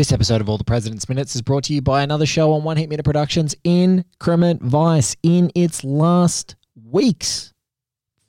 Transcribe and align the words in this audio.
This 0.00 0.12
episode 0.12 0.40
of 0.40 0.48
All 0.48 0.56
the 0.56 0.64
President's 0.64 1.10
Minutes 1.10 1.36
is 1.36 1.42
brought 1.42 1.64
to 1.64 1.74
you 1.74 1.82
by 1.82 2.02
another 2.02 2.24
show 2.24 2.54
on 2.54 2.64
One 2.64 2.78
Heat 2.78 2.88
Minute 2.88 3.04
Productions, 3.04 3.54
Increment 3.64 4.62
Vice. 4.62 5.14
In 5.22 5.52
its 5.54 5.84
last 5.84 6.56
weeks, 6.86 7.52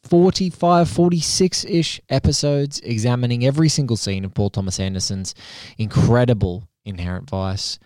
45, 0.03 0.89
46 0.89 1.63
ish 1.63 2.01
episodes 2.09 2.81
examining 2.81 3.45
every 3.45 3.69
single 3.69 3.95
scene 3.95 4.25
of 4.25 4.33
Paul 4.33 4.49
Thomas 4.49 4.81
Anderson's 4.81 5.33
incredible 5.77 6.67
Inherent 6.83 7.29
Vice. 7.29 7.79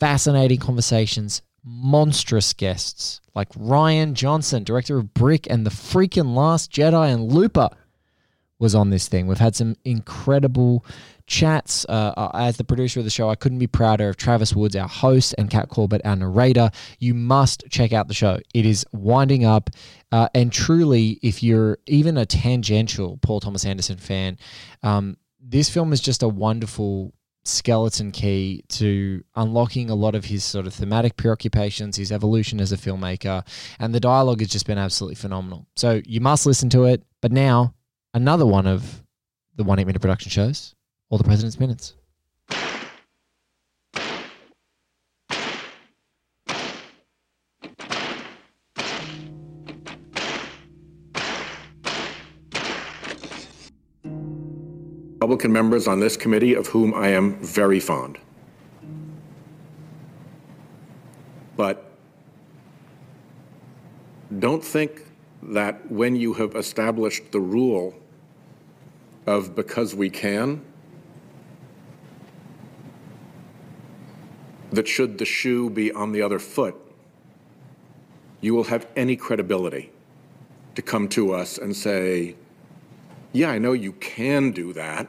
Fascinating 0.00 0.58
conversations, 0.58 1.42
monstrous 1.62 2.54
guests 2.54 3.20
like 3.34 3.50
Rian 3.50 4.14
Johnson, 4.14 4.64
director 4.64 4.96
of 4.96 5.12
Brick 5.12 5.46
and 5.50 5.66
The 5.66 5.70
Freaking 5.70 6.34
Last 6.34 6.72
Jedi, 6.72 7.12
and 7.12 7.30
Looper 7.30 7.68
was 8.58 8.74
on 8.74 8.88
this 8.88 9.06
thing. 9.06 9.26
We've 9.26 9.36
had 9.36 9.56
some 9.56 9.76
incredible 9.84 10.82
chats. 11.32 11.86
Uh, 11.88 12.12
uh, 12.16 12.30
as 12.34 12.58
the 12.58 12.64
producer 12.64 13.00
of 13.00 13.04
the 13.04 13.10
show, 13.10 13.30
I 13.30 13.34
couldn't 13.34 13.58
be 13.58 13.66
prouder 13.66 14.08
of 14.08 14.16
Travis 14.16 14.54
Woods, 14.54 14.76
our 14.76 14.86
host, 14.86 15.34
and 15.38 15.50
Kat 15.50 15.68
Corbett, 15.70 16.02
our 16.04 16.14
narrator. 16.14 16.70
You 16.98 17.14
must 17.14 17.64
check 17.70 17.92
out 17.92 18.06
the 18.06 18.14
show. 18.14 18.38
It 18.54 18.66
is 18.66 18.84
winding 18.92 19.44
up. 19.44 19.70
Uh, 20.12 20.28
and 20.34 20.52
truly, 20.52 21.18
if 21.22 21.42
you're 21.42 21.78
even 21.86 22.18
a 22.18 22.26
tangential 22.26 23.16
Paul 23.22 23.40
Thomas 23.40 23.64
Anderson 23.64 23.96
fan, 23.96 24.36
um, 24.82 25.16
this 25.40 25.70
film 25.70 25.92
is 25.92 26.00
just 26.00 26.22
a 26.22 26.28
wonderful 26.28 27.14
skeleton 27.44 28.12
key 28.12 28.62
to 28.68 29.24
unlocking 29.34 29.90
a 29.90 29.94
lot 29.94 30.14
of 30.14 30.26
his 30.26 30.44
sort 30.44 30.66
of 30.66 30.74
thematic 30.74 31.16
preoccupations, 31.16 31.96
his 31.96 32.12
evolution 32.12 32.60
as 32.60 32.72
a 32.72 32.76
filmmaker, 32.76 33.44
and 33.80 33.94
the 33.94 34.00
dialogue 34.00 34.40
has 34.40 34.50
just 34.50 34.66
been 34.66 34.78
absolutely 34.78 35.16
phenomenal. 35.16 35.66
So 35.76 36.02
you 36.04 36.20
must 36.20 36.46
listen 36.46 36.68
to 36.70 36.84
it. 36.84 37.02
But 37.22 37.32
now, 37.32 37.74
another 38.12 38.46
one 38.46 38.66
of 38.66 39.02
the 39.56 39.64
One 39.64 39.78
Heat 39.78 39.86
Minute 39.86 40.02
Production 40.02 40.30
shows, 40.30 40.74
All 41.12 41.18
the 41.18 41.24
President's 41.24 41.60
Minutes. 41.60 41.92
Republican 55.20 55.52
members 55.52 55.86
on 55.86 56.00
this 56.00 56.16
committee 56.16 56.54
of 56.54 56.68
whom 56.68 56.94
I 56.94 57.08
am 57.08 57.38
very 57.40 57.78
fond. 57.78 58.16
But 61.58 61.92
don't 64.38 64.64
think 64.64 65.02
that 65.42 65.92
when 65.92 66.16
you 66.16 66.32
have 66.32 66.56
established 66.56 67.32
the 67.32 67.40
rule 67.40 67.94
of 69.26 69.54
because 69.54 69.94
we 69.94 70.08
can, 70.08 70.64
that 74.72 74.88
should 74.88 75.18
the 75.18 75.24
shoe 75.24 75.70
be 75.70 75.92
on 75.92 76.12
the 76.12 76.22
other 76.22 76.38
foot, 76.38 76.74
you 78.40 78.54
will 78.54 78.64
have 78.64 78.86
any 78.96 79.14
credibility 79.14 79.90
to 80.74 80.82
come 80.82 81.08
to 81.08 81.32
us 81.32 81.58
and 81.58 81.76
say, 81.76 82.34
yeah, 83.32 83.50
I 83.50 83.58
know 83.58 83.72
you 83.72 83.92
can 83.92 84.50
do 84.50 84.72
that, 84.72 85.06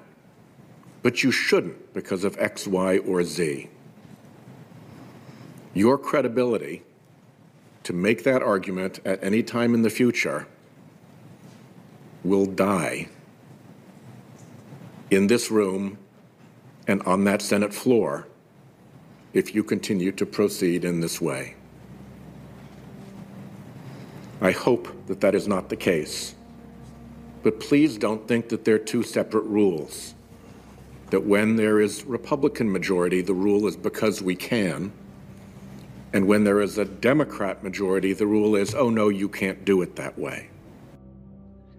but 1.01 1.23
you 1.23 1.31
shouldn't 1.31 1.93
because 1.93 2.23
of 2.23 2.37
X, 2.37 2.67
Y, 2.67 2.99
or 2.99 3.23
Z. 3.23 3.69
Your 5.73 5.97
credibility 5.97 6.83
to 7.83 7.93
make 7.93 8.23
that 8.23 8.43
argument 8.43 8.99
at 9.05 9.23
any 9.23 9.43
time 9.43 9.73
in 9.73 9.81
the 9.81 9.89
future 9.89 10.47
will 12.23 12.45
die 12.45 13.07
in 15.09 15.27
this 15.27 15.51
room 15.51 15.97
and 16.87 17.01
on 17.03 17.23
that 17.23 17.41
Senate 17.41 17.73
floor 17.73 18.27
if 19.33 19.55
you 19.55 19.63
continue 19.63 20.11
to 20.11 20.25
proceed 20.25 20.85
in 20.85 20.99
this 20.99 21.19
way. 21.19 21.55
I 24.41 24.51
hope 24.51 25.07
that 25.07 25.21
that 25.21 25.35
is 25.35 25.47
not 25.47 25.69
the 25.69 25.75
case. 25.75 26.35
But 27.43 27.59
please 27.59 27.97
don't 27.97 28.27
think 28.27 28.49
that 28.49 28.65
they're 28.65 28.79
two 28.79 29.03
separate 29.03 29.45
rules. 29.45 30.15
That 31.09 31.23
when 31.23 31.55
there 31.55 31.81
is 31.81 32.03
Republican 32.05 32.71
majority, 32.71 33.21
the 33.21 33.33
rule 33.33 33.67
is 33.67 33.75
because 33.75 34.21
we 34.21 34.35
can. 34.35 34.91
And 36.13 36.27
when 36.27 36.43
there 36.43 36.61
is 36.61 36.77
a 36.77 36.85
Democrat 36.85 37.63
majority, 37.63 38.13
the 38.13 38.27
rule 38.27 38.55
is, 38.55 38.75
oh 38.75 38.89
no, 38.89 39.09
you 39.09 39.27
can't 39.27 39.65
do 39.65 39.81
it 39.81 39.95
that 39.95 40.17
way. 40.17 40.49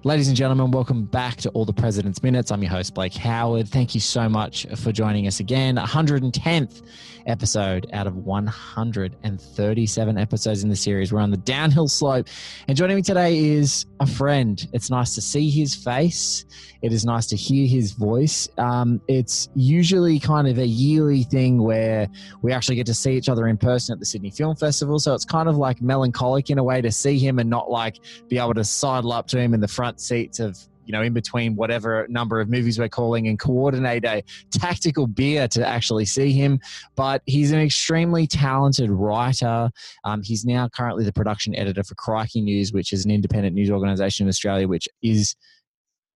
Ladies 0.06 0.28
and 0.28 0.36
gentlemen, 0.36 0.70
welcome 0.70 1.06
back 1.06 1.36
to 1.36 1.48
All 1.52 1.64
the 1.64 1.72
President's 1.72 2.22
Minutes. 2.22 2.50
I'm 2.50 2.62
your 2.62 2.70
host, 2.70 2.92
Blake 2.92 3.14
Howard. 3.14 3.70
Thank 3.70 3.94
you 3.94 4.02
so 4.02 4.28
much 4.28 4.66
for 4.76 4.92
joining 4.92 5.26
us 5.26 5.40
again. 5.40 5.76
110th 5.76 6.82
episode 7.26 7.86
out 7.94 8.06
of 8.06 8.14
137 8.16 10.18
episodes 10.18 10.62
in 10.62 10.68
the 10.68 10.76
series. 10.76 11.10
We're 11.10 11.20
on 11.20 11.30
the 11.30 11.38
downhill 11.38 11.88
slope. 11.88 12.28
And 12.68 12.76
joining 12.76 12.96
me 12.96 13.02
today 13.02 13.38
is 13.38 13.86
a 13.98 14.06
friend. 14.06 14.62
It's 14.74 14.90
nice 14.90 15.14
to 15.14 15.22
see 15.22 15.48
his 15.48 15.74
face. 15.74 16.44
It 16.82 16.92
is 16.92 17.06
nice 17.06 17.26
to 17.28 17.36
hear 17.36 17.66
his 17.66 17.92
voice. 17.92 18.46
Um, 18.58 19.00
it's 19.08 19.48
usually 19.54 20.18
kind 20.18 20.46
of 20.46 20.58
a 20.58 20.66
yearly 20.66 21.22
thing 21.22 21.62
where 21.62 22.08
we 22.42 22.52
actually 22.52 22.76
get 22.76 22.84
to 22.86 22.94
see 22.94 23.16
each 23.16 23.30
other 23.30 23.48
in 23.48 23.56
person 23.56 23.94
at 23.94 24.00
the 24.00 24.06
Sydney 24.06 24.30
Film 24.30 24.54
Festival. 24.54 24.98
So 24.98 25.14
it's 25.14 25.24
kind 25.24 25.48
of 25.48 25.56
like 25.56 25.80
melancholic 25.80 26.50
in 26.50 26.58
a 26.58 26.62
way 26.62 26.82
to 26.82 26.92
see 26.92 27.18
him 27.18 27.38
and 27.38 27.48
not 27.48 27.70
like 27.70 28.00
be 28.28 28.36
able 28.36 28.52
to 28.52 28.64
sidle 28.64 29.14
up 29.14 29.28
to 29.28 29.38
him 29.38 29.54
in 29.54 29.60
the 29.60 29.68
front 29.68 29.93
seats 30.00 30.40
of 30.40 30.56
you 30.86 30.92
know, 30.92 31.02
in 31.02 31.12
between 31.12 31.56
whatever 31.56 32.06
number 32.08 32.40
of 32.40 32.48
movies 32.48 32.78
we're 32.78 32.88
calling 32.88 33.28
and 33.28 33.38
coordinate 33.38 34.04
a 34.04 34.22
tactical 34.50 35.06
beer 35.06 35.48
to 35.48 35.66
actually 35.66 36.04
see 36.04 36.32
him. 36.32 36.60
But 36.94 37.22
he's 37.26 37.52
an 37.52 37.60
extremely 37.60 38.26
talented 38.26 38.90
writer. 38.90 39.70
Um, 40.04 40.22
he's 40.22 40.44
now 40.44 40.68
currently 40.68 41.04
the 41.04 41.12
production 41.12 41.54
editor 41.54 41.82
for 41.82 41.94
Crikey 41.94 42.40
News, 42.40 42.72
which 42.72 42.92
is 42.92 43.04
an 43.04 43.10
independent 43.10 43.54
news 43.54 43.70
organization 43.70 44.26
in 44.26 44.28
Australia, 44.28 44.68
which 44.68 44.88
is 45.02 45.34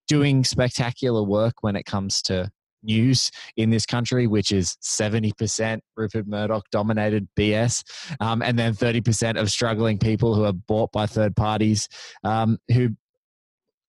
doing 0.07 0.43
spectacular 0.43 1.23
work 1.23 1.55
when 1.61 1.75
it 1.75 1.85
comes 1.85 2.21
to 2.23 2.49
news 2.81 3.29
in 3.57 3.69
this 3.69 3.85
country, 3.85 4.25
which 4.25 4.51
is 4.51 4.77
70% 4.81 5.79
Rupert 5.97 6.27
Murdoch 6.27 6.65
dominated 6.71 7.27
BS, 7.37 7.83
um, 8.21 8.41
and 8.41 8.57
then 8.57 8.73
30% 8.73 9.39
of 9.39 9.51
struggling 9.51 9.97
people 9.97 10.33
who 10.33 10.45
are 10.45 10.53
bought 10.53 10.91
by 10.93 11.05
third 11.05 11.35
parties 11.35 11.89
um, 12.23 12.57
who 12.73 12.89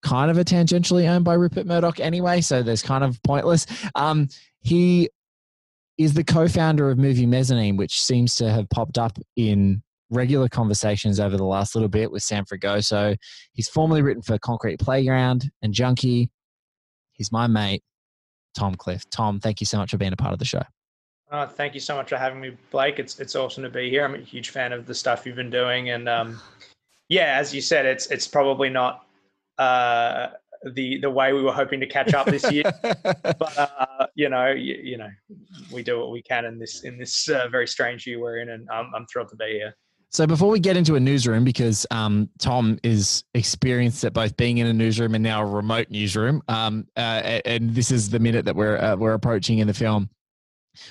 kind 0.02 0.30
of 0.30 0.38
are 0.38 0.44
tangentially 0.44 1.08
owned 1.08 1.24
by 1.24 1.34
Rupert 1.34 1.66
Murdoch 1.66 2.00
anyway, 2.00 2.40
so 2.40 2.62
there's 2.62 2.82
kind 2.82 3.04
of 3.04 3.22
pointless. 3.22 3.66
Um, 3.94 4.28
he 4.60 5.10
is 5.98 6.14
the 6.14 6.24
co-founder 6.24 6.90
of 6.90 6.98
Movie 6.98 7.26
Mezzanine, 7.26 7.76
which 7.76 8.00
seems 8.00 8.34
to 8.36 8.50
have 8.50 8.68
popped 8.70 8.98
up 8.98 9.18
in 9.36 9.82
regular 10.10 10.48
conversations 10.48 11.20
over 11.20 11.36
the 11.36 11.44
last 11.44 11.74
little 11.74 11.88
bit 11.88 12.10
with 12.10 12.22
Sam 12.22 12.44
Fragoso. 12.44 13.16
He's 13.52 13.68
formerly 13.68 14.02
written 14.02 14.22
for 14.22 14.38
Concrete 14.38 14.78
Playground 14.78 15.50
and 15.62 15.72
Junkee. 15.72 16.28
He's 17.12 17.30
my 17.30 17.46
mate, 17.46 17.82
Tom 18.54 18.74
Clift. 18.74 19.10
Tom, 19.10 19.40
thank 19.40 19.60
you 19.60 19.66
so 19.66 19.78
much 19.78 19.90
for 19.90 19.98
being 19.98 20.12
a 20.12 20.16
part 20.16 20.32
of 20.32 20.38
the 20.38 20.44
show. 20.44 20.62
Uh, 21.30 21.46
thank 21.46 21.74
you 21.74 21.80
so 21.80 21.94
much 21.94 22.08
for 22.08 22.16
having 22.16 22.40
me, 22.40 22.56
Blake. 22.72 22.98
It's 22.98 23.20
it's 23.20 23.36
awesome 23.36 23.62
to 23.62 23.70
be 23.70 23.88
here. 23.88 24.04
I'm 24.04 24.16
a 24.16 24.18
huge 24.18 24.50
fan 24.50 24.72
of 24.72 24.86
the 24.86 24.94
stuff 24.94 25.24
you've 25.24 25.36
been 25.36 25.50
doing, 25.50 25.90
and 25.90 26.08
um, 26.08 26.40
yeah, 27.08 27.36
as 27.38 27.54
you 27.54 27.60
said, 27.60 27.86
it's 27.86 28.06
it's 28.06 28.26
probably 28.26 28.68
not 28.68 29.06
uh, 29.60 30.30
the 30.74 30.98
the 31.00 31.10
way 31.10 31.32
we 31.32 31.42
were 31.42 31.52
hoping 31.52 31.80
to 31.80 31.86
catch 31.86 32.14
up 32.14 32.26
this 32.26 32.50
year. 32.50 32.64
but 32.82 33.58
uh, 33.58 34.06
you 34.14 34.28
know, 34.28 34.48
you, 34.48 34.74
you, 34.82 34.96
know, 34.96 35.08
we 35.72 35.82
do 35.82 35.98
what 35.98 36.10
we 36.10 36.22
can 36.22 36.44
in 36.44 36.58
this 36.58 36.82
in 36.84 36.98
this 36.98 37.28
uh, 37.28 37.48
very 37.50 37.66
strange 37.66 38.06
year 38.06 38.18
we're 38.18 38.38
in, 38.38 38.50
and 38.50 38.68
I'm, 38.70 38.90
I'm 38.94 39.06
thrilled 39.06 39.28
to 39.30 39.36
be 39.36 39.52
here. 39.52 39.76
So 40.12 40.26
before 40.26 40.48
we 40.48 40.58
get 40.58 40.76
into 40.76 40.96
a 40.96 41.00
newsroom, 41.00 41.44
because 41.44 41.86
um, 41.92 42.28
Tom 42.40 42.80
is 42.82 43.22
experienced 43.34 44.02
at 44.02 44.12
both 44.12 44.36
being 44.36 44.58
in 44.58 44.66
a 44.66 44.72
newsroom 44.72 45.14
and 45.14 45.22
now 45.22 45.40
a 45.40 45.46
remote 45.46 45.86
newsroom, 45.88 46.42
um, 46.48 46.88
uh, 46.96 47.40
and 47.44 47.72
this 47.72 47.92
is 47.92 48.10
the 48.10 48.18
minute 48.18 48.44
that 48.46 48.56
we're 48.56 48.76
uh, 48.78 48.96
we're 48.96 49.14
approaching 49.14 49.58
in 49.58 49.66
the 49.66 49.74
film 49.74 50.10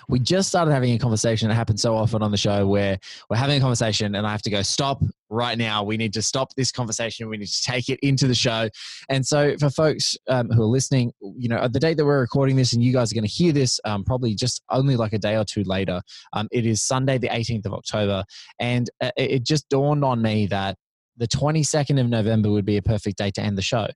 we 0.08 0.20
just 0.20 0.50
started 0.50 0.72
having 0.72 0.94
a 0.94 1.00
conversation. 1.00 1.50
It 1.50 1.56
happens 1.56 1.82
so 1.82 1.96
often 1.96 2.22
on 2.22 2.32
the 2.32 2.38
show 2.38 2.68
where 2.68 2.98
we're 3.30 3.38
having 3.38 3.58
a 3.58 3.60
conversation 3.60 4.16
and 4.16 4.26
I 4.26 4.32
have 4.32 4.42
to 4.44 4.50
go, 4.50 4.62
stop 4.62 5.02
right 5.30 5.58
now. 5.58 5.84
We 5.84 5.98
need 5.98 6.14
to 6.14 6.22
stop 6.22 6.54
this 6.56 6.72
conversation. 6.72 7.30
We 7.30 7.38
need 7.38 7.48
to 7.48 7.64
take 7.64 7.90
it 7.90 8.00
into 8.02 8.28
the 8.28 8.36
show. 8.36 8.70
And 9.10 9.26
so, 9.26 9.56
for 9.58 9.70
folks 9.70 10.18
um, 10.28 10.50
who 10.50 10.64
are 10.64 10.68
listening, 10.68 11.14
you 11.22 11.50
know, 11.50 11.68
the 11.68 11.80
date 11.80 11.98
that 11.98 12.06
we're 12.06 12.20
recording 12.20 12.56
this 12.56 12.74
and 12.74 12.84
you 12.84 12.94
guys 12.94 13.12
are 13.12 13.16
going 13.16 13.28
to 13.28 13.32
hear 13.32 13.52
this 13.52 13.80
um, 13.86 14.04
probably 14.04 14.36
just 14.36 14.64
only 14.70 14.96
like 14.96 15.14
a 15.14 15.20
day 15.20 15.36
or 15.36 15.46
two 15.46 15.64
later, 15.64 16.02
um, 16.34 16.48
it 16.52 16.66
is 16.66 16.82
Sunday, 16.82 17.18
the 17.18 17.30
18th 17.30 17.66
of 17.66 17.74
October. 17.74 18.24
And 18.60 18.90
uh, 19.02 19.12
it 19.18 19.44
just 19.44 19.70
dawned 19.70 20.04
on 20.04 20.22
me 20.22 20.48
that 20.48 20.78
the 21.18 21.28
22nd 21.28 22.00
of 22.00 22.08
November 22.08 22.50
would 22.50 22.66
be 22.66 22.78
a 22.78 22.82
perfect 22.82 23.18
date 23.18 23.34
to 23.36 23.42
end 23.42 23.58
the 23.58 23.62
show 23.62 23.88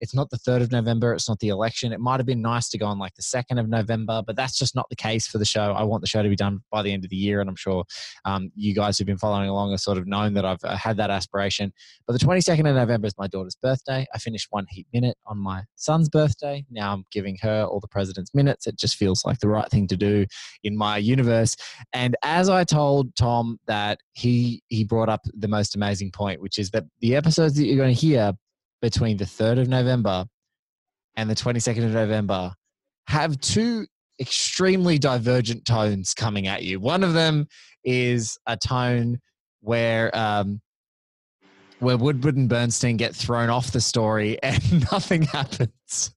it's 0.00 0.14
not 0.14 0.30
the 0.30 0.38
3rd 0.38 0.62
of 0.62 0.72
November. 0.72 1.12
It's 1.12 1.28
not 1.28 1.38
the 1.40 1.48
election. 1.48 1.92
It 1.92 2.00
might 2.00 2.18
have 2.18 2.26
been 2.26 2.42
nice 2.42 2.68
to 2.70 2.78
go 2.78 2.86
on 2.86 2.98
like 2.98 3.14
the 3.14 3.22
2nd 3.22 3.58
of 3.58 3.68
November, 3.68 4.22
but 4.26 4.36
that's 4.36 4.58
just 4.58 4.74
not 4.74 4.88
the 4.90 4.96
case 4.96 5.26
for 5.26 5.38
the 5.38 5.44
show. 5.44 5.72
I 5.72 5.82
want 5.82 6.02
the 6.02 6.06
show 6.06 6.22
to 6.22 6.28
be 6.28 6.36
done 6.36 6.60
by 6.70 6.82
the 6.82 6.92
end 6.92 7.04
of 7.04 7.10
the 7.10 7.16
year. 7.16 7.40
And 7.40 7.48
I'm 7.48 7.56
sure 7.56 7.84
um, 8.24 8.50
you 8.54 8.74
guys 8.74 8.98
who've 8.98 9.06
been 9.06 9.18
following 9.18 9.48
along 9.48 9.72
have 9.72 9.80
sort 9.80 9.98
of 9.98 10.06
known 10.06 10.34
that 10.34 10.44
I've 10.44 10.62
uh, 10.64 10.76
had 10.76 10.96
that 10.98 11.10
aspiration. 11.10 11.72
But 12.06 12.12
the 12.18 12.24
22nd 12.24 12.68
of 12.68 12.76
November 12.76 13.06
is 13.06 13.14
my 13.18 13.26
daughter's 13.26 13.56
birthday. 13.56 14.06
I 14.14 14.18
finished 14.18 14.48
one 14.50 14.66
heat 14.70 14.86
minute 14.92 15.16
on 15.26 15.38
my 15.38 15.64
son's 15.76 16.08
birthday. 16.08 16.64
Now 16.70 16.92
I'm 16.92 17.04
giving 17.10 17.36
her 17.42 17.64
all 17.64 17.80
the 17.80 17.88
president's 17.88 18.34
minutes. 18.34 18.66
It 18.66 18.76
just 18.76 18.96
feels 18.96 19.24
like 19.24 19.40
the 19.40 19.48
right 19.48 19.68
thing 19.70 19.88
to 19.88 19.96
do 19.96 20.26
in 20.62 20.76
my 20.76 20.98
universe. 20.98 21.56
And 21.92 22.16
as 22.22 22.48
I 22.48 22.64
told 22.64 23.14
Tom 23.16 23.58
that 23.66 23.98
he 24.12 24.62
he 24.68 24.84
brought 24.84 25.08
up 25.08 25.22
the 25.34 25.48
most 25.48 25.74
amazing 25.74 26.10
point, 26.12 26.40
which 26.40 26.58
is 26.58 26.70
that 26.70 26.84
the 27.00 27.16
episodes 27.16 27.54
that 27.56 27.66
you're 27.66 27.76
going 27.76 27.94
to 27.94 28.00
hear 28.00 28.34
between 28.80 29.16
the 29.16 29.24
3rd 29.24 29.62
of 29.62 29.68
November 29.68 30.26
and 31.16 31.28
the 31.28 31.34
22nd 31.34 31.84
of 31.84 31.92
November 31.92 32.52
have 33.06 33.40
two 33.40 33.86
extremely 34.20 34.98
divergent 34.98 35.64
tones 35.64 36.14
coming 36.14 36.46
at 36.46 36.62
you. 36.62 36.80
One 36.80 37.02
of 37.02 37.14
them 37.14 37.46
is 37.84 38.38
a 38.46 38.56
tone 38.56 39.18
where 39.60 40.16
um, 40.16 40.60
where 41.80 41.96
Woodward 41.96 42.36
and 42.36 42.48
Bernstein 42.48 42.96
get 42.96 43.14
thrown 43.14 43.50
off 43.50 43.70
the 43.70 43.80
story 43.80 44.38
and 44.42 44.80
nothing 44.92 45.22
happens. 45.22 46.14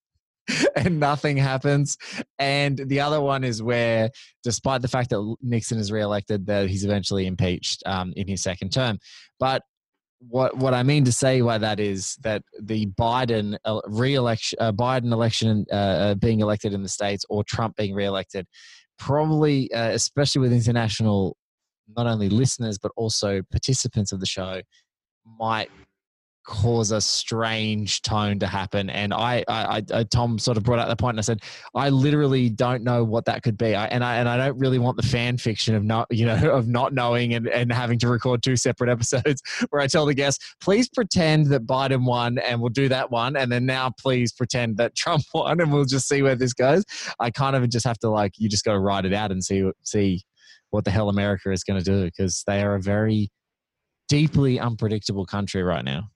and 0.75 0.99
nothing 0.99 1.37
happens. 1.37 1.97
And 2.39 2.77
the 2.77 2.99
other 2.99 3.21
one 3.21 3.43
is 3.43 3.61
where, 3.61 4.09
despite 4.43 4.81
the 4.81 4.87
fact 4.87 5.11
that 5.11 5.35
Nixon 5.41 5.77
is 5.77 5.91
reelected, 5.91 6.47
that 6.47 6.69
he's 6.69 6.83
eventually 6.83 7.27
impeached 7.27 7.83
um, 7.85 8.13
in 8.15 8.27
his 8.27 8.41
second 8.41 8.71
term. 8.71 8.99
But 9.39 9.61
what 10.29 10.55
what 10.57 10.73
I 10.73 10.83
mean 10.83 11.03
to 11.05 11.11
say 11.11 11.41
by 11.41 11.57
that 11.57 11.79
is 11.79 12.15
that 12.21 12.43
the 12.59 12.85
Biden 12.99 13.57
re-election, 13.87 14.57
uh, 14.61 14.71
Biden 14.71 15.11
election 15.11 15.65
uh, 15.71 15.75
uh, 15.75 16.15
being 16.15 16.41
elected 16.41 16.73
in 16.73 16.83
the 16.83 16.89
states, 16.89 17.25
or 17.29 17.43
Trump 17.43 17.75
being 17.75 17.95
reelected, 17.95 18.45
probably, 18.99 19.71
uh, 19.73 19.89
especially 19.89 20.41
with 20.41 20.53
international, 20.53 21.35
not 21.95 22.07
only 22.07 22.29
listeners 22.29 22.77
but 22.77 22.91
also 22.95 23.41
participants 23.51 24.11
of 24.11 24.19
the 24.19 24.25
show, 24.25 24.61
might 25.25 25.69
cause 26.43 26.91
a 26.91 27.01
strange 27.01 28.01
tone 28.01 28.39
to 28.39 28.47
happen. 28.47 28.89
And 28.89 29.13
I, 29.13 29.43
I, 29.47 29.83
I, 29.93 30.03
Tom 30.03 30.39
sort 30.39 30.57
of 30.57 30.63
brought 30.63 30.79
out 30.79 30.87
the 30.89 30.95
point, 30.95 31.15
and 31.15 31.19
I 31.19 31.21
said, 31.21 31.41
I 31.75 31.89
literally 31.89 32.49
don't 32.49 32.83
know 32.83 33.03
what 33.03 33.25
that 33.25 33.43
could 33.43 33.57
be. 33.57 33.75
I, 33.75 33.85
and 33.85 34.03
I, 34.03 34.17
and 34.17 34.27
I 34.27 34.37
don't 34.37 34.57
really 34.57 34.79
want 34.79 34.97
the 34.97 35.03
fan 35.03 35.37
fiction 35.37 35.75
of 35.75 35.83
not, 35.83 36.07
you 36.11 36.25
know, 36.25 36.51
of 36.51 36.67
not 36.67 36.93
knowing 36.93 37.33
and, 37.33 37.47
and 37.47 37.71
having 37.71 37.99
to 37.99 38.09
record 38.09 38.43
two 38.43 38.55
separate 38.55 38.89
episodes 38.89 39.41
where 39.69 39.81
I 39.81 39.87
tell 39.87 40.05
the 40.05 40.13
guests, 40.13 40.55
please 40.61 40.89
pretend 40.89 41.47
that 41.47 41.65
Biden 41.65 42.05
won, 42.05 42.37
and 42.39 42.59
we'll 42.59 42.69
do 42.69 42.89
that 42.89 43.11
one, 43.11 43.35
and 43.35 43.51
then 43.51 43.65
now 43.65 43.91
please 43.99 44.31
pretend 44.31 44.77
that 44.77 44.95
Trump 44.95 45.23
won, 45.33 45.59
and 45.59 45.71
we'll 45.71 45.85
just 45.85 46.07
see 46.07 46.21
where 46.21 46.35
this 46.35 46.53
goes. 46.53 46.83
I 47.19 47.31
kind 47.31 47.55
of 47.55 47.67
just 47.69 47.85
have 47.85 47.99
to 47.99 48.09
like, 48.09 48.33
you 48.37 48.49
just 48.49 48.65
got 48.65 48.73
to 48.73 48.79
write 48.79 49.05
it 49.05 49.13
out 49.13 49.31
and 49.31 49.43
see, 49.43 49.69
see 49.83 50.23
what 50.71 50.85
the 50.85 50.91
hell 50.91 51.09
America 51.09 51.51
is 51.51 51.63
going 51.63 51.81
to 51.81 51.85
do 51.85 52.05
because 52.05 52.43
they 52.47 52.63
are 52.63 52.75
a 52.75 52.81
very 52.81 53.29
deeply 54.09 54.59
unpredictable 54.59 55.25
country 55.25 55.63
right 55.63 55.85
now. 55.85 56.09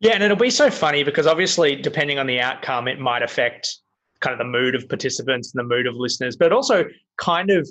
Yeah, 0.00 0.12
and 0.12 0.22
it'll 0.22 0.36
be 0.36 0.50
so 0.50 0.70
funny 0.70 1.02
because 1.02 1.26
obviously, 1.26 1.76
depending 1.76 2.18
on 2.18 2.26
the 2.26 2.40
outcome, 2.40 2.86
it 2.86 2.98
might 2.98 3.22
affect 3.22 3.78
kind 4.20 4.32
of 4.32 4.38
the 4.38 4.44
mood 4.44 4.74
of 4.74 4.88
participants 4.88 5.52
and 5.54 5.60
the 5.64 5.74
mood 5.74 5.86
of 5.86 5.94
listeners, 5.94 6.36
but 6.36 6.52
also 6.52 6.84
kind 7.18 7.50
of 7.50 7.68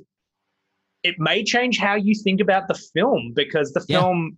it 1.04 1.16
may 1.20 1.44
change 1.44 1.78
how 1.78 1.94
you 1.94 2.16
think 2.16 2.42
about 2.42 2.68
the 2.68 2.74
film 2.74 3.32
because 3.36 3.72
the 3.74 3.82
film, 3.82 4.38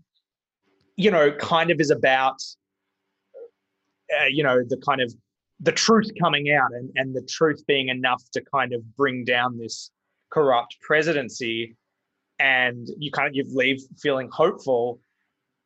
yeah. 0.97 1.03
you 1.05 1.11
know, 1.11 1.31
kind 1.37 1.71
of 1.71 1.79
is 1.79 1.91
about, 1.91 2.35
uh, 4.19 4.25
you 4.29 4.43
know, 4.43 4.61
the 4.67 4.75
kind 4.85 4.99
of 4.99 5.13
the 5.61 5.71
truth 5.71 6.09
coming 6.21 6.51
out 6.51 6.73
and, 6.73 6.91
and 6.95 7.15
the 7.15 7.21
truth 7.21 7.65
being 7.67 7.87
enough 7.87 8.21
to 8.33 8.41
kind 8.53 8.73
of 8.73 8.81
bring 8.97 9.23
down 9.23 9.57
this 9.57 9.91
corrupt 10.29 10.75
presidency 10.81 11.77
and 12.39 12.89
you 12.97 13.11
kind 13.11 13.29
of 13.29 13.33
you 13.33 13.45
leave 13.47 13.79
feeling 13.97 14.29
hopeful 14.31 14.99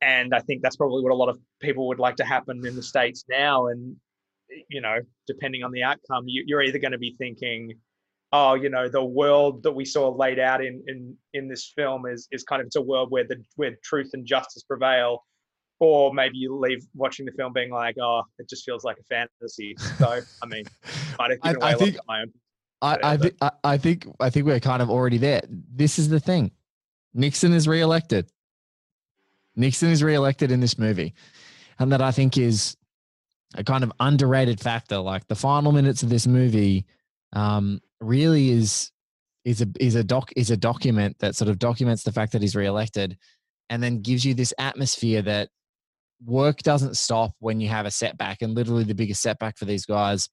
and 0.01 0.33
I 0.33 0.39
think 0.39 0.61
that's 0.61 0.75
probably 0.75 1.03
what 1.03 1.11
a 1.11 1.15
lot 1.15 1.29
of 1.29 1.39
people 1.61 1.87
would 1.87 1.99
like 1.99 2.15
to 2.17 2.25
happen 2.25 2.65
in 2.65 2.75
the 2.75 2.83
states 2.83 3.25
now. 3.29 3.67
And 3.67 3.95
you 4.69 4.81
know, 4.81 4.97
depending 5.27 5.63
on 5.63 5.71
the 5.71 5.83
outcome, 5.83 6.25
you, 6.27 6.43
you're 6.45 6.61
either 6.61 6.79
going 6.79 6.91
to 6.91 6.97
be 6.97 7.15
thinking, 7.17 7.73
oh, 8.33 8.55
you 8.55 8.69
know, 8.69 8.89
the 8.89 9.03
world 9.03 9.63
that 9.63 9.71
we 9.71 9.85
saw 9.85 10.09
laid 10.09 10.39
out 10.39 10.63
in 10.63 10.83
in 10.87 11.15
in 11.33 11.47
this 11.47 11.71
film 11.75 12.05
is 12.05 12.27
is 12.31 12.43
kind 12.43 12.61
of 12.61 12.67
it's 12.67 12.75
a 12.75 12.81
world 12.81 13.11
where 13.11 13.25
the 13.25 13.43
where 13.55 13.75
truth 13.83 14.09
and 14.13 14.25
justice 14.25 14.63
prevail, 14.63 15.23
or 15.79 16.13
maybe 16.13 16.37
you 16.37 16.57
leave 16.57 16.83
watching 16.95 17.25
the 17.25 17.31
film 17.33 17.53
being 17.53 17.71
like, 17.71 17.95
oh, 18.01 18.23
it 18.39 18.49
just 18.49 18.65
feels 18.65 18.83
like 18.83 18.97
a 18.99 19.03
fantasy. 19.03 19.75
So 19.97 20.19
I 20.41 20.45
mean, 20.47 20.65
I, 21.19 21.37
I 21.43 21.73
think. 21.75 21.97
I, 22.83 22.97
I, 23.03 23.17
th- 23.17 23.35
I 23.63 23.77
think 23.77 24.07
I 24.19 24.31
think 24.31 24.47
we're 24.47 24.59
kind 24.59 24.81
of 24.81 24.89
already 24.89 25.19
there. 25.19 25.41
This 25.47 25.99
is 25.99 26.09
the 26.09 26.19
thing. 26.19 26.49
Nixon 27.13 27.53
is 27.53 27.67
reelected. 27.67 28.31
Nixon 29.55 29.89
is 29.89 30.03
reelected 30.03 30.51
in 30.51 30.59
this 30.59 30.77
movie. 30.77 31.13
And 31.79 31.91
that 31.91 32.01
I 32.01 32.11
think 32.11 32.37
is 32.37 32.75
a 33.55 33.63
kind 33.63 33.83
of 33.83 33.91
underrated 33.99 34.59
factor. 34.59 34.97
Like 34.97 35.27
the 35.27 35.35
final 35.35 35.71
minutes 35.71 36.03
of 36.03 36.09
this 36.09 36.27
movie 36.27 36.85
um, 37.33 37.81
really 37.99 38.49
is 38.49 38.91
is 39.43 39.61
a 39.61 39.67
is 39.79 39.95
a 39.95 40.03
doc 40.03 40.31
is 40.35 40.51
a 40.51 40.57
document 40.57 41.17
that 41.19 41.35
sort 41.35 41.49
of 41.49 41.57
documents 41.57 42.03
the 42.03 42.11
fact 42.11 42.31
that 42.31 42.41
he's 42.41 42.55
reelected 42.55 43.17
and 43.69 43.81
then 43.81 44.01
gives 44.01 44.23
you 44.23 44.33
this 44.33 44.53
atmosphere 44.59 45.21
that 45.21 45.49
work 46.23 46.59
doesn't 46.59 46.95
stop 46.95 47.31
when 47.39 47.59
you 47.59 47.67
have 47.67 47.87
a 47.87 47.91
setback 47.91 48.41
and 48.41 48.53
literally 48.53 48.83
the 48.83 48.93
biggest 48.93 49.21
setback 49.21 49.57
for 49.57 49.65
these 49.65 49.85
guys 49.85 50.29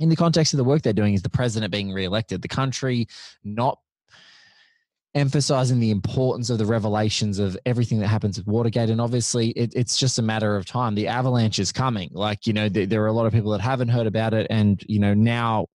in 0.00 0.08
the 0.08 0.16
context 0.16 0.52
of 0.52 0.58
the 0.58 0.64
work 0.64 0.82
they're 0.82 0.92
doing 0.92 1.14
is 1.14 1.22
the 1.22 1.30
president 1.30 1.70
being 1.70 1.92
reelected 1.92 2.42
the 2.42 2.48
country 2.48 3.06
not 3.44 3.78
emphasizing 5.18 5.80
the 5.80 5.90
importance 5.90 6.48
of 6.48 6.58
the 6.58 6.64
revelations 6.64 7.38
of 7.38 7.58
everything 7.66 7.98
that 8.00 8.06
happens 8.06 8.38
with 8.38 8.46
Watergate. 8.46 8.88
And 8.88 9.00
obviously, 9.00 9.50
it, 9.50 9.72
it's 9.74 9.98
just 9.98 10.18
a 10.18 10.22
matter 10.22 10.56
of 10.56 10.64
time. 10.64 10.94
The 10.94 11.08
avalanche 11.08 11.58
is 11.58 11.72
coming. 11.72 12.10
Like, 12.12 12.46
you 12.46 12.52
know, 12.52 12.68
th- 12.68 12.88
there 12.88 13.02
are 13.02 13.08
a 13.08 13.12
lot 13.12 13.26
of 13.26 13.32
people 13.32 13.50
that 13.52 13.60
haven't 13.60 13.88
heard 13.88 14.06
about 14.06 14.32
it. 14.32 14.46
And, 14.48 14.82
you 14.88 15.00
know, 15.00 15.14
now 15.14 15.66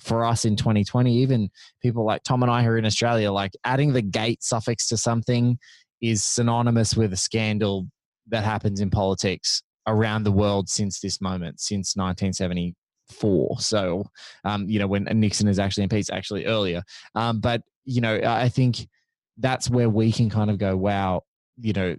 for 0.00 0.24
us 0.24 0.44
in 0.44 0.56
2020, 0.56 1.14
even 1.14 1.50
people 1.82 2.04
like 2.04 2.22
Tom 2.22 2.42
and 2.42 2.50
I 2.50 2.62
who 2.62 2.70
are 2.70 2.78
in 2.78 2.86
Australia, 2.86 3.30
like 3.30 3.52
adding 3.64 3.92
the 3.92 4.02
gate 4.02 4.42
suffix 4.42 4.88
to 4.88 4.96
something 4.96 5.58
is 6.00 6.24
synonymous 6.24 6.96
with 6.96 7.12
a 7.12 7.16
scandal 7.16 7.86
that 8.28 8.44
happens 8.44 8.80
in 8.80 8.90
politics 8.90 9.62
around 9.86 10.24
the 10.24 10.32
world 10.32 10.68
since 10.68 11.00
this 11.00 11.20
moment, 11.20 11.60
since 11.60 11.96
1974. 11.96 13.60
So, 13.60 14.04
um, 14.44 14.68
you 14.68 14.78
know, 14.78 14.86
when 14.86 15.04
Nixon 15.04 15.48
is 15.48 15.58
actually 15.58 15.84
impeached, 15.84 16.10
actually 16.10 16.46
earlier. 16.46 16.82
Um, 17.14 17.40
but 17.40 17.62
you 17.86 18.00
know, 18.00 18.20
I 18.22 18.48
think 18.48 18.88
that's 19.38 19.70
where 19.70 19.88
we 19.88 20.12
can 20.12 20.28
kind 20.28 20.50
of 20.50 20.58
go, 20.58 20.76
wow, 20.76 21.22
you 21.58 21.72
know, 21.72 21.96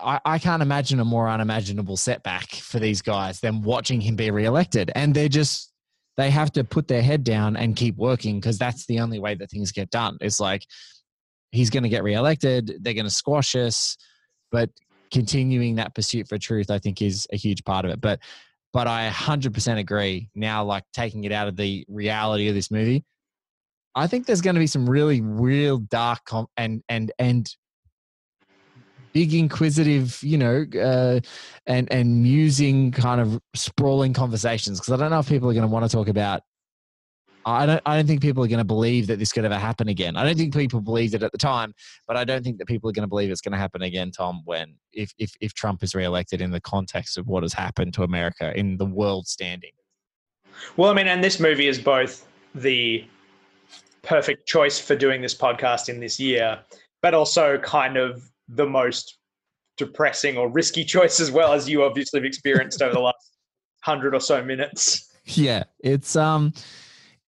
I, 0.00 0.20
I 0.24 0.38
can't 0.38 0.62
imagine 0.62 1.00
a 1.00 1.04
more 1.04 1.28
unimaginable 1.28 1.96
setback 1.96 2.50
for 2.50 2.78
these 2.78 3.02
guys 3.02 3.40
than 3.40 3.62
watching 3.62 4.00
him 4.00 4.16
be 4.16 4.30
reelected. 4.30 4.90
And 4.94 5.14
they're 5.14 5.28
just, 5.28 5.72
they 6.16 6.30
have 6.30 6.52
to 6.52 6.64
put 6.64 6.88
their 6.88 7.02
head 7.02 7.24
down 7.24 7.56
and 7.56 7.74
keep 7.74 7.96
working 7.96 8.38
because 8.38 8.58
that's 8.58 8.86
the 8.86 9.00
only 9.00 9.18
way 9.18 9.34
that 9.34 9.50
things 9.50 9.72
get 9.72 9.90
done. 9.90 10.18
It's 10.20 10.38
like 10.38 10.66
he's 11.50 11.70
going 11.70 11.82
to 11.84 11.88
get 11.88 12.04
reelected, 12.04 12.78
they're 12.80 12.94
going 12.94 13.04
to 13.04 13.10
squash 13.10 13.54
us, 13.56 13.96
but 14.50 14.70
continuing 15.10 15.76
that 15.76 15.94
pursuit 15.94 16.28
for 16.28 16.38
truth, 16.38 16.70
I 16.70 16.78
think, 16.78 17.00
is 17.00 17.26
a 17.32 17.36
huge 17.36 17.64
part 17.64 17.84
of 17.84 17.90
it. 17.90 18.00
But 18.00 18.20
but 18.72 18.86
I 18.86 19.10
100% 19.10 19.78
agree 19.78 20.30
now, 20.34 20.64
like 20.64 20.84
taking 20.94 21.24
it 21.24 21.32
out 21.32 21.46
of 21.46 21.56
the 21.56 21.84
reality 21.88 22.48
of 22.48 22.54
this 22.54 22.70
movie, 22.70 23.04
I 23.94 24.06
think 24.06 24.26
there's 24.26 24.40
going 24.40 24.54
to 24.54 24.60
be 24.60 24.66
some 24.66 24.88
really 24.88 25.20
real 25.20 25.78
dark 25.78 26.24
com- 26.24 26.48
and 26.56 26.82
and 26.88 27.12
and 27.18 27.54
big 29.12 29.34
inquisitive, 29.34 30.18
you 30.22 30.38
know, 30.38 30.64
uh, 30.80 31.20
and 31.66 31.92
and 31.92 32.22
musing 32.22 32.90
kind 32.90 33.20
of 33.20 33.40
sprawling 33.54 34.12
conversations 34.12 34.80
because 34.80 34.92
I 34.92 34.96
don't 34.96 35.10
know 35.10 35.18
if 35.18 35.28
people 35.28 35.50
are 35.50 35.54
going 35.54 35.62
to 35.62 35.68
want 35.68 35.88
to 35.88 35.94
talk 35.94 36.08
about. 36.08 36.42
I 37.44 37.66
don't. 37.66 37.82
I 37.84 37.96
don't 37.96 38.06
think 38.06 38.22
people 38.22 38.44
are 38.44 38.48
going 38.48 38.58
to 38.58 38.64
believe 38.64 39.08
that 39.08 39.18
this 39.18 39.32
could 39.32 39.44
ever 39.44 39.58
happen 39.58 39.88
again. 39.88 40.16
I 40.16 40.24
don't 40.24 40.36
think 40.36 40.54
people 40.54 40.80
believed 40.80 41.14
it 41.14 41.24
at 41.24 41.32
the 41.32 41.38
time, 41.38 41.74
but 42.06 42.16
I 42.16 42.24
don't 42.24 42.44
think 42.44 42.58
that 42.58 42.66
people 42.66 42.88
are 42.88 42.92
going 42.92 43.02
to 43.02 43.08
believe 43.08 43.30
it's 43.30 43.40
going 43.40 43.52
to 43.52 43.58
happen 43.58 43.82
again, 43.82 44.12
Tom. 44.12 44.42
When 44.44 44.76
if 44.92 45.12
if 45.18 45.32
if 45.40 45.52
Trump 45.52 45.82
is 45.82 45.94
reelected 45.94 46.40
in 46.40 46.52
the 46.52 46.60
context 46.60 47.18
of 47.18 47.26
what 47.26 47.42
has 47.42 47.52
happened 47.52 47.94
to 47.94 48.04
America 48.04 48.56
in 48.56 48.76
the 48.76 48.86
world 48.86 49.26
standing. 49.26 49.72
Well, 50.76 50.90
I 50.90 50.94
mean, 50.94 51.08
and 51.08 51.22
this 51.22 51.40
movie 51.40 51.66
is 51.66 51.80
both 51.80 52.28
the 52.54 53.04
perfect 54.02 54.46
choice 54.46 54.78
for 54.78 54.96
doing 54.96 55.22
this 55.22 55.34
podcast 55.34 55.88
in 55.88 56.00
this 56.00 56.18
year, 56.18 56.58
but 57.00 57.14
also 57.14 57.58
kind 57.58 57.96
of 57.96 58.22
the 58.48 58.66
most 58.66 59.18
depressing 59.78 60.36
or 60.36 60.50
risky 60.50 60.84
choice 60.96 61.20
as 61.20 61.30
well 61.30 61.52
as 61.52 61.68
you 61.68 61.82
obviously 61.82 62.20
have 62.20 62.24
experienced 62.24 62.82
over 62.82 62.94
the 62.94 63.00
last 63.00 63.38
hundred 63.82 64.14
or 64.14 64.20
so 64.20 64.42
minutes. 64.42 65.08
Yeah, 65.24 65.62
it's 65.78 66.16
um, 66.16 66.52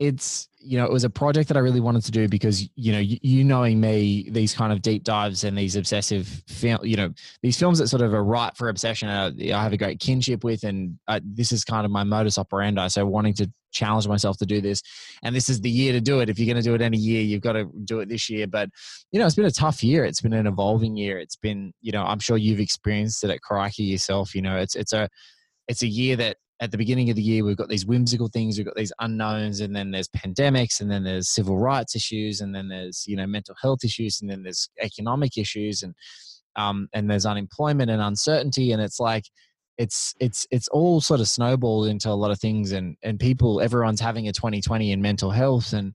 it's 0.06 0.48
you 0.58 0.78
know 0.78 0.84
it 0.84 0.90
was 0.90 1.04
a 1.04 1.10
project 1.10 1.48
that 1.48 1.56
I 1.56 1.60
really 1.60 1.80
wanted 1.80 2.04
to 2.04 2.10
do 2.10 2.28
because 2.28 2.68
you 2.74 2.92
know 2.92 2.98
you, 2.98 3.18
you 3.22 3.44
knowing 3.44 3.80
me 3.80 4.28
these 4.30 4.54
kind 4.54 4.72
of 4.72 4.80
deep 4.80 5.04
dives 5.04 5.44
and 5.44 5.56
these 5.56 5.76
obsessive 5.76 6.26
film 6.48 6.78
you 6.82 6.96
know 6.96 7.12
these 7.42 7.58
films 7.58 7.78
that 7.78 7.88
sort 7.88 8.02
of 8.02 8.14
are 8.14 8.24
right 8.24 8.56
for 8.56 8.68
obsession 8.68 9.08
uh, 9.08 9.30
I 9.38 9.62
have 9.62 9.72
a 9.72 9.76
great 9.76 10.00
kinship 10.00 10.42
with 10.42 10.64
and 10.64 10.98
uh, 11.06 11.20
this 11.22 11.52
is 11.52 11.64
kind 11.64 11.84
of 11.84 11.90
my 11.90 12.04
modus 12.04 12.38
operandi. 12.38 12.88
So 12.88 13.04
wanting 13.04 13.34
to 13.34 13.50
challenge 13.72 14.06
myself 14.06 14.36
to 14.38 14.46
do 14.46 14.60
this 14.60 14.82
and 15.22 15.34
this 15.34 15.48
is 15.48 15.60
the 15.60 15.70
year 15.70 15.92
to 15.92 16.00
do 16.00 16.20
it. 16.20 16.30
If 16.30 16.38
you're 16.38 16.46
going 16.46 16.62
to 16.62 16.68
do 16.68 16.74
it 16.74 16.80
any 16.80 16.98
year 16.98 17.22
you've 17.22 17.42
got 17.42 17.54
to 17.54 17.68
do 17.84 18.00
it 18.00 18.08
this 18.08 18.30
year. 18.30 18.46
But 18.46 18.70
you 19.12 19.18
know 19.18 19.26
it's 19.26 19.34
been 19.34 19.44
a 19.44 19.50
tough 19.50 19.84
year. 19.84 20.04
It's 20.04 20.20
been 20.20 20.32
an 20.32 20.46
evolving 20.46 20.96
year. 20.96 21.18
It's 21.18 21.36
been 21.36 21.72
you 21.82 21.92
know 21.92 22.04
I'm 22.04 22.20
sure 22.20 22.38
you've 22.38 22.60
experienced 22.60 23.22
it 23.24 23.30
at 23.30 23.42
Crikey 23.42 23.84
yourself 23.84 24.34
you 24.34 24.42
know 24.42 24.56
it's 24.56 24.74
it's 24.76 24.92
a 24.92 25.08
it's 25.68 25.82
a 25.82 25.86
year 25.86 26.16
that 26.16 26.36
at 26.60 26.70
the 26.70 26.78
beginning 26.78 27.10
of 27.10 27.16
the 27.16 27.22
year 27.22 27.44
we've 27.44 27.56
got 27.56 27.68
these 27.68 27.86
whimsical 27.86 28.28
things 28.28 28.56
we've 28.56 28.66
got 28.66 28.76
these 28.76 28.92
unknowns 29.00 29.60
and 29.60 29.74
then 29.74 29.90
there's 29.90 30.08
pandemics 30.08 30.80
and 30.80 30.90
then 30.90 31.02
there's 31.02 31.28
civil 31.28 31.58
rights 31.58 31.96
issues 31.96 32.40
and 32.40 32.54
then 32.54 32.68
there's 32.68 33.04
you 33.06 33.16
know 33.16 33.26
mental 33.26 33.54
health 33.60 33.84
issues 33.84 34.20
and 34.20 34.30
then 34.30 34.42
there's 34.42 34.68
economic 34.80 35.36
issues 35.36 35.82
and 35.82 35.94
um, 36.56 36.88
and 36.92 37.10
there's 37.10 37.26
unemployment 37.26 37.90
and 37.90 38.00
uncertainty 38.00 38.72
and 38.72 38.80
it's 38.80 39.00
like 39.00 39.24
it's 39.76 40.14
it's 40.20 40.46
it's 40.50 40.68
all 40.68 41.00
sort 41.00 41.20
of 41.20 41.28
snowballed 41.28 41.88
into 41.88 42.08
a 42.08 42.12
lot 42.12 42.30
of 42.30 42.38
things 42.38 42.70
and 42.70 42.96
and 43.02 43.18
people 43.18 43.60
everyone's 43.60 44.00
having 44.00 44.28
a 44.28 44.32
2020 44.32 44.92
in 44.92 45.02
mental 45.02 45.30
health 45.30 45.72
and 45.72 45.94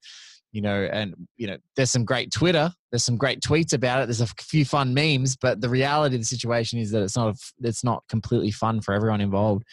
you 0.51 0.61
know, 0.61 0.89
and 0.91 1.13
you 1.37 1.47
know, 1.47 1.57
there's 1.75 1.91
some 1.91 2.05
great 2.05 2.31
Twitter, 2.31 2.71
there's 2.91 3.03
some 3.03 3.17
great 3.17 3.41
tweets 3.41 3.73
about 3.73 4.01
it. 4.01 4.05
There's 4.07 4.21
a 4.21 4.27
few 4.39 4.65
fun 4.65 4.93
memes, 4.93 5.35
but 5.35 5.61
the 5.61 5.69
reality 5.69 6.15
of 6.15 6.21
the 6.21 6.25
situation 6.25 6.79
is 6.79 6.91
that 6.91 7.03
it's 7.03 7.15
not 7.15 7.35
a, 7.35 7.67
it's 7.67 7.83
not 7.83 8.03
completely 8.09 8.51
fun 8.51 8.81
for 8.81 8.93
everyone 8.93 9.21
involved, 9.21 9.63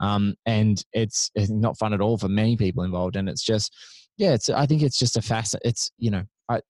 um, 0.00 0.34
and 0.46 0.82
it's, 0.92 1.30
it's 1.34 1.50
not 1.50 1.78
fun 1.78 1.92
at 1.92 2.00
all 2.00 2.18
for 2.18 2.28
many 2.28 2.56
people 2.56 2.82
involved. 2.82 3.16
And 3.16 3.28
it's 3.28 3.44
just, 3.44 3.74
yeah, 4.16 4.32
it's 4.32 4.48
I 4.48 4.66
think 4.66 4.82
it's 4.82 4.98
just 4.98 5.16
a 5.16 5.22
fast. 5.22 5.56
It's 5.64 5.90
you 5.98 6.10
know, 6.10 6.24
I 6.48 6.60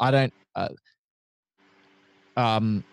I 0.00 0.10
don't, 0.10 0.32
uh, 0.56 0.68
um, 2.36 2.84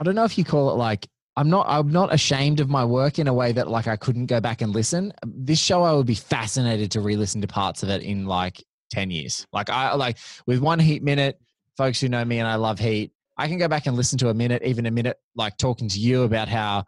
I 0.00 0.04
don't 0.04 0.14
know 0.14 0.24
if 0.24 0.38
you 0.38 0.44
call 0.44 0.70
it 0.70 0.74
like 0.74 1.06
I'm 1.38 1.48
not 1.48 1.66
I'm 1.68 1.92
not 1.92 2.12
ashamed 2.12 2.58
of 2.58 2.68
my 2.68 2.84
work 2.84 3.20
in 3.20 3.28
a 3.28 3.32
way 3.32 3.52
that 3.52 3.68
like 3.68 3.86
I 3.86 3.94
couldn't 3.94 4.26
go 4.26 4.40
back 4.40 4.60
and 4.60 4.74
listen. 4.74 5.12
This 5.24 5.60
show 5.60 5.84
I 5.84 5.92
would 5.92 6.06
be 6.06 6.16
fascinated 6.16 6.90
to 6.92 7.00
re-listen 7.00 7.40
to 7.42 7.46
parts 7.46 7.84
of 7.84 7.90
it 7.90 8.02
in 8.02 8.26
like 8.26 8.60
10 8.90 9.10
years. 9.10 9.46
Like 9.52 9.70
I 9.70 9.94
like 9.94 10.18
with 10.46 10.60
one 10.60 10.78
heat 10.78 11.02
minute, 11.02 11.38
folks 11.76 12.00
who 12.00 12.08
know 12.08 12.24
me 12.24 12.38
and 12.38 12.48
I 12.48 12.56
love 12.56 12.78
heat, 12.78 13.12
I 13.36 13.46
can 13.46 13.58
go 13.58 13.68
back 13.68 13.86
and 13.86 13.96
listen 13.96 14.18
to 14.18 14.30
a 14.30 14.34
minute, 14.34 14.62
even 14.64 14.86
a 14.86 14.90
minute, 14.90 15.16
like 15.36 15.56
talking 15.56 15.88
to 15.88 15.98
you 15.98 16.24
about 16.24 16.48
how 16.48 16.84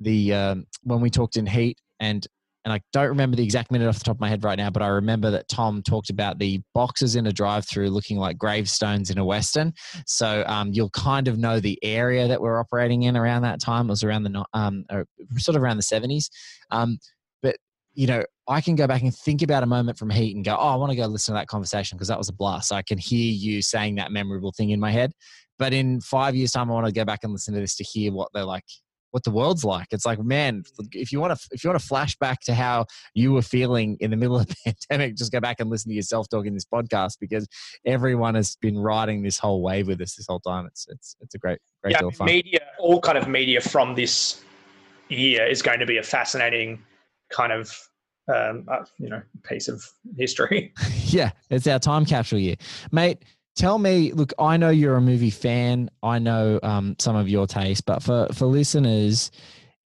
the 0.00 0.34
um, 0.34 0.66
when 0.82 1.00
we 1.00 1.10
talked 1.10 1.36
in 1.36 1.46
heat 1.46 1.78
and 1.98 2.26
and 2.64 2.72
I 2.72 2.80
don't 2.94 3.08
remember 3.08 3.36
the 3.36 3.44
exact 3.44 3.70
minute 3.70 3.86
off 3.88 3.98
the 3.98 4.04
top 4.04 4.16
of 4.16 4.20
my 4.20 4.28
head 4.28 4.42
right 4.42 4.56
now, 4.56 4.70
but 4.70 4.82
I 4.82 4.86
remember 4.86 5.30
that 5.32 5.48
Tom 5.48 5.82
talked 5.82 6.08
about 6.08 6.38
the 6.38 6.62
boxes 6.72 7.14
in 7.14 7.26
a 7.26 7.32
drive-through 7.32 7.90
looking 7.90 8.16
like 8.16 8.38
gravestones 8.38 9.10
in 9.10 9.18
a 9.18 9.24
western. 9.24 9.74
So 10.06 10.44
um, 10.46 10.70
you'll 10.72 10.88
kind 10.90 11.28
of 11.28 11.36
know 11.36 11.60
the 11.60 11.78
area 11.82 12.26
that 12.26 12.40
we're 12.40 12.58
operating 12.58 13.02
in 13.02 13.18
around 13.18 13.42
that 13.42 13.60
time. 13.60 13.88
It 13.88 13.90
was 13.90 14.02
around 14.02 14.22
the 14.22 14.44
um, 14.54 14.86
sort 15.36 15.56
of 15.56 15.62
around 15.62 15.76
the 15.76 15.82
seventies. 15.82 16.30
Um, 16.70 16.98
you 17.94 18.06
know, 18.06 18.24
I 18.48 18.60
can 18.60 18.74
go 18.74 18.86
back 18.86 19.02
and 19.02 19.14
think 19.14 19.42
about 19.42 19.62
a 19.62 19.66
moment 19.66 19.98
from 19.98 20.10
Heat 20.10 20.36
and 20.36 20.44
go, 20.44 20.56
oh, 20.58 20.68
I 20.68 20.76
want 20.76 20.90
to 20.90 20.96
go 20.96 21.06
listen 21.06 21.34
to 21.34 21.38
that 21.38 21.46
conversation 21.46 21.96
because 21.96 22.08
that 22.08 22.18
was 22.18 22.28
a 22.28 22.32
blast. 22.32 22.68
So 22.68 22.76
I 22.76 22.82
can 22.82 22.98
hear 22.98 23.32
you 23.32 23.62
saying 23.62 23.94
that 23.96 24.12
memorable 24.12 24.52
thing 24.52 24.70
in 24.70 24.80
my 24.80 24.90
head. 24.90 25.12
But 25.58 25.72
in 25.72 26.00
five 26.00 26.34
years' 26.34 26.52
time, 26.52 26.70
I 26.70 26.74
want 26.74 26.86
to 26.86 26.92
go 26.92 27.04
back 27.04 27.20
and 27.22 27.32
listen 27.32 27.54
to 27.54 27.60
this 27.60 27.76
to 27.76 27.84
hear 27.84 28.12
what 28.12 28.28
they're 28.34 28.44
like, 28.44 28.64
what 29.12 29.22
the 29.22 29.30
world's 29.30 29.64
like. 29.64 29.86
It's 29.92 30.04
like, 30.04 30.18
man, 30.18 30.64
if 30.92 31.12
you 31.12 31.20
want 31.20 31.38
to, 31.38 31.48
if 31.52 31.62
you 31.62 31.70
want 31.70 31.80
to 31.80 31.86
flash 31.86 32.16
back 32.16 32.40
to 32.40 32.54
how 32.54 32.86
you 33.14 33.32
were 33.32 33.42
feeling 33.42 33.96
in 34.00 34.10
the 34.10 34.16
middle 34.16 34.36
of 34.36 34.48
the 34.48 34.56
pandemic, 34.90 35.16
just 35.16 35.30
go 35.30 35.40
back 35.40 35.60
and 35.60 35.70
listen 35.70 35.90
to 35.90 35.94
yourself 35.94 36.28
talking 36.28 36.52
this 36.52 36.64
podcast 36.64 37.18
because 37.20 37.46
everyone 37.86 38.34
has 38.34 38.56
been 38.56 38.76
riding 38.76 39.22
this 39.22 39.38
whole 39.38 39.62
wave 39.62 39.86
with 39.86 40.00
us 40.00 40.16
this 40.16 40.26
whole 40.28 40.40
time. 40.40 40.66
It's 40.66 40.86
it's 40.88 41.16
it's 41.20 41.34
a 41.36 41.38
great 41.38 41.60
great 41.82 41.92
yeah, 41.92 42.00
deal 42.00 42.08
of 42.08 42.16
fun. 42.16 42.26
Media, 42.26 42.60
all 42.78 43.00
kind 43.00 43.16
of 43.16 43.28
media 43.28 43.60
from 43.60 43.94
this 43.94 44.42
year 45.08 45.46
is 45.46 45.62
going 45.62 45.78
to 45.78 45.86
be 45.86 45.98
a 45.98 46.02
fascinating 46.02 46.82
kind 47.30 47.52
of 47.52 47.76
um, 48.32 48.66
uh, 48.70 48.84
you 48.98 49.08
know 49.08 49.22
piece 49.42 49.68
of 49.68 49.84
history. 50.16 50.72
yeah, 51.04 51.30
it's 51.50 51.66
our 51.66 51.78
time 51.78 52.04
capsule 52.04 52.38
year, 52.38 52.56
mate. 52.92 53.24
Tell 53.56 53.78
me, 53.78 54.12
look, 54.12 54.32
I 54.38 54.56
know 54.56 54.70
you're 54.70 54.96
a 54.96 55.00
movie 55.00 55.30
fan. 55.30 55.88
I 56.02 56.18
know 56.18 56.58
um, 56.64 56.96
some 56.98 57.14
of 57.14 57.28
your 57.28 57.46
taste, 57.46 57.84
but 57.86 58.02
for 58.02 58.26
for 58.32 58.46
listeners, 58.46 59.30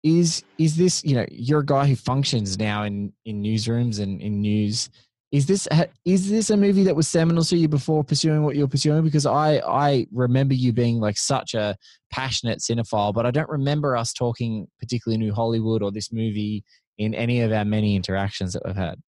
is 0.03 0.45
is 0.59 0.77
this 0.77 1.05
you 1.05 1.15
know 1.15 1.27
you're 1.31 1.61
a 1.61 1.67
guy 1.67 1.87
who 1.87 1.97
functions 1.97 2.59
now 2.59 2.83
in 2.83 3.13
in 3.25 3.43
newsrooms 3.43 4.01
and 4.01 4.21
in 4.21 4.41
news. 4.41 4.91
Is 5.33 5.47
this 5.47 5.67
is 6.05 6.31
this 6.31 6.51
a 6.51 6.57
movie 6.57 6.85
that 6.85 6.95
was 6.95 7.09
seminal 7.09 7.43
to 7.45 7.57
you 7.57 7.69
before 7.69 8.05
pursuing 8.05 8.43
what 8.43 8.57
you're 8.57 8.69
pursuing? 8.69 9.03
Because 9.03 9.27
I 9.27 9.59
I 9.67 10.07
remember 10.13 10.55
you 10.55 10.73
being 10.73 11.01
like 11.01 11.19
such 11.19 11.55
a 11.55 11.77
passionate 12.11 12.61
cinephile, 12.61 13.13
but 13.13 13.27
I 13.27 13.31
don't 13.31 13.49
remember 13.49 13.97
us 13.97 14.13
talking 14.13 14.69
particularly 14.79 15.19
New 15.19 15.35
Hollywood 15.35 15.83
or 15.83 15.91
this 15.91 16.13
movie 16.13 16.63
in 16.99 17.15
any 17.15 17.41
of 17.41 17.53
our 17.53 17.65
many 17.65 17.97
interactions 17.97 18.53
that 18.53 18.63
we've 18.65 18.77
had? 18.77 19.01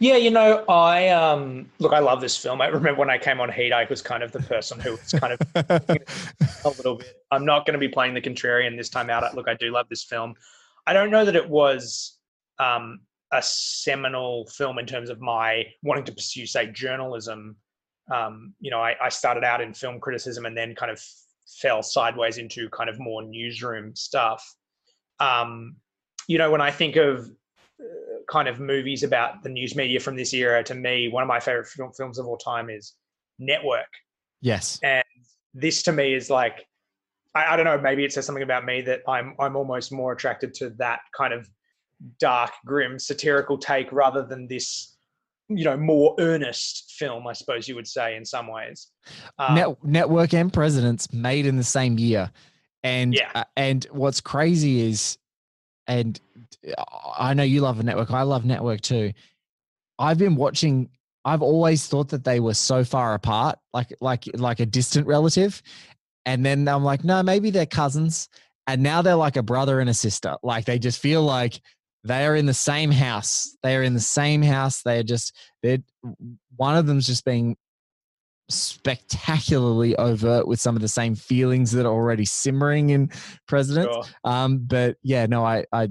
Yeah, 0.00 0.16
you 0.16 0.30
know, 0.30 0.64
I 0.68 1.08
um 1.08 1.68
look, 1.80 1.92
I 1.92 1.98
love 1.98 2.20
this 2.20 2.36
film. 2.36 2.60
I 2.60 2.68
remember 2.68 3.00
when 3.00 3.10
I 3.10 3.18
came 3.18 3.40
on 3.40 3.50
Heat, 3.50 3.72
I 3.72 3.86
was 3.90 4.00
kind 4.00 4.22
of 4.22 4.30
the 4.30 4.40
person 4.40 4.78
who 4.78 4.92
was 4.92 5.12
kind 5.12 5.32
of 5.32 5.40
a 6.64 6.68
little 6.68 6.96
bit. 6.96 7.24
I'm 7.32 7.44
not 7.44 7.66
going 7.66 7.72
to 7.72 7.80
be 7.80 7.88
playing 7.88 8.14
the 8.14 8.20
contrarian 8.20 8.76
this 8.76 8.88
time 8.88 9.10
out. 9.10 9.34
Look, 9.34 9.48
I 9.48 9.54
do 9.54 9.72
love 9.72 9.86
this 9.88 10.04
film. 10.04 10.34
I 10.86 10.92
don't 10.92 11.10
know 11.10 11.24
that 11.24 11.34
it 11.34 11.48
was 11.48 12.16
um, 12.60 13.00
a 13.32 13.42
seminal 13.42 14.46
film 14.46 14.78
in 14.78 14.86
terms 14.86 15.10
of 15.10 15.20
my 15.20 15.64
wanting 15.82 16.04
to 16.04 16.12
pursue, 16.12 16.46
say, 16.46 16.68
journalism. 16.68 17.56
Um, 18.12 18.54
you 18.60 18.70
know, 18.70 18.80
I, 18.80 18.94
I 19.02 19.08
started 19.08 19.44
out 19.44 19.60
in 19.60 19.74
film 19.74 20.00
criticism 20.00 20.46
and 20.46 20.56
then 20.56 20.74
kind 20.74 20.90
of 20.92 21.02
fell 21.60 21.82
sideways 21.82 22.38
into 22.38 22.68
kind 22.70 22.88
of 22.88 22.98
more 23.00 23.22
newsroom 23.22 23.94
stuff. 23.96 24.54
Um, 25.20 25.76
you 26.28 26.38
know, 26.38 26.50
when 26.50 26.60
I 26.60 26.70
think 26.70 26.94
of 26.96 27.28
uh, 27.80 27.84
kind 28.30 28.46
of 28.46 28.60
movies 28.60 29.02
about 29.02 29.42
the 29.42 29.48
news 29.48 29.74
media 29.74 29.98
from 29.98 30.14
this 30.14 30.32
era, 30.32 30.62
to 30.62 30.74
me, 30.74 31.08
one 31.08 31.22
of 31.22 31.26
my 31.26 31.40
favorite 31.40 31.66
film, 31.66 31.90
films 31.92 32.18
of 32.18 32.26
all 32.26 32.36
time 32.36 32.70
is 32.70 32.94
Network. 33.40 33.88
Yes. 34.40 34.78
And 34.82 35.04
this 35.54 35.82
to 35.84 35.92
me 35.92 36.14
is 36.14 36.30
like, 36.30 36.66
I, 37.34 37.54
I 37.54 37.56
don't 37.56 37.64
know, 37.64 37.80
maybe 37.80 38.04
it 38.04 38.12
says 38.12 38.26
something 38.26 38.44
about 38.44 38.64
me 38.64 38.82
that 38.82 39.00
I'm 39.08 39.34
I'm 39.40 39.56
almost 39.56 39.90
more 39.90 40.12
attracted 40.12 40.54
to 40.54 40.70
that 40.78 41.00
kind 41.16 41.32
of 41.32 41.48
dark, 42.20 42.52
grim, 42.64 42.98
satirical 42.98 43.58
take 43.58 43.90
rather 43.90 44.24
than 44.24 44.46
this 44.46 44.94
you 45.50 45.64
know 45.64 45.78
more 45.78 46.14
earnest 46.18 46.92
film 46.98 47.26
i 47.26 47.32
suppose 47.32 47.66
you 47.66 47.74
would 47.74 47.88
say 47.88 48.16
in 48.16 48.22
some 48.22 48.48
ways 48.48 48.88
um, 49.38 49.54
Net- 49.54 49.82
network 49.82 50.34
and 50.34 50.52
presidents 50.52 51.10
made 51.10 51.46
in 51.46 51.56
the 51.56 51.64
same 51.64 51.98
year 51.98 52.30
and 52.82 53.14
yeah. 53.14 53.30
uh, 53.34 53.44
and 53.56 53.86
what's 53.90 54.20
crazy 54.20 54.86
is 54.86 55.16
and 55.88 56.20
I 57.18 57.34
know 57.34 57.42
you 57.42 57.62
love 57.62 57.80
a 57.80 57.82
network. 57.82 58.10
I 58.10 58.22
love 58.22 58.44
network 58.44 58.82
too. 58.82 59.12
I've 59.98 60.18
been 60.18 60.36
watching. 60.36 60.90
I've 61.24 61.42
always 61.42 61.86
thought 61.86 62.10
that 62.10 62.24
they 62.24 62.38
were 62.38 62.54
so 62.54 62.84
far 62.84 63.14
apart, 63.14 63.58
like 63.72 63.92
like 64.00 64.24
like 64.34 64.60
a 64.60 64.66
distant 64.66 65.06
relative, 65.06 65.60
and 66.26 66.46
then 66.46 66.68
I'm 66.68 66.84
like, 66.84 67.04
no, 67.04 67.22
maybe 67.22 67.50
they're 67.50 67.66
cousins, 67.66 68.28
and 68.66 68.82
now 68.82 69.02
they're 69.02 69.16
like 69.16 69.36
a 69.36 69.42
brother 69.42 69.80
and 69.80 69.90
a 69.90 69.94
sister. 69.94 70.36
Like 70.42 70.66
they 70.66 70.78
just 70.78 71.00
feel 71.00 71.22
like 71.22 71.60
they 72.04 72.24
are 72.26 72.36
in 72.36 72.46
the 72.46 72.54
same 72.54 72.90
house. 72.90 73.56
They 73.62 73.74
are 73.74 73.82
in 73.82 73.94
the 73.94 74.00
same 74.00 74.42
house. 74.42 74.82
They're 74.82 75.02
just 75.02 75.34
they're 75.62 75.78
one 76.56 76.76
of 76.76 76.86
them's 76.86 77.06
just 77.06 77.24
being 77.24 77.56
spectacularly 78.48 79.94
overt 79.96 80.46
with 80.46 80.60
some 80.60 80.74
of 80.74 80.82
the 80.82 80.88
same 80.88 81.14
feelings 81.14 81.72
that 81.72 81.86
are 81.86 81.92
already 81.92 82.24
simmering 82.24 82.90
in 82.90 83.10
presidents. 83.46 83.94
Sure. 83.94 84.04
Um, 84.24 84.58
but 84.58 84.96
yeah, 85.02 85.26
no, 85.26 85.44
I, 85.44 85.64
I, 85.72 85.88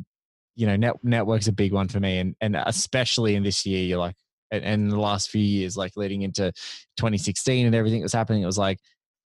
you 0.55 0.65
know, 0.65 0.75
net, 0.75 0.95
network's 1.03 1.47
a 1.47 1.51
big 1.51 1.71
one 1.71 1.87
for 1.87 1.99
me, 1.99 2.17
and 2.17 2.35
and 2.41 2.55
especially 2.55 3.35
in 3.35 3.43
this 3.43 3.65
year, 3.65 3.83
you're 3.83 3.99
like, 3.99 4.15
and, 4.51 4.63
and 4.63 4.91
the 4.91 4.99
last 4.99 5.29
few 5.29 5.41
years, 5.41 5.77
like 5.77 5.95
leading 5.95 6.23
into 6.23 6.51
2016 6.97 7.65
and 7.65 7.75
everything 7.75 7.99
that 7.99 8.05
was 8.05 8.13
happening, 8.13 8.41
it 8.41 8.47
was 8.47 8.57
like, 8.57 8.79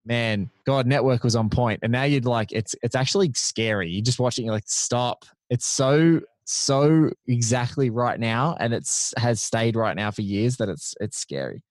man, 0.05 0.51
God, 0.65 0.85
network 0.85 1.23
was 1.23 1.35
on 1.35 1.49
point, 1.49 1.79
and 1.81 1.91
now 1.91 2.03
you'd 2.03 2.25
like, 2.25 2.51
it's 2.51 2.75
it's 2.83 2.95
actually 2.95 3.31
scary. 3.33 3.89
You 3.89 4.03
just 4.03 4.19
watching, 4.19 4.45
you're 4.45 4.53
like, 4.53 4.67
stop. 4.67 5.25
It's 5.49 5.65
so 5.65 6.21
so 6.45 7.09
exactly 7.27 7.89
right 7.89 8.19
now, 8.19 8.55
and 8.59 8.71
it's 8.71 9.13
has 9.17 9.41
stayed 9.41 9.75
right 9.75 9.95
now 9.95 10.11
for 10.11 10.21
years 10.21 10.57
that 10.57 10.69
it's 10.69 10.93
it's 10.99 11.17
scary. 11.17 11.63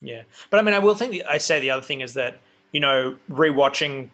Yeah, 0.00 0.22
but 0.50 0.60
I 0.60 0.62
mean, 0.62 0.74
I 0.74 0.78
will 0.78 0.94
think. 0.94 1.22
I 1.28 1.38
say 1.38 1.60
the 1.60 1.70
other 1.70 1.82
thing 1.82 2.02
is 2.02 2.14
that 2.14 2.38
you 2.72 2.80
know, 2.80 3.16
rewatching 3.30 4.10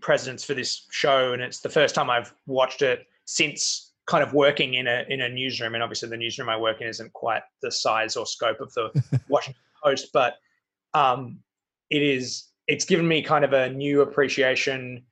Presidents 0.00 0.44
for 0.44 0.54
this 0.54 0.86
show, 0.90 1.32
and 1.32 1.42
it's 1.42 1.60
the 1.60 1.68
first 1.68 1.94
time 1.94 2.10
I've 2.10 2.32
watched 2.46 2.82
it 2.82 3.06
since 3.24 3.92
kind 4.06 4.22
of 4.22 4.34
working 4.34 4.74
in 4.74 4.86
a 4.86 5.04
in 5.08 5.22
a 5.22 5.28
newsroom. 5.28 5.74
And 5.74 5.82
obviously, 5.82 6.08
the 6.08 6.16
newsroom 6.16 6.48
I 6.48 6.56
work 6.56 6.80
in 6.80 6.86
isn't 6.86 7.12
quite 7.14 7.42
the 7.62 7.72
size 7.72 8.14
or 8.14 8.26
scope 8.26 8.60
of 8.60 8.72
the 8.74 8.90
Washington 9.28 9.60
Post, 9.82 10.10
but 10.12 10.34
um, 10.94 11.40
it 11.90 12.02
is. 12.02 12.44
It's 12.68 12.84
given 12.84 13.08
me 13.08 13.22
kind 13.22 13.44
of 13.44 13.54
a 13.54 13.70
new 13.70 14.02
appreciation 14.02 15.02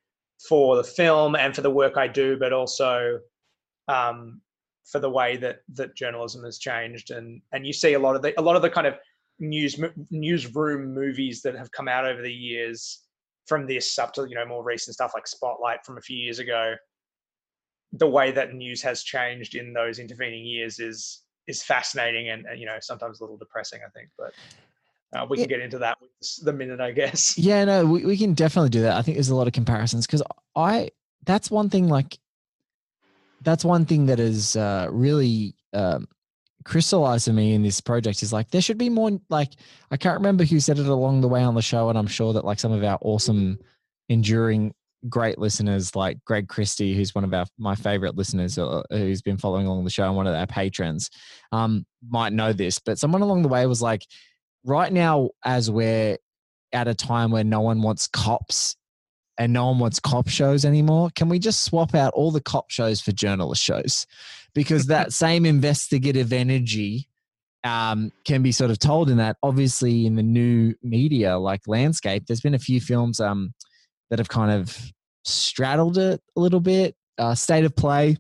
for 0.49 0.77
the 0.77 0.85
film 0.85 1.35
and 1.35 1.57
for 1.57 1.63
the 1.63 1.71
work 1.71 1.97
I 1.97 2.07
do, 2.07 2.37
but 2.37 2.53
also 2.53 3.19
um, 3.89 4.41
for 4.85 5.01
the 5.01 5.11
way 5.11 5.37
that 5.39 5.63
that 5.73 5.97
journalism 5.97 6.45
has 6.45 6.59
changed, 6.59 7.11
and 7.11 7.41
and 7.53 7.67
you 7.67 7.73
see 7.73 7.95
a 7.95 7.99
lot 7.99 8.15
of 8.15 8.23
the 8.23 8.39
a 8.39 8.43
lot 8.43 8.55
of 8.55 8.63
the 8.63 8.71
kind 8.71 8.87
of 8.87 8.95
news 9.39 9.79
newsroom 10.11 10.95
movies 10.95 11.43
that 11.43 11.57
have 11.57 11.71
come 11.73 11.89
out 11.89 12.07
over 12.07 12.23
the 12.23 12.33
years 12.33 13.03
from 13.47 13.67
this 13.67 13.99
up 13.99 14.13
to 14.15 14.27
you 14.29 14.35
know 14.35 14.47
more 14.47 14.63
recent 14.63 14.95
stuff 14.95 15.13
like 15.15 15.27
Spotlight 15.27 15.85
from 15.85 15.99
a 15.99 16.01
few 16.01 16.17
years 16.17 16.39
ago. 16.39 16.75
The 17.93 18.09
way 18.09 18.33
that 18.33 18.55
news 18.55 18.83
has 18.83 19.03
changed 19.03 19.55
in 19.55 19.73
those 19.73 19.99
intervening 19.99 20.45
years 20.45 20.79
is 20.79 21.23
is 21.47 21.63
fascinating 21.63 22.31
and, 22.31 22.47
and 22.47 22.59
you 22.59 22.67
know 22.67 22.77
sometimes 22.81 23.21
a 23.21 23.25
little 23.25 23.37
depressing, 23.37 23.81
I 23.87 23.91
think, 23.91 24.11
but. 24.19 24.33
Uh, 25.15 25.25
we 25.31 25.37
can 25.37 25.47
get 25.47 25.61
into 25.61 25.79
that 25.79 25.97
with 26.01 26.11
the 26.45 26.53
minute, 26.53 26.81
I 26.81 26.91
guess. 26.91 27.39
Yeah, 27.39 27.65
no, 27.65 27.87
we, 27.87 28.05
we 28.05 28.17
can 28.17 28.35
definitely 28.35 28.71
do 28.71 28.81
that. 28.81 28.97
I 28.97 29.03
think 29.03 29.17
there's 29.17 29.29
a 29.29 29.37
lot 29.37 29.47
of 29.47 29.53
comparisons 29.53 30.09
because 30.09 30.25
I 30.57 30.91
that's 31.25 31.53
one 31.53 31.71
thing 31.71 31.87
like 31.87 32.19
that's 33.43 33.65
one 33.65 33.85
thing 33.85 34.07
that 34.07 34.19
is 34.19 34.57
uh, 34.57 34.89
really 34.91 35.55
um, 35.73 36.09
crystallized 36.65 37.33
me 37.33 37.55
in 37.55 37.63
this 37.63 37.81
project 37.81 38.23
is 38.23 38.33
like 38.33 38.51
there 38.51 38.61
should 38.61 38.79
be 38.79 38.89
more 38.89 39.19
like 39.29 39.51
I 39.91 39.97
can't 39.97 40.19
remember 40.19 40.45
who 40.45 40.61
said 40.61 40.79
it 40.79 40.87
along 40.87 41.21
the 41.21 41.29
way 41.29 41.43
on 41.43 41.55
the 41.55 41.63
show, 41.63 41.89
and 41.89 41.99
I'm 41.99 42.07
sure 42.07 42.33
that 42.33 42.45
like 42.45 42.59
some 42.59 42.73
of 42.73 42.83
our 42.83 42.99
awesome, 43.03 43.59
enduring, 44.09 44.75
great 45.09 45.39
listeners 45.39 45.95
like 45.95 46.19
Greg 46.25 46.49
Christie, 46.49 46.95
who's 46.95 47.15
one 47.15 47.25
of 47.25 47.35
our 47.35 47.47
my 47.59 47.75
favorite 47.75 48.17
listeners, 48.17 48.59
uh, 48.59 48.83
who's 48.91 49.23
been 49.23 49.39
following 49.39 49.67
along 49.67 49.85
the 49.85 49.91
show 49.91 50.07
and 50.07 50.17
one 50.17 50.27
of 50.27 50.35
our 50.35 50.47
patrons, 50.47 51.11
um, 51.53 51.85
might 52.09 52.33
know 52.33 52.53
this. 52.53 52.79
But 52.79 52.99
someone 52.99 53.23
along 53.23 53.43
the 53.43 53.49
way 53.49 53.67
was 53.67 53.83
like, 53.83 54.07
right 54.65 54.93
now, 54.93 55.31
as 55.45 55.71
we're 55.71 56.19
at 56.73 56.89
a 56.89 56.95
time 56.95 57.31
where 57.31 57.45
no 57.45 57.61
one 57.61 57.83
wants 57.83 58.07
cops 58.09 58.77
and 59.39 59.53
no 59.53 59.67
one 59.67 59.79
wants 59.79 60.01
cop 60.01 60.29
shows 60.29 60.65
anymore. 60.65 61.11
Can 61.15 61.29
we 61.29 61.39
just 61.39 61.65
swap 61.65 61.95
out 61.95 62.13
all 62.15 62.31
the 62.31 62.41
cop 62.41 62.71
shows 62.71 63.01
for 63.01 63.13
journalist 63.13 63.63
shows? 63.63 64.07
Because 64.55 64.87
that 64.87 65.13
same 65.13 65.45
investigative 65.45 66.33
energy 66.33 67.09
um, 67.65 68.13
can 68.25 68.43
be 68.43 68.53
sort 68.53 68.71
of 68.71 68.79
told 68.79 69.11
in 69.11 69.17
that. 69.17 69.37
Obviously, 69.43 70.07
in 70.07 70.15
the 70.15 70.23
new 70.23 70.75
media 70.83 71.37
like 71.39 71.63
landscape, 71.67 72.27
there's 72.27 72.41
been 72.41 72.55
a 72.55 72.59
few 72.59 72.81
films 72.81 73.21
um, 73.21 73.53
that 74.11 74.19
have 74.19 74.29
kind 74.29 74.53
of 74.53 74.93
straddled 75.25 75.99
it 75.99 76.21
a 76.37 76.41
little 76.41 76.61
bit. 76.61 76.95
Uh, 77.19 77.35
State 77.35 77.65
of 77.65 77.75
Play, 77.75 78.17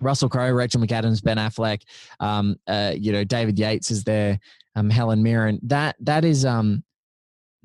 Russell 0.00 0.28
Crowe, 0.28 0.50
Rachel 0.50 0.80
McAdams, 0.80 1.22
Ben 1.22 1.36
Affleck, 1.36 1.82
um, 2.20 2.56
uh, 2.66 2.92
you 2.96 3.12
know, 3.12 3.24
David 3.24 3.58
Yates 3.58 3.90
is 3.90 4.04
there, 4.04 4.38
um, 4.74 4.90
Helen 4.90 5.22
Mirren. 5.22 5.60
That 5.62 5.96
that 6.00 6.24
is 6.24 6.44
um, 6.44 6.82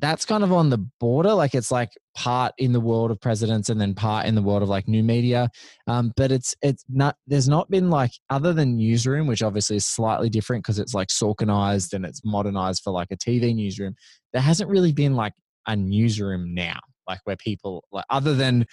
that's 0.02 0.26
kind 0.26 0.44
of 0.44 0.52
on 0.52 0.70
the 0.70 0.80
border. 1.00 1.34
Like 1.34 1.54
it's 1.54 1.72
like 1.72 1.92
part 2.16 2.54
in 2.58 2.74
the 2.74 2.80
world 2.80 3.12
of 3.12 3.22
presidents 3.22 3.70
and 3.70 3.80
then 3.80 3.94
part 3.94 4.26
in 4.26 4.34
the 4.34 4.42
world 4.42 4.64
of 4.64 4.70
like 4.70 4.88
new 4.88 5.04
media. 5.04 5.50
Um, 5.88 6.12
but 6.18 6.32
it's 6.32 6.56
it's 6.62 6.84
not. 6.90 7.16
There's 7.28 7.48
not 7.48 7.70
been 7.70 7.90
like 7.92 8.12
other 8.30 8.52
than 8.52 8.76
newsroom, 8.76 9.28
which 9.28 9.44
obviously 9.44 9.78
is 9.78 9.86
slightly 9.86 10.30
different 10.30 10.64
because 10.64 10.80
it's 10.80 10.96
like 10.96 11.10
Sorkinized 11.10 11.94
and 11.94 12.04
it's 12.04 12.26
modernized 12.26 12.82
for 12.84 12.92
like 12.92 13.10
a 13.12 13.18
TV 13.18 13.56
newsroom. 13.56 13.94
There 14.34 14.42
hasn't 14.42 14.70
really 14.70 14.92
been 14.92 15.16
like 15.16 15.34
a 15.68 15.76
newsroom 15.76 16.56
now, 16.56 16.80
like 17.08 17.20
where 17.26 17.38
people 17.38 17.86
like 17.92 18.06
other 18.10 18.34
than 18.34 18.66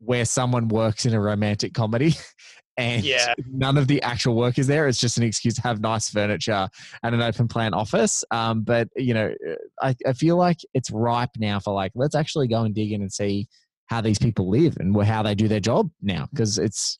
where 0.00 0.26
someone 0.26 0.68
works 0.68 1.06
in 1.06 1.14
a 1.14 1.20
romantic 1.20 1.72
comedy 1.74 2.14
and 2.78 3.04
yeah. 3.04 3.34
none 3.50 3.76
of 3.76 3.88
the 3.88 4.00
actual 4.02 4.36
work 4.36 4.56
is 4.56 4.68
there. 4.68 4.86
It's 4.86 5.00
just 5.00 5.18
an 5.18 5.24
excuse 5.24 5.54
to 5.56 5.62
have 5.62 5.80
nice 5.80 6.08
furniture 6.08 6.68
and 7.02 7.14
an 7.14 7.20
open 7.20 7.48
plan 7.48 7.74
office. 7.74 8.24
Um, 8.30 8.62
but 8.62 8.88
you 8.96 9.12
know, 9.12 9.34
I, 9.82 9.96
I 10.06 10.12
feel 10.12 10.36
like 10.36 10.58
it's 10.74 10.90
ripe 10.90 11.30
now 11.36 11.58
for 11.58 11.74
like 11.74 11.90
let's 11.96 12.14
actually 12.14 12.46
go 12.46 12.62
and 12.62 12.74
dig 12.74 12.92
in 12.92 13.02
and 13.02 13.12
see 13.12 13.48
how 13.86 14.00
these 14.00 14.18
people 14.18 14.48
live 14.48 14.76
and 14.78 14.96
how 15.02 15.22
they 15.22 15.34
do 15.34 15.48
their 15.48 15.60
job 15.60 15.90
now 16.02 16.28
because 16.30 16.58
it's 16.58 16.98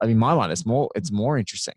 I 0.00 0.06
mean 0.06 0.18
my 0.18 0.34
mind 0.34 0.52
it's 0.52 0.64
more 0.64 0.90
it's 0.94 1.12
more 1.12 1.36
interesting. 1.36 1.74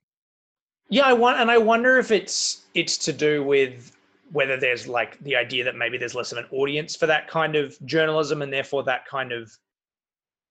Yeah, 0.89 1.05
I 1.05 1.13
want 1.13 1.39
and 1.39 1.51
I 1.51 1.57
wonder 1.57 1.99
if 1.99 2.11
it's 2.11 2.61
it's 2.73 2.97
to 2.99 3.13
do 3.13 3.43
with 3.43 3.91
whether 4.31 4.57
there's 4.57 4.87
like 4.87 5.19
the 5.19 5.35
idea 5.35 5.65
that 5.65 5.75
maybe 5.75 5.97
there's 5.97 6.15
less 6.15 6.31
of 6.31 6.37
an 6.37 6.45
audience 6.51 6.95
for 6.95 7.07
that 7.07 7.27
kind 7.27 7.55
of 7.55 7.77
journalism 7.85 8.41
and 8.41 8.53
therefore 8.53 8.83
that 8.83 9.05
kind 9.05 9.31
of 9.31 9.51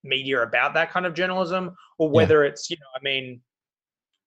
media 0.05 0.43
about 0.43 0.75
that 0.75 0.91
kind 0.91 1.07
of 1.07 1.15
journalism 1.15 1.75
or 1.99 2.09
whether 2.09 2.43
yeah. 2.43 2.51
it's 2.51 2.71
you 2.71 2.77
know 2.77 2.87
i 2.97 3.03
mean 3.03 3.41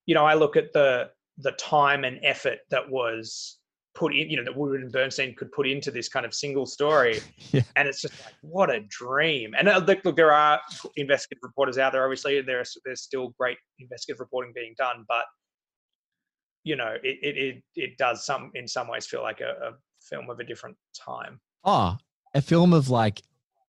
you 0.05 0.15
know 0.15 0.25
i 0.25 0.33
look 0.33 0.55
at 0.55 0.71
the 0.73 1.09
the 1.39 1.51
time 1.53 2.03
and 2.03 2.19
effort 2.23 2.59
that 2.69 2.89
was 2.89 3.59
put 3.93 4.15
in 4.15 4.29
you 4.29 4.37
know 4.37 4.43
that 4.43 4.55
woodward 4.55 4.81
and 4.81 4.91
bernstein 4.91 5.33
could 5.35 5.51
put 5.51 5.67
into 5.67 5.89
this 5.89 6.07
kind 6.09 6.25
of 6.25 6.33
single 6.33 6.65
story 6.65 7.19
yeah. 7.51 7.61
and 7.75 7.87
it's 7.87 8.01
just 8.01 8.13
like 8.23 8.33
what 8.41 8.69
a 8.69 8.81
dream 8.89 9.53
and 9.57 9.67
uh, 9.67 9.81
look, 9.85 10.03
look 10.03 10.15
there 10.15 10.31
are 10.31 10.59
investigative 10.97 11.41
reporters 11.43 11.77
out 11.77 11.93
there 11.93 12.03
obviously 12.03 12.41
there's 12.41 12.77
there's 12.85 13.01
still 13.01 13.33
great 13.39 13.57
investigative 13.79 14.19
reporting 14.19 14.51
being 14.53 14.73
done 14.77 15.03
but 15.07 15.25
you 16.63 16.75
know 16.75 16.95
it 17.03 17.17
it 17.21 17.37
it, 17.37 17.63
it 17.75 17.97
does 17.97 18.25
some 18.25 18.51
in 18.53 18.67
some 18.67 18.87
ways 18.87 19.05
feel 19.05 19.21
like 19.21 19.41
a, 19.41 19.51
a 19.67 19.71
film 20.01 20.29
of 20.29 20.39
a 20.39 20.43
different 20.43 20.75
time 20.93 21.39
oh 21.63 21.97
a 22.33 22.41
film 22.41 22.73
of 22.73 22.89
like 22.89 23.21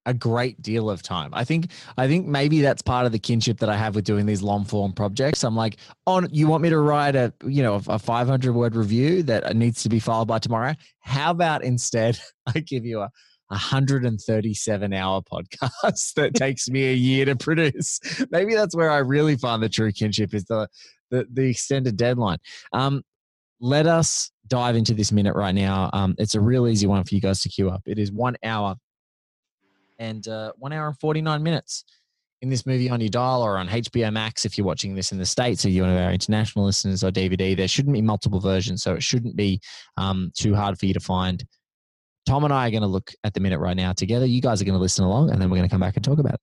a 0.07 0.13
great 0.13 0.59
deal 0.61 0.89
of 0.89 1.03
time. 1.03 1.29
I 1.33 1.43
think 1.43 1.71
I 1.97 2.07
think 2.07 2.25
maybe 2.25 2.61
that's 2.61 2.81
part 2.81 3.05
of 3.05 3.11
the 3.11 3.19
kinship 3.19 3.59
that 3.59 3.69
I 3.69 3.75
have 3.75 3.93
with 3.93 4.05
doing 4.05 4.25
these 4.25 4.41
long 4.41 4.63
form 4.63 4.93
projects. 4.93 5.43
I'm 5.43 5.55
like, 5.55 5.77
oh, 6.07 6.25
you 6.31 6.47
want 6.47 6.63
me 6.63 6.69
to 6.69 6.79
write 6.79 7.15
a 7.15 7.31
you 7.45 7.61
know 7.61 7.81
a 7.87 7.99
500 7.99 8.55
word 8.55 8.75
review 8.75 9.21
that 9.23 9.55
needs 9.55 9.83
to 9.83 9.89
be 9.89 9.99
filed 9.99 10.29
by 10.29 10.39
tomorrow? 10.39 10.73
How 11.01 11.31
about 11.31 11.63
instead 11.63 12.19
I 12.47 12.59
give 12.61 12.85
you 12.85 13.01
a 13.01 13.11
137 13.49 14.93
hour 14.93 15.21
podcast 15.21 16.13
that 16.15 16.33
takes 16.33 16.69
me 16.69 16.89
a 16.89 16.93
year 16.93 17.25
to 17.25 17.35
produce. 17.35 17.99
Maybe 18.31 18.55
that's 18.55 18.75
where 18.75 18.89
I 18.89 18.97
really 18.97 19.35
find 19.35 19.61
the 19.61 19.69
true 19.69 19.91
kinship 19.91 20.33
is 20.33 20.45
the 20.45 20.67
the, 21.11 21.27
the 21.31 21.49
extended 21.49 21.97
deadline. 21.97 22.39
Um, 22.73 23.03
let 23.59 23.87
us 23.87 24.31
dive 24.47 24.75
into 24.75 24.93
this 24.93 25.11
minute 25.11 25.35
right 25.35 25.55
now. 25.55 25.89
Um, 25.91 26.15
it's 26.17 26.35
a 26.35 26.41
real 26.41 26.67
easy 26.67 26.87
one 26.87 27.03
for 27.03 27.15
you 27.15 27.21
guys 27.21 27.41
to 27.41 27.49
queue 27.49 27.69
up. 27.69 27.81
It 27.85 27.99
is 27.99 28.11
one 28.11 28.35
hour 28.43 28.75
and 29.99 30.27
uh, 30.27 30.51
one 30.57 30.73
hour 30.73 30.87
and 30.87 30.99
49 30.99 31.41
minutes 31.43 31.83
in 32.41 32.49
this 32.49 32.65
movie 32.65 32.89
on 32.89 33.01
your 33.01 33.09
dial 33.09 33.41
or 33.41 33.57
on 33.57 33.67
HBO 33.67 34.11
Max 34.13 34.45
if 34.45 34.57
you're 34.57 34.67
watching 34.67 34.93
this 34.93 35.11
in 35.11 35.17
the 35.17 35.25
States 35.25 35.65
or 35.65 35.69
you're 35.69 35.85
one 35.85 35.95
of 35.95 36.01
our 36.01 36.11
international 36.11 36.65
listeners 36.65 37.03
or 37.03 37.11
DVD. 37.11 37.57
There 37.57 37.67
shouldn't 37.67 37.93
be 37.93 38.01
multiple 38.01 38.39
versions, 38.39 38.83
so 38.83 38.93
it 38.93 39.03
shouldn't 39.03 39.35
be 39.35 39.59
um, 39.97 40.31
too 40.35 40.53
hard 40.55 40.77
for 40.77 40.85
you 40.85 40.93
to 40.93 40.99
find. 40.99 41.43
Tom 42.27 42.43
and 42.43 42.53
I 42.53 42.67
are 42.67 42.71
going 42.71 42.81
to 42.81 42.87
look 42.87 43.11
at 43.23 43.33
the 43.33 43.39
minute 43.39 43.59
right 43.59 43.77
now 43.77 43.93
together. 43.93 44.25
You 44.25 44.41
guys 44.41 44.61
are 44.61 44.65
going 44.65 44.75
to 44.75 44.81
listen 44.81 45.05
along, 45.05 45.31
and 45.31 45.41
then 45.41 45.49
we're 45.49 45.57
going 45.57 45.69
to 45.69 45.73
come 45.73 45.81
back 45.81 45.95
and 45.95 46.03
talk 46.03 46.19
about 46.19 46.35
it. 46.35 46.39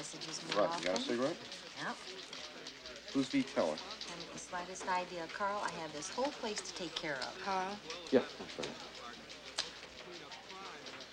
Messages 0.00 0.40
more 0.48 0.62
right, 0.64 0.70
often. 0.70 0.82
you 0.82 0.88
got 0.88 0.98
a 0.98 1.02
cigarette? 1.02 1.36
Yep. 1.84 1.96
Who's 3.12 3.28
the 3.28 3.42
teller? 3.42 3.76
Haven't 4.08 4.32
the 4.32 4.38
slightest 4.38 4.88
idea. 4.88 5.24
Carl, 5.36 5.60
I 5.62 5.70
have 5.72 5.92
this 5.92 6.08
whole 6.08 6.32
place 6.40 6.58
to 6.62 6.72
take 6.72 6.94
care 6.94 7.16
of. 7.20 7.38
Carl? 7.44 7.76
Yeah, 8.10 8.20
that's 8.38 8.58
right. 8.58 8.76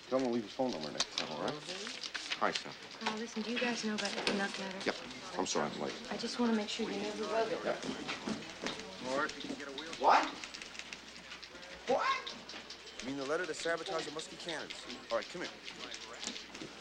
Tell 0.08 0.18
him 0.18 0.24
to 0.24 0.32
leave 0.32 0.44
his 0.44 0.52
phone 0.52 0.70
number 0.70 0.90
next 0.90 1.18
time, 1.18 1.28
all 1.36 1.44
right? 1.44 1.52
Hi, 2.40 2.50
Sam. 2.50 2.72
Carl, 3.04 3.18
listen, 3.18 3.42
do 3.42 3.52
you 3.52 3.58
guys 3.58 3.84
know 3.84 3.92
about 3.92 4.08
the 4.08 4.22
peanut 4.32 4.58
letter? 4.58 4.80
Yep. 4.86 4.96
I'm 5.38 5.44
sorry 5.44 5.68
I'm 5.68 5.82
late. 5.82 5.92
I 6.10 6.16
just 6.16 6.40
want 6.40 6.52
to 6.52 6.56
make 6.56 6.70
sure 6.70 6.88
you 6.88 6.96
never 6.96 7.24
wrote 7.24 7.52
it. 7.52 7.58
Yeah. 7.66 7.74
Lord, 9.12 9.30
What? 10.00 10.26
What? 11.88 12.06
You 13.02 13.08
mean 13.08 13.18
the 13.18 13.26
letter 13.26 13.44
to 13.44 13.52
sabotage 13.52 14.06
the 14.06 14.12
Muskie 14.12 14.38
cannons? 14.42 14.72
All 15.12 15.18
right, 15.18 15.26
come 15.30 15.42
here. 15.42 15.50
When 15.52 15.90
did 15.90 16.62
you 16.62 16.66
find 16.66 16.77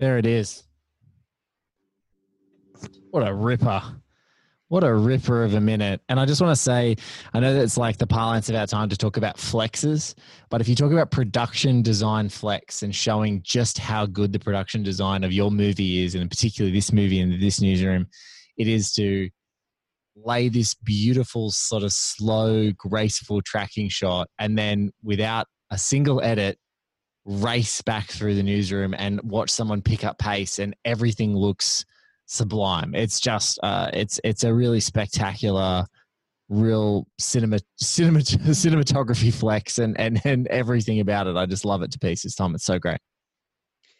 There 0.00 0.16
it 0.16 0.26
is. 0.26 0.64
What 3.10 3.28
a 3.28 3.34
ripper. 3.34 3.82
What 4.70 4.84
a 4.84 4.94
ripper 4.94 5.42
of 5.42 5.54
a 5.54 5.60
minute. 5.60 6.00
And 6.08 6.20
I 6.20 6.26
just 6.26 6.40
want 6.40 6.52
to 6.52 6.62
say, 6.62 6.94
I 7.34 7.40
know 7.40 7.52
that 7.52 7.60
it's 7.60 7.76
like 7.76 7.96
the 7.96 8.06
parlance 8.06 8.48
of 8.48 8.54
our 8.54 8.68
time 8.68 8.88
to 8.90 8.96
talk 8.96 9.16
about 9.16 9.36
flexes, 9.36 10.14
but 10.48 10.60
if 10.60 10.68
you 10.68 10.76
talk 10.76 10.92
about 10.92 11.10
production 11.10 11.82
design 11.82 12.28
flex 12.28 12.84
and 12.84 12.94
showing 12.94 13.42
just 13.42 13.78
how 13.78 14.06
good 14.06 14.32
the 14.32 14.38
production 14.38 14.84
design 14.84 15.24
of 15.24 15.32
your 15.32 15.50
movie 15.50 16.04
is, 16.04 16.14
and 16.14 16.30
particularly 16.30 16.72
this 16.72 16.92
movie 16.92 17.18
in 17.18 17.40
this 17.40 17.60
newsroom, 17.60 18.06
it 18.58 18.68
is 18.68 18.92
to 18.92 19.28
lay 20.14 20.48
this 20.48 20.74
beautiful, 20.74 21.50
sort 21.50 21.82
of 21.82 21.92
slow, 21.92 22.70
graceful 22.70 23.42
tracking 23.42 23.88
shot 23.88 24.28
and 24.38 24.56
then 24.56 24.92
without 25.02 25.48
a 25.72 25.78
single 25.78 26.22
edit, 26.22 26.56
race 27.24 27.82
back 27.82 28.06
through 28.06 28.36
the 28.36 28.42
newsroom 28.44 28.94
and 28.96 29.20
watch 29.24 29.50
someone 29.50 29.82
pick 29.82 30.04
up 30.04 30.16
pace 30.16 30.60
and 30.60 30.76
everything 30.84 31.34
looks 31.34 31.84
sublime. 32.30 32.94
It's 32.94 33.20
just 33.20 33.58
uh, 33.62 33.90
it's 33.92 34.20
it's 34.24 34.44
a 34.44 34.54
really 34.54 34.80
spectacular, 34.80 35.84
real 36.48 37.06
cinema 37.18 37.58
cinema 37.76 38.20
cinematography 38.20 39.34
flex 39.34 39.78
and 39.78 39.98
and 40.00 40.20
and 40.24 40.46
everything 40.48 41.00
about 41.00 41.26
it. 41.26 41.36
I 41.36 41.46
just 41.46 41.64
love 41.64 41.82
it 41.82 41.90
to 41.92 41.98
pieces. 41.98 42.34
Tom, 42.34 42.54
it's 42.54 42.64
so 42.64 42.78
great. 42.78 42.98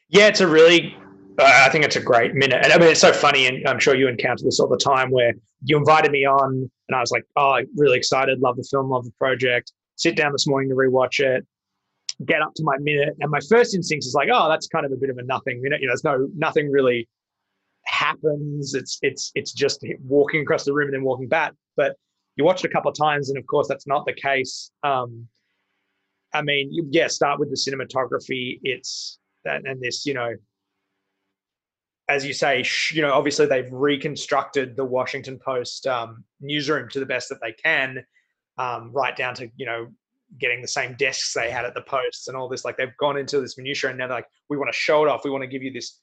Yeah, 0.09 0.29
it's 0.29 0.41
a 0.41 0.49
really. 0.49 0.97
Uh, 1.39 1.45
I 1.65 1.71
think 1.71 1.85
it's 1.85 1.97
a 1.97 2.01
great 2.01 2.35
minute, 2.35 2.61
and 2.63 2.73
I 2.73 2.79
mean 2.79 2.89
it's 2.89 3.01
so 3.01 3.13
funny, 3.13 3.47
and 3.47 3.67
I'm 3.67 3.79
sure 3.79 3.95
you 3.95 4.09
encounter 4.09 4.45
this 4.45 4.61
all 4.61 4.69
the 4.69 4.77
time, 4.77 5.11
where 5.11 5.33
you 5.65 5.77
invited 5.77 6.11
me 6.11 6.27
on, 6.27 6.71
and 6.89 6.97
I 6.97 7.01
was 7.01 7.11
like, 7.11 7.25
"Oh, 7.37 7.61
really 7.77 7.97
excited, 7.99 8.41
love 8.41 8.57
the 8.57 8.67
film, 8.71 8.91
love 8.91 9.05
the 9.05 9.13
project." 9.13 9.73
Sit 9.97 10.17
down 10.17 10.33
this 10.33 10.47
morning 10.47 10.71
to 10.71 10.75
rewatch 10.75 11.21
it, 11.21 11.47
get 12.27 12.43
up 12.43 12.53
to 12.57 12.65
my 12.65 12.77
minute, 12.79 13.17
and 13.21 13.31
my 13.31 13.41
first 13.49 13.75
instinct 13.75 14.05
is 14.05 14.15
like, 14.15 14.29
"Oh, 14.33 14.49
that's 14.49 14.67
kind 14.67 14.85
of 14.85 14.93
a 14.93 14.97
bit 14.97 15.09
of 15.09 15.19
a 15.19 15.23
nothing 15.23 15.63
minute." 15.63 15.81
You 15.81 15.87
know, 15.87 15.93
there's 15.93 16.05
no 16.05 16.29
nothing 16.37 16.71
really 16.71 17.09
happens. 17.85 18.75
It's 18.75 18.99
it's 19.03 19.33
it's 19.35 19.53
just 19.53 19.85
walking 20.03 20.43
across 20.43 20.65
the 20.65 20.73
room 20.73 20.89
and 20.89 20.95
then 20.95 21.05
walking 21.05 21.29
back. 21.29 21.55
But 21.77 21.97
you 22.37 22.45
watch 22.45 22.65
it 22.65 22.69
a 22.69 22.73
couple 22.73 22.91
of 22.91 22.97
times, 22.97 23.29
and 23.29 23.39
of 23.39 23.47
course 23.47 23.69
that's 23.69 23.87
not 23.87 24.07
the 24.07 24.13
case. 24.13 24.71
Um, 24.83 25.29
I 26.33 26.43
mean, 26.43 26.73
you, 26.73 26.87
yeah, 26.91 27.09
start 27.09 27.41
with 27.41 27.51
the 27.51 27.57
cinematography. 27.57 28.61
It's 28.63 29.19
and, 29.45 29.67
and 29.67 29.81
this, 29.81 30.07
you 30.07 30.15
know, 30.15 30.35
as 32.09 32.25
you 32.25 32.33
say, 32.33 32.63
sh- 32.63 32.93
you 32.95 33.03
know, 33.03 33.13
obviously 33.13 33.47
they've 33.47 33.71
reconstructed 33.73 34.77
the 34.77 34.85
Washington 34.85 35.39
Post 35.39 35.87
um, 35.87 36.25
newsroom 36.41 36.89
to 36.91 37.01
the 37.01 37.07
best 37.07 37.29
that 37.31 37.41
they 37.43 37.53
can, 37.53 38.05
um, 38.59 38.91
right 38.93 39.17
down 39.17 39.35
to 39.37 39.49
you 39.57 39.67
know 39.67 39.89
getting 40.39 40.63
the 40.63 40.69
same 40.69 40.95
desks 40.97 41.33
they 41.35 41.51
had 41.51 41.65
at 41.65 41.75
the 41.75 41.83
posts 41.83 42.29
and 42.29 42.37
all 42.37 42.49
this. 42.49 42.65
Like 42.65 42.77
they've 42.77 42.97
gone 42.99 43.17
into 43.17 43.41
this 43.41 43.59
minutia, 43.59 43.91
and 43.91 43.99
now 43.99 44.07
they're 44.07 44.19
like, 44.19 44.29
we 44.49 44.57
want 44.57 44.73
to 44.73 44.79
show 44.79 45.03
it 45.05 45.09
off. 45.09 45.25
We 45.25 45.31
want 45.31 45.43
to 45.43 45.49
give 45.49 45.63
you 45.63 45.73
this 45.73 46.01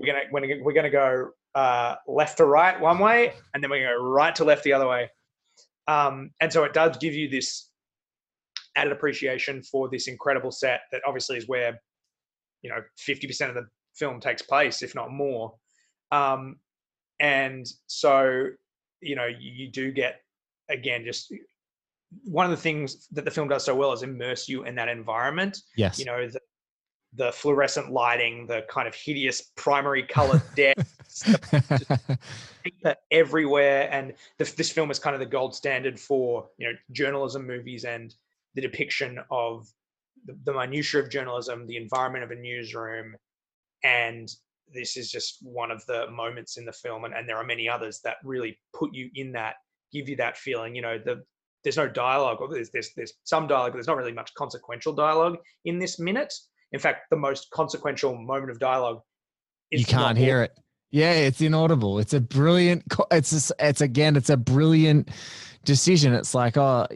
we're 0.00 0.06
gonna 0.06 0.24
we're 0.32 0.40
gonna, 0.40 0.62
we're 0.62 0.72
gonna 0.72 0.90
go 0.90 1.30
uh, 1.54 1.96
left 2.08 2.38
to 2.38 2.46
right 2.46 2.80
one 2.80 2.98
way, 2.98 3.34
and 3.54 3.62
then 3.62 3.70
we're 3.70 3.84
gonna 3.84 3.98
go 3.98 4.04
right 4.04 4.34
to 4.36 4.44
left 4.44 4.64
the 4.64 4.72
other 4.72 4.88
way. 4.88 5.10
Um, 5.86 6.30
and 6.40 6.52
so 6.52 6.64
it 6.64 6.72
does 6.72 6.96
give 6.96 7.14
you 7.14 7.28
this 7.28 7.70
added 8.76 8.92
appreciation 8.92 9.62
for 9.62 9.88
this 9.90 10.08
incredible 10.08 10.50
set 10.50 10.82
that 10.92 11.02
obviously 11.06 11.36
is 11.36 11.48
where 11.48 11.80
you 12.62 12.70
know 12.70 12.76
50% 12.98 13.48
of 13.48 13.54
the 13.54 13.66
film 13.94 14.20
takes 14.20 14.42
place, 14.42 14.82
if 14.82 14.94
not 14.94 15.10
more. 15.10 15.54
Um, 16.12 16.56
and 17.20 17.66
so 17.86 18.46
you 19.00 19.16
know 19.16 19.26
you, 19.26 19.52
you 19.52 19.70
do 19.70 19.92
get 19.92 20.20
again 20.70 21.04
just 21.04 21.32
one 22.24 22.44
of 22.44 22.50
the 22.50 22.56
things 22.56 23.06
that 23.12 23.24
the 23.24 23.30
film 23.30 23.48
does 23.48 23.64
so 23.64 23.74
well 23.74 23.92
is 23.92 24.02
immerse 24.02 24.48
you 24.48 24.64
in 24.64 24.74
that 24.76 24.88
environment. 24.88 25.58
Yes. 25.76 25.98
You 25.98 26.06
know, 26.06 26.26
the, 26.26 26.40
the 27.14 27.32
fluorescent 27.32 27.90
lighting, 27.90 28.46
the 28.46 28.64
kind 28.68 28.86
of 28.86 28.94
hideous 28.94 29.50
primary 29.56 30.02
colored 30.02 30.42
paper 32.64 32.94
everywhere, 33.10 33.88
and 33.92 34.14
the, 34.38 34.52
this 34.56 34.70
film 34.70 34.90
is 34.90 34.98
kind 34.98 35.14
of 35.14 35.20
the 35.20 35.26
gold 35.26 35.54
standard 35.54 35.98
for 35.98 36.48
you 36.58 36.68
know 36.68 36.74
journalism 36.92 37.46
movies 37.46 37.84
and 37.84 38.14
the 38.54 38.60
depiction 38.60 39.18
of 39.30 39.68
the, 40.26 40.38
the 40.44 40.52
minutiae 40.52 41.02
of 41.02 41.10
journalism, 41.10 41.66
the 41.66 41.76
environment 41.76 42.24
of 42.24 42.30
a 42.30 42.36
newsroom, 42.36 43.16
and 43.82 44.30
this 44.72 44.96
is 44.96 45.10
just 45.10 45.38
one 45.42 45.72
of 45.72 45.84
the 45.86 46.08
moments 46.10 46.56
in 46.56 46.64
the 46.64 46.72
film, 46.72 47.04
and, 47.04 47.14
and 47.14 47.28
there 47.28 47.36
are 47.36 47.44
many 47.44 47.68
others 47.68 48.00
that 48.04 48.16
really 48.22 48.56
put 48.72 48.94
you 48.94 49.10
in 49.16 49.32
that, 49.32 49.56
give 49.92 50.08
you 50.08 50.14
that 50.16 50.36
feeling. 50.36 50.76
You 50.76 50.82
know, 50.82 50.98
the 50.98 51.24
there's 51.64 51.76
no 51.76 51.88
dialogue, 51.88 52.40
or 52.40 52.48
there's 52.48 52.70
there's, 52.70 52.92
there's 52.94 53.14
some 53.24 53.48
dialogue, 53.48 53.72
but 53.72 53.78
there's 53.78 53.88
not 53.88 53.96
really 53.96 54.12
much 54.12 54.32
consequential 54.34 54.92
dialogue 54.92 55.38
in 55.64 55.80
this 55.80 55.98
minute 55.98 56.32
in 56.72 56.80
fact, 56.80 57.10
the 57.10 57.16
most 57.16 57.50
consequential 57.50 58.16
moment 58.16 58.50
of 58.50 58.58
dialogue. 58.58 59.00
you 59.70 59.84
can't 59.84 60.18
hear 60.18 60.42
it. 60.42 60.52
Yeah, 60.90 61.12
it's 61.12 61.40
inaudible. 61.40 61.98
It's 61.98 62.14
a 62.14 62.20
brilliant. 62.20 62.84
It's 63.10 63.52
it's 63.58 63.80
again, 63.80 64.16
it's 64.16 64.30
a 64.30 64.36
brilliant 64.36 65.10
decision. 65.64 66.12
It's 66.12 66.34
like 66.34 66.56
oh, 66.56 66.86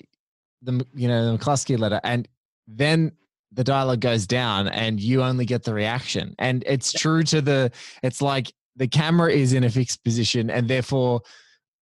the 0.63 0.85
you 0.95 1.09
know 1.09 1.31
the 1.31 1.39
McCluskey 1.39 1.79
letter, 1.79 2.01
and 2.03 2.29
then 2.67 3.13
the 3.53 3.63
dialogue 3.63 4.01
goes 4.01 4.27
down, 4.27 4.67
and 4.67 5.01
you 5.01 5.23
only 5.23 5.45
get 5.45 5.63
the 5.63 5.75
reaction. 5.75 6.35
And 6.39 6.65
it's 6.67 6.93
true 6.93 7.23
to 7.25 7.41
the. 7.41 7.71
It's 8.03 8.21
like 8.21 8.53
the 8.75 8.89
camera 8.89 9.31
is 9.31 9.53
in 9.53 9.63
a 9.63 9.71
fixed 9.71 10.03
position, 10.03 10.51
and 10.51 10.69
therefore 10.69 11.23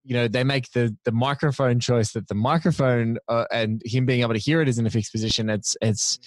you 0.05 0.14
know 0.14 0.29
they 0.29 0.44
make 0.44 0.70
the 0.73 0.94
the 1.05 1.12
microphone 1.12 1.81
choice 1.81 2.12
that 2.12 2.29
the 2.29 2.35
microphone 2.35 3.16
uh, 3.29 3.47
and 3.51 3.81
him 3.87 4.05
being 4.05 4.20
able 4.20 4.35
to 4.35 4.38
hear 4.38 4.61
it 4.61 4.68
is 4.68 4.79
in 4.79 4.87
a 4.87 4.90
fixed 4.90 5.12
position 5.12 5.49
it's 5.49 5.77
it's 5.81 6.18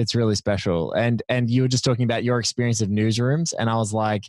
it's 0.00 0.14
really 0.14 0.34
special. 0.34 0.92
And 0.92 1.22
and 1.28 1.50
you 1.50 1.62
were 1.62 1.68
just 1.68 1.84
talking 1.84 2.04
about 2.04 2.24
your 2.24 2.38
experience 2.38 2.80
of 2.80 2.88
newsrooms, 2.88 3.52
and 3.58 3.68
I 3.68 3.76
was 3.76 3.92
like, 3.92 4.24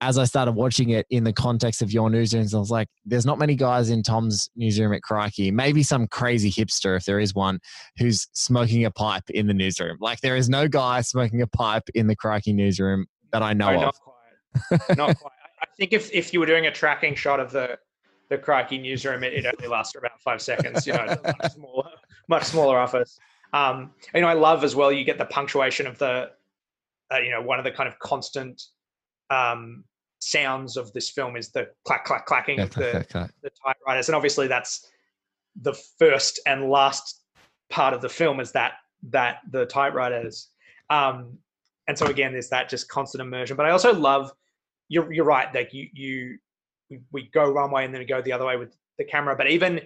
as 0.00 0.16
I 0.16 0.24
started 0.24 0.52
watching 0.52 0.90
it 0.90 1.06
in 1.10 1.24
the 1.24 1.32
context 1.32 1.82
of 1.82 1.92
your 1.92 2.08
newsrooms, 2.08 2.54
I 2.54 2.58
was 2.58 2.70
like, 2.70 2.88
there's 3.04 3.26
not 3.26 3.38
many 3.38 3.54
guys 3.54 3.90
in 3.90 4.02
Tom's 4.02 4.48
newsroom 4.56 4.94
at 4.94 5.02
Crikey. 5.02 5.50
Maybe 5.50 5.82
some 5.82 6.06
crazy 6.06 6.50
hipster, 6.50 6.96
if 6.96 7.04
there 7.04 7.20
is 7.20 7.34
one, 7.34 7.58
who's 7.98 8.26
smoking 8.32 8.84
a 8.84 8.90
pipe 8.90 9.28
in 9.28 9.46
the 9.46 9.54
newsroom. 9.54 9.98
Like 10.00 10.20
there 10.20 10.36
is 10.36 10.48
no 10.48 10.68
guy 10.68 11.02
smoking 11.02 11.42
a 11.42 11.46
pipe 11.46 11.84
in 11.94 12.06
the 12.06 12.16
Crikey 12.16 12.54
newsroom 12.54 13.06
that 13.32 13.42
I 13.42 13.52
know 13.52 13.72
no, 13.72 13.76
of. 13.76 13.82
Not 13.82 13.96
quite. 14.00 14.96
Not 14.96 15.18
quite. 15.18 15.32
I 15.62 15.66
think 15.76 15.92
if, 15.92 16.10
if 16.12 16.32
you 16.32 16.40
were 16.40 16.46
doing 16.46 16.66
a 16.66 16.72
tracking 16.72 17.14
shot 17.14 17.38
of 17.38 17.50
the 17.52 17.78
the 18.30 18.38
Crikey 18.38 18.78
newsroom, 18.78 19.24
it, 19.24 19.34
it 19.34 19.44
only 19.44 19.68
lasts 19.68 19.92
for 19.92 19.98
about 19.98 20.20
five 20.20 20.40
seconds. 20.40 20.86
You 20.86 20.92
know, 20.92 21.04
it's 21.08 21.20
a 21.20 21.34
much 21.42 21.52
smaller, 21.52 21.90
much 22.28 22.44
smaller 22.44 22.78
office. 22.78 23.18
Um, 23.52 23.90
you 24.14 24.20
know, 24.20 24.28
I 24.28 24.34
love 24.34 24.64
as 24.64 24.76
well. 24.76 24.92
You 24.92 25.04
get 25.04 25.18
the 25.18 25.24
punctuation 25.26 25.86
of 25.86 25.98
the, 25.98 26.30
uh, 27.12 27.18
you 27.18 27.30
know, 27.30 27.42
one 27.42 27.58
of 27.58 27.64
the 27.64 27.70
kind 27.70 27.88
of 27.88 27.98
constant 27.98 28.62
um, 29.30 29.84
sounds 30.20 30.76
of 30.76 30.92
this 30.92 31.10
film 31.10 31.36
is 31.36 31.50
the 31.50 31.68
clack 31.84 32.04
clack 32.04 32.26
clacking 32.26 32.58
yeah, 32.58 32.64
of 32.64 32.70
the, 32.70 32.90
clack, 32.90 33.08
clack. 33.08 33.30
the 33.42 33.50
typewriters, 33.64 34.08
and 34.08 34.16
obviously 34.16 34.46
that's 34.46 34.86
the 35.62 35.74
first 35.98 36.40
and 36.46 36.70
last 36.70 37.22
part 37.70 37.94
of 37.94 38.00
the 38.02 38.08
film 38.08 38.40
is 38.40 38.52
that 38.52 38.74
that 39.10 39.38
the 39.50 39.66
typewriters. 39.66 40.48
Um, 40.90 41.38
and 41.88 41.96
so 41.98 42.06
again, 42.06 42.32
there's 42.32 42.50
that 42.50 42.68
just 42.68 42.88
constant 42.88 43.22
immersion. 43.22 43.56
But 43.56 43.66
I 43.66 43.70
also 43.70 43.92
love 43.92 44.32
you're 44.88 45.12
you're 45.12 45.24
right. 45.24 45.52
Like 45.54 45.72
you 45.72 45.88
you 45.92 46.38
we, 46.90 47.00
we 47.12 47.30
go 47.32 47.52
one 47.52 47.70
way 47.70 47.84
and 47.84 47.94
then 47.94 48.00
we 48.00 48.04
go 48.04 48.20
the 48.20 48.32
other 48.32 48.44
way 48.44 48.56
with 48.56 48.76
the 48.98 49.04
camera. 49.04 49.34
But 49.36 49.50
even 49.50 49.80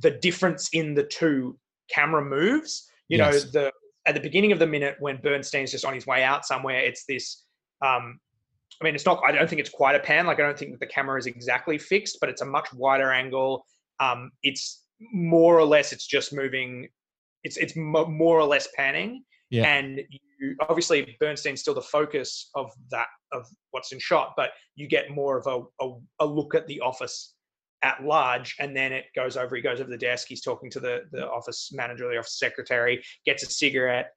the 0.00 0.10
difference 0.10 0.68
in 0.72 0.94
the 0.94 1.02
two 1.02 1.58
camera 1.90 2.24
moves 2.24 2.88
you 3.08 3.18
yes. 3.18 3.44
know, 3.44 3.50
the 3.50 3.72
at 4.06 4.14
the 4.14 4.20
beginning 4.20 4.52
of 4.52 4.58
the 4.58 4.66
minute 4.66 4.96
when 4.98 5.16
Bernstein's 5.22 5.70
just 5.70 5.84
on 5.84 5.94
his 5.94 6.06
way 6.06 6.22
out 6.22 6.44
somewhere, 6.44 6.78
it's 6.78 7.04
this. 7.06 7.44
Um, 7.84 8.18
I 8.80 8.84
mean, 8.84 8.94
it's 8.94 9.06
not. 9.06 9.22
I 9.24 9.32
don't 9.32 9.48
think 9.48 9.60
it's 9.60 9.70
quite 9.70 9.94
a 9.94 10.00
pan. 10.00 10.26
Like 10.26 10.40
I 10.40 10.42
don't 10.42 10.58
think 10.58 10.72
that 10.72 10.80
the 10.80 10.86
camera 10.86 11.18
is 11.18 11.26
exactly 11.26 11.78
fixed, 11.78 12.18
but 12.20 12.28
it's 12.28 12.42
a 12.42 12.46
much 12.46 12.72
wider 12.74 13.12
angle. 13.12 13.64
Um, 14.00 14.30
it's 14.42 14.84
more 15.12 15.58
or 15.58 15.64
less. 15.64 15.92
It's 15.92 16.06
just 16.06 16.32
moving. 16.32 16.88
It's 17.44 17.56
it's 17.56 17.76
mo- 17.76 18.06
more 18.06 18.38
or 18.38 18.46
less 18.46 18.68
panning. 18.76 19.24
Yeah. 19.50 19.64
And 19.66 20.00
you, 20.40 20.56
obviously 20.68 21.16
Bernstein's 21.20 21.60
still 21.60 21.74
the 21.74 21.82
focus 21.82 22.50
of 22.54 22.72
that 22.90 23.06
of 23.32 23.46
what's 23.70 23.92
in 23.92 23.98
shot, 23.98 24.32
but 24.36 24.50
you 24.74 24.88
get 24.88 25.10
more 25.10 25.38
of 25.38 25.46
a, 25.46 25.84
a, 25.84 25.92
a 26.20 26.26
look 26.26 26.54
at 26.54 26.66
the 26.66 26.80
office 26.80 27.33
at 27.84 28.02
large 28.02 28.56
and 28.58 28.74
then 28.74 28.92
it 28.92 29.04
goes 29.14 29.36
over 29.36 29.54
he 29.54 29.62
goes 29.62 29.78
over 29.78 29.90
the 29.90 29.98
desk 29.98 30.26
he's 30.26 30.40
talking 30.40 30.70
to 30.70 30.80
the 30.80 31.02
the 31.12 31.28
office 31.28 31.70
manager 31.72 32.08
the 32.08 32.18
office 32.18 32.38
secretary 32.38 33.04
gets 33.26 33.42
a 33.42 33.46
cigarette 33.46 34.10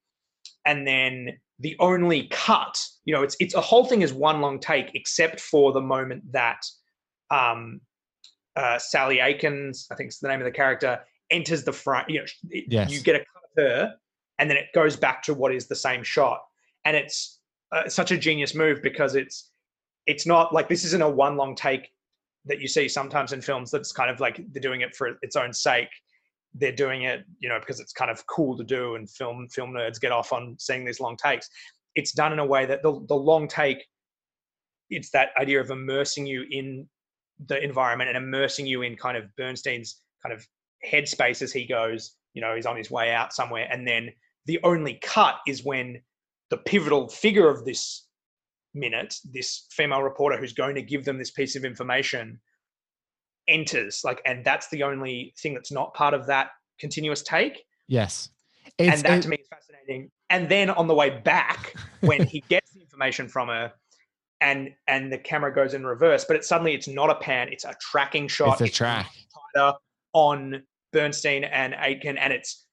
and 0.66 0.88
then 0.88 1.38
the 1.60 1.76
only 1.80 2.28
cut 2.32 2.80
you 3.04 3.14
know 3.14 3.22
it's 3.22 3.36
it's 3.42 3.54
a 3.56 3.62
whole 3.62 3.84
thing 3.84 4.02
is 4.02 4.14
one 4.14 4.40
long 4.40 4.58
take 4.58 4.92
except 4.96 5.42
for 5.42 5.74
the 5.74 5.82
moment 5.82 6.24
that 6.32 6.62
um 7.30 7.82
uh 8.56 8.80
sally 8.80 9.20
aitken 9.20 9.74
i 9.92 9.96
think 9.96 10.08
it's 10.08 10.20
the 10.20 10.30
name 10.30 10.40
of 10.40 10.46
the 10.46 10.52
character 10.52 11.00
enters 11.30 11.64
the 11.66 11.74
front 11.74 12.10
you 12.10 12.20
know 12.20 12.26
yes. 12.50 12.90
you 12.90 13.02
get 13.02 13.16
a 13.16 13.20
cut 13.20 13.44
of 13.44 13.64
her 13.64 13.94
and 14.40 14.50
then 14.50 14.56
it 14.56 14.68
goes 14.74 14.96
back 14.96 15.22
to 15.22 15.34
what 15.34 15.54
is 15.54 15.68
the 15.68 15.76
same 15.76 16.04
shot 16.04 16.40
and 16.86 16.96
it's 16.96 17.40
uh, 17.74 17.90
such 17.90 18.12
a 18.12 18.18
genius 18.18 18.56
move 18.56 18.82
because 18.82 19.14
it's 19.16 19.52
it's 20.06 20.26
not 20.26 20.54
like 20.54 20.70
this 20.70 20.86
isn't 20.86 21.04
a 21.04 21.10
one 21.10 21.36
long 21.36 21.54
take 21.54 21.90
that 22.48 22.62
you 22.62 22.68
see 22.68 22.88
sometimes 22.88 23.34
in 23.34 23.42
films 23.42 23.72
that's 23.72 23.92
kind 23.92 24.10
of 24.10 24.20
like 24.20 24.42
they're 24.52 24.62
doing 24.62 24.82
it 24.82 24.96
for 24.96 25.18
its 25.22 25.36
own 25.36 25.54
sake. 25.54 25.90
They're 26.54 26.72
doing 26.72 27.04
it 27.04 27.24
you 27.40 27.50
know 27.50 27.60
because 27.60 27.80
it's 27.80 27.94
kind 27.94 28.12
of 28.12 28.26
cool 28.28 28.58
to 28.58 28.64
do 28.64 28.96
and 28.96 29.10
film 29.10 29.48
film 29.50 29.72
nerds 29.72 30.00
get 30.00 30.12
off 30.12 30.34
on 30.34 30.56
seeing 30.60 30.86
these 30.86 31.00
long 31.00 31.18
takes. 31.18 31.50
It's 31.96 32.12
done 32.12 32.34
in 32.34 32.40
a 32.40 32.46
way 32.46 32.66
that 32.66 32.84
the, 32.84 33.04
the 33.08 33.16
long 33.16 33.48
take 33.48 33.86
it's 34.90 35.10
that 35.12 35.30
idea 35.40 35.60
of 35.60 35.70
immersing 35.70 36.26
you 36.26 36.46
in 36.50 36.88
the 37.48 37.62
environment 37.62 38.10
and 38.10 38.18
immersing 38.18 38.66
you 38.66 38.82
in 38.82 38.96
kind 38.96 39.18
of 39.18 39.26
bernstein's 39.36 40.02
kind 40.24 40.34
of 40.34 40.48
headspace 40.86 41.42
as 41.42 41.52
he 41.52 41.66
goes 41.66 42.16
you 42.38 42.42
know 42.42 42.54
he's 42.56 42.68
on 42.68 42.78
his 42.78 42.92
way 42.92 43.12
out 43.12 43.34
somewhere. 43.34 43.68
And 43.72 43.88
then 43.88 44.12
the 44.46 44.60
only 44.64 45.00
cut 45.02 45.38
is 45.48 45.66
when 45.66 46.00
the 46.52 46.58
pivotal 46.58 47.10
figure 47.10 47.50
of 47.50 47.66
this 47.66 48.06
minute, 48.78 49.16
this 49.34 49.66
female 49.72 50.04
reporter 50.04 50.38
who's 50.38 50.54
going 50.54 50.76
to 50.76 50.82
give 50.82 51.06
them 51.06 51.18
this 51.18 51.32
piece 51.32 51.56
of 51.56 51.66
information 51.66 52.40
enters. 53.48 54.02
Like, 54.04 54.22
and 54.26 54.44
that's 54.44 54.70
the 54.70 54.84
only 54.84 55.34
thing 55.38 55.54
that's 55.54 55.72
not 55.72 55.94
part 55.94 56.14
of 56.14 56.28
that 56.28 56.50
continuous 56.80 57.22
take. 57.24 57.64
Yes. 57.88 58.30
It's, 58.78 58.98
and 58.98 59.04
that 59.04 59.18
it, 59.20 59.22
to 59.24 59.30
me 59.30 59.38
is 59.38 59.48
fascinating. 59.48 60.12
And 60.30 60.50
then 60.50 60.70
on 60.70 60.88
the 60.88 60.94
way 60.94 61.22
back, 61.22 61.74
when 62.02 62.26
he 62.26 62.42
gets 62.50 62.72
the 62.72 62.82
information 62.82 63.28
from 63.28 63.48
her, 63.48 63.74
and 64.40 64.70
and 64.88 65.12
the 65.12 65.18
camera 65.18 65.54
goes 65.54 65.74
in 65.74 65.84
reverse, 65.84 66.26
but 66.26 66.36
it 66.36 66.46
suddenly 66.46 66.76
it's 66.76 66.88
not 66.88 67.10
a 67.10 67.16
pan, 67.16 67.50
it's 67.52 67.66
a 67.66 67.74
tracking 67.82 68.28
shot. 68.28 68.62
It's 68.62 68.70
a 68.70 68.74
track 68.74 69.12
on 70.14 70.64
Bernstein 70.94 71.44
and 71.44 71.76
Aitken, 71.80 72.18
and 72.18 72.32
it's 72.32 72.66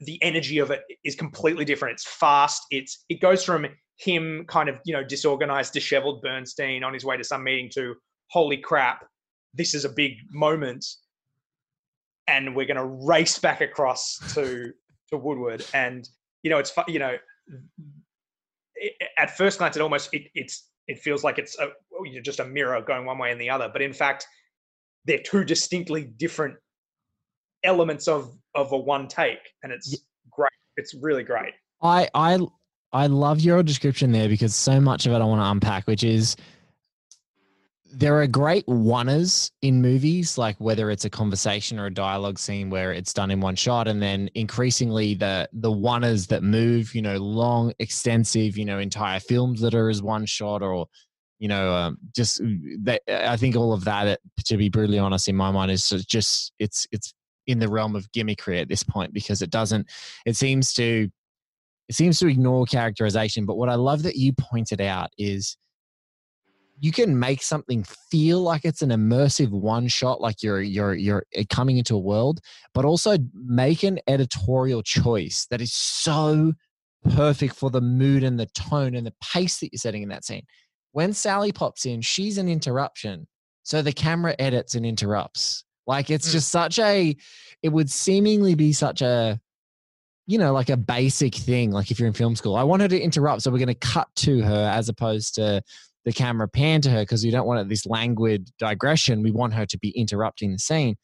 the 0.00 0.22
energy 0.22 0.58
of 0.58 0.70
it 0.70 0.82
is 1.04 1.16
completely 1.16 1.64
different. 1.64 1.94
It's 1.94 2.06
fast. 2.06 2.62
It's 2.70 3.04
it 3.08 3.20
goes 3.20 3.44
from 3.44 3.66
him 3.98 4.44
kind 4.48 4.68
of 4.68 4.80
you 4.84 4.92
know 4.92 5.04
disorganized, 5.04 5.72
disheveled 5.72 6.22
Bernstein 6.22 6.84
on 6.84 6.94
his 6.94 7.04
way 7.04 7.16
to 7.16 7.24
some 7.24 7.44
meeting 7.44 7.70
to 7.74 7.94
holy 8.30 8.56
crap, 8.56 9.06
this 9.54 9.74
is 9.74 9.84
a 9.84 9.88
big 9.88 10.14
moment, 10.30 10.84
and 12.26 12.54
we're 12.54 12.66
going 12.66 12.76
to 12.76 13.06
race 13.06 13.38
back 13.38 13.60
across 13.60 14.18
to 14.34 14.72
to 15.10 15.16
Woodward. 15.16 15.64
And 15.74 16.08
you 16.42 16.50
know, 16.50 16.58
it's 16.58 16.72
you 16.86 16.98
know, 16.98 17.16
it, 18.76 18.92
at 19.18 19.36
first 19.36 19.58
glance, 19.58 19.76
it 19.76 19.82
almost 19.82 20.12
it, 20.12 20.28
it's 20.34 20.68
it 20.86 20.98
feels 20.98 21.24
like 21.24 21.38
it's 21.38 21.58
a, 21.58 21.68
just 22.22 22.40
a 22.40 22.44
mirror 22.44 22.80
going 22.80 23.04
one 23.04 23.18
way 23.18 23.30
and 23.30 23.40
the 23.40 23.50
other, 23.50 23.68
but 23.70 23.82
in 23.82 23.92
fact, 23.92 24.26
they're 25.04 25.18
two 25.18 25.44
distinctly 25.44 26.04
different 26.04 26.54
elements 27.64 28.08
of 28.08 28.32
of 28.54 28.72
a 28.72 28.78
one 28.78 29.08
take, 29.08 29.40
and 29.62 29.72
it's 29.72 29.96
great. 30.30 30.50
It's 30.76 30.94
really 30.94 31.24
great. 31.24 31.54
I 31.82 32.08
I 32.14 32.38
I 32.92 33.06
love 33.06 33.40
your 33.40 33.62
description 33.62 34.12
there 34.12 34.28
because 34.28 34.54
so 34.54 34.80
much 34.80 35.06
of 35.06 35.12
it 35.12 35.16
I 35.16 35.24
want 35.24 35.40
to 35.40 35.50
unpack, 35.50 35.86
which 35.86 36.04
is 36.04 36.36
there 37.92 38.20
are 38.20 38.26
great 38.26 38.66
oneers 38.66 39.50
in 39.62 39.80
movies, 39.80 40.38
like 40.38 40.56
whether 40.58 40.90
it's 40.90 41.04
a 41.04 41.10
conversation 41.10 41.78
or 41.78 41.86
a 41.86 41.94
dialogue 41.94 42.38
scene 42.38 42.70
where 42.70 42.92
it's 42.92 43.12
done 43.12 43.30
in 43.30 43.40
one 43.40 43.56
shot, 43.56 43.88
and 43.88 44.02
then 44.02 44.30
increasingly 44.34 45.14
the 45.14 45.48
the 45.52 45.70
oneers 45.70 46.28
that 46.28 46.42
move, 46.42 46.94
you 46.94 47.02
know, 47.02 47.16
long, 47.16 47.72
extensive, 47.78 48.56
you 48.56 48.64
know, 48.64 48.78
entire 48.78 49.20
films 49.20 49.60
that 49.60 49.74
are 49.74 49.88
as 49.88 50.02
one 50.02 50.26
shot, 50.26 50.62
or 50.62 50.86
you 51.38 51.48
know, 51.48 51.74
um, 51.74 51.98
just 52.14 52.40
that. 52.82 53.02
I 53.08 53.36
think 53.36 53.56
all 53.56 53.72
of 53.72 53.84
that, 53.84 54.20
to 54.44 54.56
be 54.56 54.68
brutally 54.68 54.98
honest, 54.98 55.28
in 55.28 55.36
my 55.36 55.50
mind, 55.50 55.70
is 55.70 55.88
just 55.88 56.52
it's 56.58 56.86
it's 56.90 57.14
in 57.46 57.58
the 57.58 57.68
realm 57.68 57.96
of 57.96 58.10
gimmickry 58.12 58.60
at 58.60 58.68
this 58.68 58.82
point 58.82 59.14
because 59.14 59.40
it 59.40 59.50
doesn't. 59.50 59.88
It 60.26 60.36
seems 60.36 60.74
to 60.74 61.10
it 61.88 61.94
seems 61.94 62.18
to 62.18 62.28
ignore 62.28 62.66
characterization. 62.66 63.46
But 63.46 63.56
what 63.56 63.68
I 63.68 63.74
love 63.74 64.02
that 64.02 64.16
you 64.16 64.32
pointed 64.32 64.80
out 64.80 65.10
is 65.18 65.56
you 66.80 66.92
can 66.92 67.18
make 67.18 67.42
something 67.42 67.84
feel 68.10 68.40
like 68.40 68.64
it's 68.64 68.82
an 68.82 68.90
immersive 68.90 69.50
one 69.50 69.88
shot 69.88 70.20
like 70.20 70.42
you're 70.42 70.62
you're 70.62 70.94
you're 70.94 71.24
eh, 71.34 71.44
coming 71.50 71.76
into 71.78 71.94
a 71.94 71.98
world 71.98 72.40
but 72.72 72.84
also 72.84 73.16
make 73.34 73.82
an 73.82 73.98
editorial 74.06 74.82
choice 74.82 75.46
that 75.50 75.60
is 75.60 75.72
so 75.72 76.52
perfect 77.10 77.54
for 77.54 77.70
the 77.70 77.80
mood 77.80 78.22
and 78.22 78.38
the 78.38 78.46
tone 78.46 78.94
and 78.94 79.06
the 79.06 79.14
pace 79.20 79.58
that 79.58 79.72
you're 79.72 79.78
setting 79.78 80.02
in 80.02 80.08
that 80.08 80.24
scene 80.24 80.42
when 80.92 81.12
sally 81.12 81.52
pops 81.52 81.84
in 81.84 82.00
she's 82.00 82.38
an 82.38 82.48
interruption 82.48 83.26
so 83.62 83.82
the 83.82 83.92
camera 83.92 84.34
edits 84.38 84.74
and 84.74 84.86
interrupts 84.86 85.64
like 85.86 86.10
it's 86.10 86.28
mm. 86.28 86.32
just 86.32 86.50
such 86.50 86.78
a 86.78 87.16
it 87.62 87.70
would 87.70 87.90
seemingly 87.90 88.54
be 88.54 88.72
such 88.72 89.02
a 89.02 89.40
you 90.28 90.38
know 90.38 90.52
like 90.52 90.68
a 90.68 90.76
basic 90.76 91.34
thing 91.34 91.72
like 91.72 91.90
if 91.90 91.98
you're 91.98 92.06
in 92.06 92.14
film 92.14 92.36
school 92.36 92.54
i 92.54 92.62
want 92.62 92.80
her 92.80 92.86
to 92.86 93.00
interrupt 93.00 93.42
so 93.42 93.50
we're 93.50 93.58
going 93.58 93.66
to 93.66 93.74
cut 93.74 94.06
to 94.14 94.40
her 94.42 94.70
as 94.72 94.88
opposed 94.88 95.34
to 95.34 95.60
the 96.08 96.12
camera 96.14 96.48
pan 96.48 96.80
to 96.80 96.88
her 96.88 97.02
because 97.02 97.22
we 97.22 97.30
don't 97.30 97.46
want 97.46 97.68
this 97.68 97.84
languid 97.84 98.50
digression. 98.58 99.22
We 99.22 99.30
want 99.30 99.52
her 99.52 99.66
to 99.66 99.78
be 99.78 99.90
interrupting 99.90 100.52
the 100.52 100.58
scene. 100.58 100.96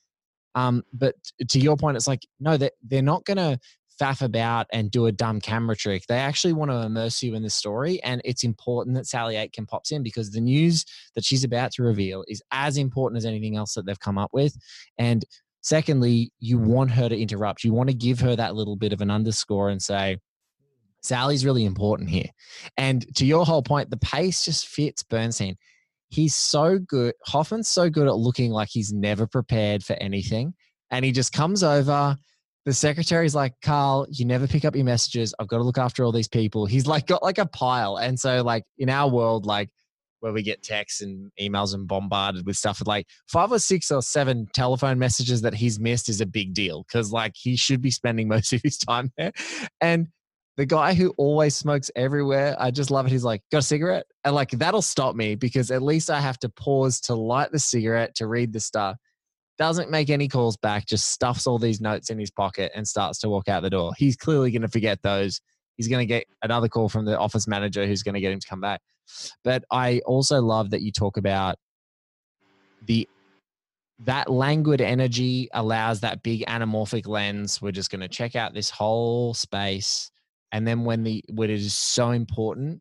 Um, 0.55 0.83
but 0.95 1.15
to 1.49 1.59
your 1.59 1.77
point, 1.77 1.99
it's 1.99 2.07
like, 2.07 2.27
no, 2.41 2.57
they're, 2.57 2.71
they're 2.83 3.03
not 3.03 3.27
going 3.27 3.37
to 3.37 3.59
faff 4.01 4.23
about 4.23 4.67
and 4.73 4.91
do 4.91 5.05
a 5.05 5.13
dumb 5.13 5.43
camera 5.43 5.77
trick. 5.77 6.05
They 6.09 6.17
actually 6.17 6.55
want 6.55 6.71
to 6.71 6.83
immerse 6.83 7.23
you 7.23 7.35
in 7.35 7.43
the 7.43 7.51
story. 7.51 8.03
And 8.03 8.23
it's 8.25 8.45
important 8.45 8.97
that 8.97 9.07
Sally 9.07 9.37
Aitken 9.37 9.67
pops 9.67 9.93
in 9.93 10.03
because 10.03 10.31
the 10.31 10.41
news 10.41 10.87
that 11.15 11.25
she's 11.25 11.45
about 11.45 11.73
to 11.73 11.83
reveal 11.83 12.25
is 12.27 12.43
as 12.51 12.79
important 12.79 13.19
as 13.19 13.27
anything 13.27 13.57
else 13.57 13.75
that 13.75 13.85
they've 13.85 14.01
come 14.01 14.17
up 14.17 14.31
with. 14.33 14.57
And 14.97 15.23
secondly, 15.64 16.31
you 16.38 16.59
want 16.59 16.90
her 16.92 17.09
to 17.09 17.18
interrupt. 17.18 17.64
You 17.64 17.72
want 17.72 17.88
to 17.88 17.94
give 17.94 18.20
her 18.20 18.37
that 18.37 18.55
little 18.55 18.77
bit 18.77 18.92
of 18.92 19.00
an 19.00 19.11
underscore 19.11 19.70
and 19.70 19.83
say, 19.83 20.18
Sally's 21.03 21.44
really 21.44 21.64
important 21.64 22.11
here. 22.11 22.29
And 22.77 23.05
to 23.16 23.27
your 23.27 23.44
whole 23.44 23.62
point, 23.62 23.90
the 23.90 23.96
pace 23.96 24.44
just 24.44 24.68
fits 24.68 25.03
Bernstein. 25.03 25.57
He's 26.11 26.35
so 26.35 26.79
good. 26.79 27.14
Hoffman's 27.27 27.68
so 27.68 27.90
good 27.90 28.07
at 28.07 28.16
looking 28.16 28.53
like 28.53 28.68
he's 28.70 28.92
never 28.92 29.27
prepared 29.27 29.83
for 29.83 29.94
anything. 29.94 30.55
And 30.90 31.05
he 31.05 31.12
just 31.12 31.33
comes 31.33 31.62
over. 31.62 32.16
The 32.66 32.72
secretary's 32.72 33.35
like, 33.35 33.55
Carl, 33.62 34.07
you 34.11 34.27
never 34.27 34.46
pick 34.46 34.64
up 34.64 34.77
your 34.77 34.85
messages. 34.85 35.35
I've 35.38 35.48
got 35.48 35.59
to 35.59 35.64
look 35.64 35.79
after 35.79 36.05
all 36.05 36.12
these 36.12 36.29
people. 36.29 36.66
He's 36.66 36.87
like, 36.87 37.07
got 37.07 37.22
like 37.22 37.38
a 37.38 37.46
pile. 37.46 37.96
And 37.96 38.20
so, 38.20 38.42
like, 38.42 38.64
in 38.79 38.88
our 38.88 39.11
world, 39.11 39.44
like, 39.44 39.70
where 40.25 40.33
we 40.33 40.43
get 40.43 40.63
texts 40.63 41.03
and 41.03 41.31
emails 41.39 41.75
and 41.75 41.87
bombarded 41.87 42.47
with 42.47 42.57
stuff 42.57 42.81
like 42.87 43.07
five 43.29 43.53
or 43.53 43.59
six 43.59 43.91
or 43.91 44.01
seven 44.01 44.49
telephone 44.55 44.99
messages 44.99 45.43
that 45.43 45.53
he's 45.53 45.79
missed 45.79 46.09
is 46.09 46.23
a 46.23 46.27
big 46.27 46.55
deal 46.55 46.83
because 46.89 47.13
like 47.13 47.33
he 47.37 47.57
should 47.57 47.83
be 47.83 47.91
spending 47.91 48.27
most 48.35 48.51
of 48.55 48.63
his 48.65 48.79
time 48.79 49.13
there. 49.19 49.33
And 49.83 50.09
the 50.57 50.65
guy 50.65 50.95
who 50.95 51.11
always 51.19 51.55
smokes 51.55 51.91
everywhere, 51.95 52.57
I 52.59 52.71
just 52.71 52.91
love 52.91 53.05
it. 53.05 53.13
He's 53.13 53.23
like, 53.23 53.43
got 53.53 53.59
a 53.59 53.63
cigarette? 53.63 54.07
And 54.25 54.35
like, 54.35 54.53
that'll 54.53 54.81
stop 54.81 55.15
me 55.15 55.35
because 55.35 55.71
at 55.71 55.83
least 55.83 56.09
I 56.09 56.21
have 56.21 56.39
to 56.39 56.49
pause 56.49 57.03
to 57.03 57.15
light 57.15 57.53
the 57.53 57.59
cigarette 57.59 58.15
to 58.15 58.27
read 58.27 58.55
the 58.55 58.61
stuff. 58.61 58.97
Doesn't 59.59 59.91
make 59.91 60.09
any 60.09 60.27
calls 60.27 60.57
back, 60.57 60.87
just 60.87 61.11
stuffs 61.11 61.47
all 61.47 61.59
these 61.59 61.83
notes 61.83 62.09
in 62.09 62.19
his 62.19 62.31
pocket 62.31 62.73
and 62.75 62.89
starts 62.89 63.19
to 63.19 63.29
walk 63.29 63.49
out 63.49 63.63
the 63.63 63.69
door. 63.69 63.93
He's 63.99 64.17
clearly 64.17 64.51
going 64.51 64.63
to 64.63 64.69
forget 64.69 65.03
those. 65.03 65.43
He's 65.77 65.89
going 65.89 66.01
to 66.01 66.07
get 66.07 66.25
another 66.43 66.69
call 66.69 66.89
from 66.89 67.05
the 67.05 67.19
office 67.19 67.47
manager 67.49 67.87
who's 67.87 68.03
going 68.03 68.15
to 68.15 68.21
get 68.21 68.33
him 68.33 68.41
to 68.41 68.47
come 68.49 68.61
back. 68.61 68.81
But 69.43 69.65
I 69.71 70.01
also 70.07 70.41
love 70.41 70.71
that 70.71 70.83
you 70.83 70.93
talk 70.93 71.17
about 71.17 71.57
the 72.87 73.09
that 74.01 74.31
languid 74.31 74.81
energy 74.81 75.49
allows 75.55 76.01
that 76.01 76.23
big 76.23 76.45
anamorphic 76.47 77.07
lens. 77.07 77.63
We're 77.63 77.71
just 77.73 77.91
going 77.91 78.01
to 78.01 78.09
check 78.09 78.35
out 78.35 78.53
this 78.53 78.71
whole 78.71 79.35
space 79.35 80.11
and 80.55 80.67
then 80.67 80.85
when 80.85 81.03
the 81.03 81.23
when 81.31 81.51
it 81.51 81.55
is 81.55 81.75
so 81.77 82.13
important 82.13 82.81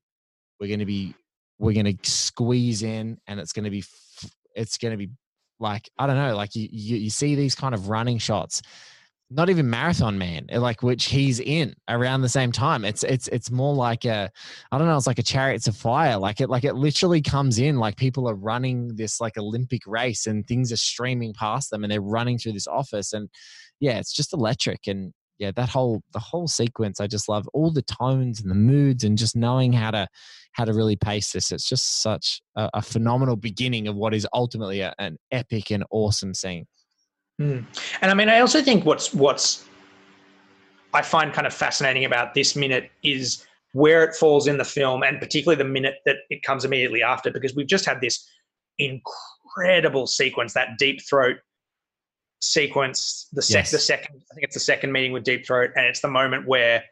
we're 0.60 0.68
going 0.68 0.80
to 0.80 0.86
be 0.86 1.14
we're 1.60 1.74
going 1.74 1.98
to 1.98 2.10
squeeze 2.10 2.84
in 2.84 3.18
and 3.28 3.40
it's 3.40 3.52
going 3.52 3.66
to 3.66 3.72
be 3.72 3.84
it's 4.56 4.78
going 4.78 4.92
to 4.92 4.98
be 4.98 5.10
like 5.60 5.90
i 5.98 6.08
don't 6.08 6.16
know 6.16 6.36
like 6.36 6.56
you, 6.56 6.70
you, 6.72 6.98
you 6.98 7.10
see 7.10 7.36
these 7.36 7.56
kind 7.56 7.74
of 7.74 7.90
running 7.90 8.20
shots 8.20 8.62
not 9.34 9.50
even 9.50 9.70
marathon 9.70 10.18
man 10.18 10.46
eh, 10.50 10.58
like 10.58 10.84
which 10.84 11.06
he's 11.06 11.40
in 11.40 11.74
around 11.90 12.22
the 12.22 12.30
same 12.30 12.52
time 12.52 12.86
it's 12.86 13.04
it's 13.04 13.28
it's 13.30 13.52
more 13.52 13.74
like 13.74 14.06
a 14.06 14.30
i 14.72 14.78
don't 14.78 14.88
know 14.88 14.98
it's 14.98 15.08
like 15.08 15.20
a 15.20 15.24
chariots 15.24 15.68
of 15.68 15.76
fire 15.76 16.18
like 16.18 16.40
it 16.42 16.50
like 16.50 16.64
it 16.64 16.76
literally 16.76 17.22
comes 17.22 17.60
in 17.60 17.78
like 17.78 17.98
people 17.98 18.30
are 18.30 18.36
running 18.36 18.96
this 18.96 19.20
like 19.20 19.38
olympic 19.38 19.82
race 19.88 20.28
and 20.28 20.46
things 20.48 20.72
are 20.72 20.78
streaming 20.78 21.34
past 21.34 21.70
them 21.70 21.84
and 21.84 21.92
they're 21.92 22.02
running 22.02 22.38
through 22.38 22.54
this 22.54 22.68
office 22.68 23.14
and 23.14 23.30
yeah 23.80 23.98
it's 23.98 24.14
just 24.14 24.34
electric 24.34 24.88
and 24.88 25.14
yeah, 25.40 25.52
that 25.56 25.70
whole 25.70 26.02
the 26.14 26.20
whole 26.20 26.48
sequence, 26.48 27.02
I 27.02 27.08
just 27.08 27.28
love 27.28 27.48
all 27.54 27.72
the 27.72 27.82
tones 27.82 28.40
and 28.40 28.50
the 28.50 28.56
moods 28.56 29.04
and 29.04 29.18
just 29.18 29.36
knowing 29.36 29.74
how 29.74 29.92
to 29.92 30.08
how 30.54 30.66
to 30.66 30.74
really 30.74 30.96
pace 30.96 31.32
this. 31.32 31.52
It's 31.52 31.68
just 31.68 32.02
such 32.02 32.42
a, 32.56 32.70
a 32.76 32.82
phenomenal 32.82 33.36
beginning 33.36 33.88
of 33.88 33.96
what 33.96 34.14
is 34.14 34.28
ultimately 34.34 34.82
a, 34.82 34.94
an 35.00 35.18
epic 35.32 35.72
and 35.72 35.84
awesome 35.92 36.34
scene. 36.34 36.66
Mm. 37.44 37.66
And 38.02 38.12
I 38.12 38.14
mean, 38.14 38.30
I 38.30 38.40
also 38.40 38.62
think 38.62 38.86
what's 38.86 39.14
what's 39.14 39.66
I 40.94 41.02
find 41.02 41.34
kind 41.34 41.48
of 41.48 41.54
fascinating 41.54 42.06
about 42.06 42.34
this 42.34 42.56
minute 42.56 42.90
is 43.02 43.46
where 43.74 44.04
it 44.04 44.16
falls 44.16 44.48
in 44.48 44.58
the 44.58 44.64
film, 44.64 45.04
and 45.04 45.20
particularly 45.20 45.58
the 45.62 45.70
minute 45.70 45.96
that 46.06 46.18
it 46.30 46.44
comes 46.44 46.64
immediately 46.64 47.02
after, 47.02 47.32
because 47.32 47.56
we've 47.56 47.68
just 47.68 47.86
had 47.86 48.00
this 48.00 48.28
incredible 48.78 50.08
sequence, 50.08 50.54
that 50.54 50.78
deep 50.78 51.02
throat 51.02 51.38
sequence, 52.40 53.28
the, 53.34 53.42
sec- 53.42 53.56
yes. 53.56 53.72
the 53.72 53.80
second, 53.80 54.22
I 54.32 54.36
think 54.36 54.46
it's 54.46 54.54
the 54.54 54.60
second 54.60 54.92
meeting 54.92 55.12
with 55.12 55.24
Deep 55.24 55.46
Throat, 55.46 55.72
and 55.76 55.86
it's 55.86 56.02
the 56.02 56.10
moment 56.10 56.48
where 56.48 56.84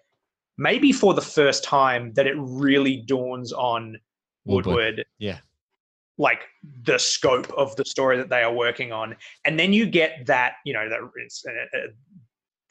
maybe 0.57 0.91
for 0.91 1.13
the 1.13 1.21
first 1.21 1.63
time 1.63 2.13
that 2.13 2.25
it 2.25 2.35
really 2.37 2.97
dawns 2.97 3.53
on 3.53 3.97
Woodward. 4.45 4.75
Woodward 4.75 5.05
yeah. 5.19 5.37
Like 6.17 6.41
the 6.83 6.99
scope 6.99 7.51
of 7.57 7.75
the 7.77 7.85
story 7.85 8.17
that 8.17 8.29
they 8.29 8.43
are 8.43 8.53
working 8.53 8.91
on, 8.91 9.15
and 9.45 9.59
then 9.59 9.73
you 9.73 9.85
get 9.85 10.25
that 10.27 10.53
you 10.65 10.73
know 10.73 10.87
that 10.87 10.99
it's 11.15 11.43
uh, 11.47 11.77
uh 11.77 11.81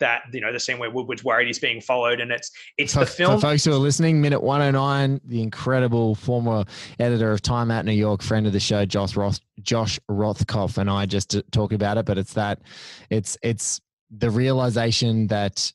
that 0.00 0.22
you 0.33 0.40
know 0.40 0.53
the 0.53 0.59
scene 0.59 0.79
where 0.79 0.90
Woodward's 0.90 1.22
worried 1.22 1.46
he's 1.46 1.59
being 1.59 1.81
followed, 1.81 2.20
and 2.20 2.33
it's 2.33 2.50
it's 2.76 2.94
for, 2.94 3.00
the 3.00 3.07
film. 3.07 3.38
For 3.38 3.48
folks 3.48 3.64
who 3.64 3.72
are 3.72 3.76
listening, 3.76 4.20
minute 4.20 4.42
one 4.42 4.61
hundred 4.61 4.79
oh 4.79 4.83
nine, 4.83 5.20
the 5.24 5.42
incredible 5.42 6.16
former 6.16 6.64
editor 6.98 7.31
of 7.31 7.40
Time 7.42 7.70
Out 7.70 7.85
New 7.85 7.92
York, 7.92 8.22
friend 8.22 8.46
of 8.46 8.53
the 8.53 8.61
show, 8.61 8.85
Josh 8.85 9.14
Roth, 9.14 9.40
Josh 9.61 10.00
Rothkopf, 10.11 10.79
and 10.79 10.90
I 10.90 11.07
just 11.07 11.37
talk 11.53 11.72
about 11.72 11.98
it. 11.98 12.07
But 12.07 12.18
it's 12.18 12.33
that, 12.33 12.61
it's 13.11 13.38
it's 13.42 13.81
the 14.11 14.31
realization 14.31 15.29
that 15.29 15.72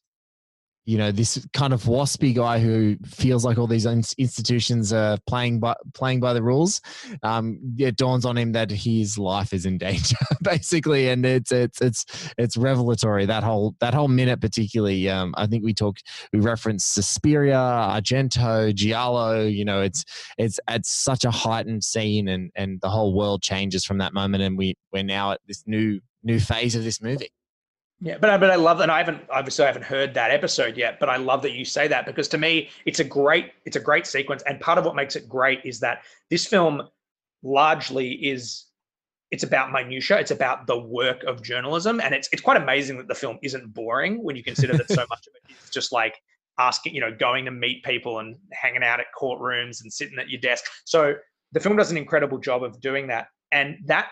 you 0.86 0.98
know 0.98 1.12
this 1.12 1.46
kind 1.54 1.74
of 1.74 1.84
waspy 1.84 2.34
guy 2.34 2.60
who 2.60 2.98
feels 3.06 3.44
like 3.44 3.58
all 3.58 3.68
these 3.68 3.86
institutions 3.86 4.94
are 4.94 5.18
playing 5.28 5.60
by 5.60 5.76
playing 5.94 6.20
by 6.20 6.34
the 6.34 6.42
rules 6.42 6.82
um, 7.24 7.60
it 7.78 7.96
dawns 7.96 8.26
on 8.26 8.38
him 8.38 8.52
that 8.52 8.72
his 8.72 9.18
life 9.18 9.54
is 9.54 9.66
in 9.66 9.78
danger 9.86 10.18
basically. 10.42 11.10
And 11.10 11.26
it's 11.26 11.52
it's 11.52 11.82
it's 11.82 12.06
it's 12.38 12.56
revelatory 12.56 13.26
that 13.26 13.44
whole 13.44 13.76
that 13.80 13.94
whole 13.94 14.08
minute 14.08 14.40
particularly. 14.40 15.10
Um, 15.10 15.34
i 15.38 15.48
think 15.48 15.64
we 15.64 15.74
talked 15.74 16.04
we 16.32 16.40
referenced 16.40 16.94
Suspiria, 16.94 17.56
Argento 17.56 18.74
Giallo 18.74 19.46
you 19.46 19.66
know 19.66 19.82
it's 19.82 20.04
it's 20.38 20.60
at 20.68 20.86
such 20.86 21.26
a 21.26 21.32
heightened 21.32 21.84
scene 21.84 22.28
and 22.28 22.52
and 22.56 22.80
the 22.82 22.90
whole 22.90 23.14
world 23.14 23.42
changes 23.42 23.84
from 23.84 23.98
that 23.98 24.14
moment 24.14 24.44
and 24.44 24.58
we 24.58 24.76
we're 24.94 25.04
now 25.04 25.32
at 25.32 25.42
this 25.48 25.64
new 25.66 26.00
new 26.24 26.40
phase 26.40 26.76
of 26.76 26.84
this 26.84 27.02
movie 27.02 27.30
yeah, 28.06 28.18
but 28.20 28.40
but 28.40 28.52
I 28.52 28.56
love 28.56 28.80
and 28.82 28.92
I 28.92 29.00
haven't 29.00 29.24
obviously 29.32 29.64
I 29.64 29.68
haven't 29.68 29.84
heard 29.84 30.14
that 30.14 30.30
episode 30.30 30.78
yet, 30.78 31.00
but 31.00 31.10
I 31.10 31.18
love 31.18 31.42
that 31.42 31.54
you 31.54 31.66
say 31.66 31.88
that 31.88 32.06
because 32.06 32.28
to 32.30 32.38
me 32.38 32.70
it's 32.86 33.00
a 33.00 33.04
great 33.04 33.52
it's 33.66 33.76
a 33.76 33.80
great 33.80 34.06
sequence 34.06 34.44
and 34.44 34.60
part 34.60 34.78
of 34.78 34.86
what 34.86 34.96
makes 34.96 35.16
it 35.16 35.28
great 35.28 35.62
is 35.66 35.80
that 35.80 36.04
this 36.30 36.46
film 36.46 36.88
largely 37.42 38.12
is 38.12 38.66
it's 39.32 39.44
about 39.44 39.72
minutia, 39.72 40.20
it's 40.20 40.30
about 40.30 40.68
the 40.68 40.78
work 40.78 41.24
of 41.24 41.42
journalism 41.42 42.00
and 42.00 42.14
it's 42.14 42.30
it's 42.32 42.44
quite 42.44 42.58
amazing 42.58 42.98
that 43.00 43.08
the 43.08 43.16
film 43.16 43.40
isn't 43.42 43.74
boring 43.74 44.24
when 44.24 44.36
you 44.36 44.44
consider 44.44 44.78
that 44.78 44.88
so 44.88 45.06
much 45.10 45.26
of 45.26 45.34
it 45.36 45.56
is 45.64 45.72
just 45.72 45.92
like 45.92 46.22
asking, 46.60 46.94
you 46.94 47.02
know, 47.02 47.12
going 47.12 47.44
to 47.46 47.52
meet 47.52 47.84
people 47.84 48.20
and 48.20 48.36
hanging 48.54 48.84
out 48.84 49.00
at 49.00 49.08
courtrooms 49.20 49.82
and 49.82 49.92
sitting 49.92 50.20
at 50.20 50.30
your 50.30 50.40
desk. 50.40 50.64
So 50.86 51.16
the 51.52 51.60
film 51.60 51.76
does 51.76 51.92
an 51.92 51.98
incredible 51.98 52.38
job 52.38 52.64
of 52.64 52.80
doing 52.80 53.08
that. 53.08 53.28
And 53.52 53.78
that 53.86 54.10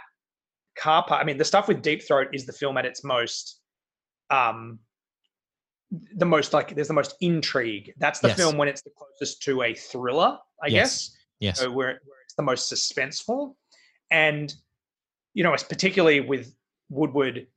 car 0.75 1.05
part, 1.05 1.21
I 1.21 1.25
mean, 1.25 1.37
the 1.37 1.45
stuff 1.45 1.67
with 1.67 1.81
Deep 1.81 2.01
Throat 2.03 2.29
is 2.33 2.45
the 2.45 2.53
film 2.53 2.77
at 2.77 2.85
its 2.85 3.03
most 3.03 3.59
um 4.29 4.79
the 5.91 6.25
most 6.25 6.53
like 6.53 6.75
there's 6.75 6.87
the 6.87 6.93
most 6.93 7.15
intrigue. 7.21 7.93
That's 7.97 8.19
the 8.19 8.29
yes. 8.29 8.37
film 8.37 8.57
when 8.57 8.67
it's 8.67 8.81
the 8.81 8.89
closest 8.97 9.43
to 9.43 9.61
a 9.61 9.73
thriller, 9.73 10.37
I 10.63 10.67
yes. 10.67 10.71
guess. 10.71 11.17
Yes. 11.39 11.59
So 11.59 11.71
where, 11.71 11.99
where 12.05 12.17
it's 12.25 12.35
the 12.35 12.43
most 12.43 12.71
suspenseful. 12.71 13.55
And 14.11 14.53
you 15.33 15.43
know, 15.43 15.53
it's 15.53 15.63
particularly 15.63 16.19
with 16.19 16.53
Woodward, 16.89 17.47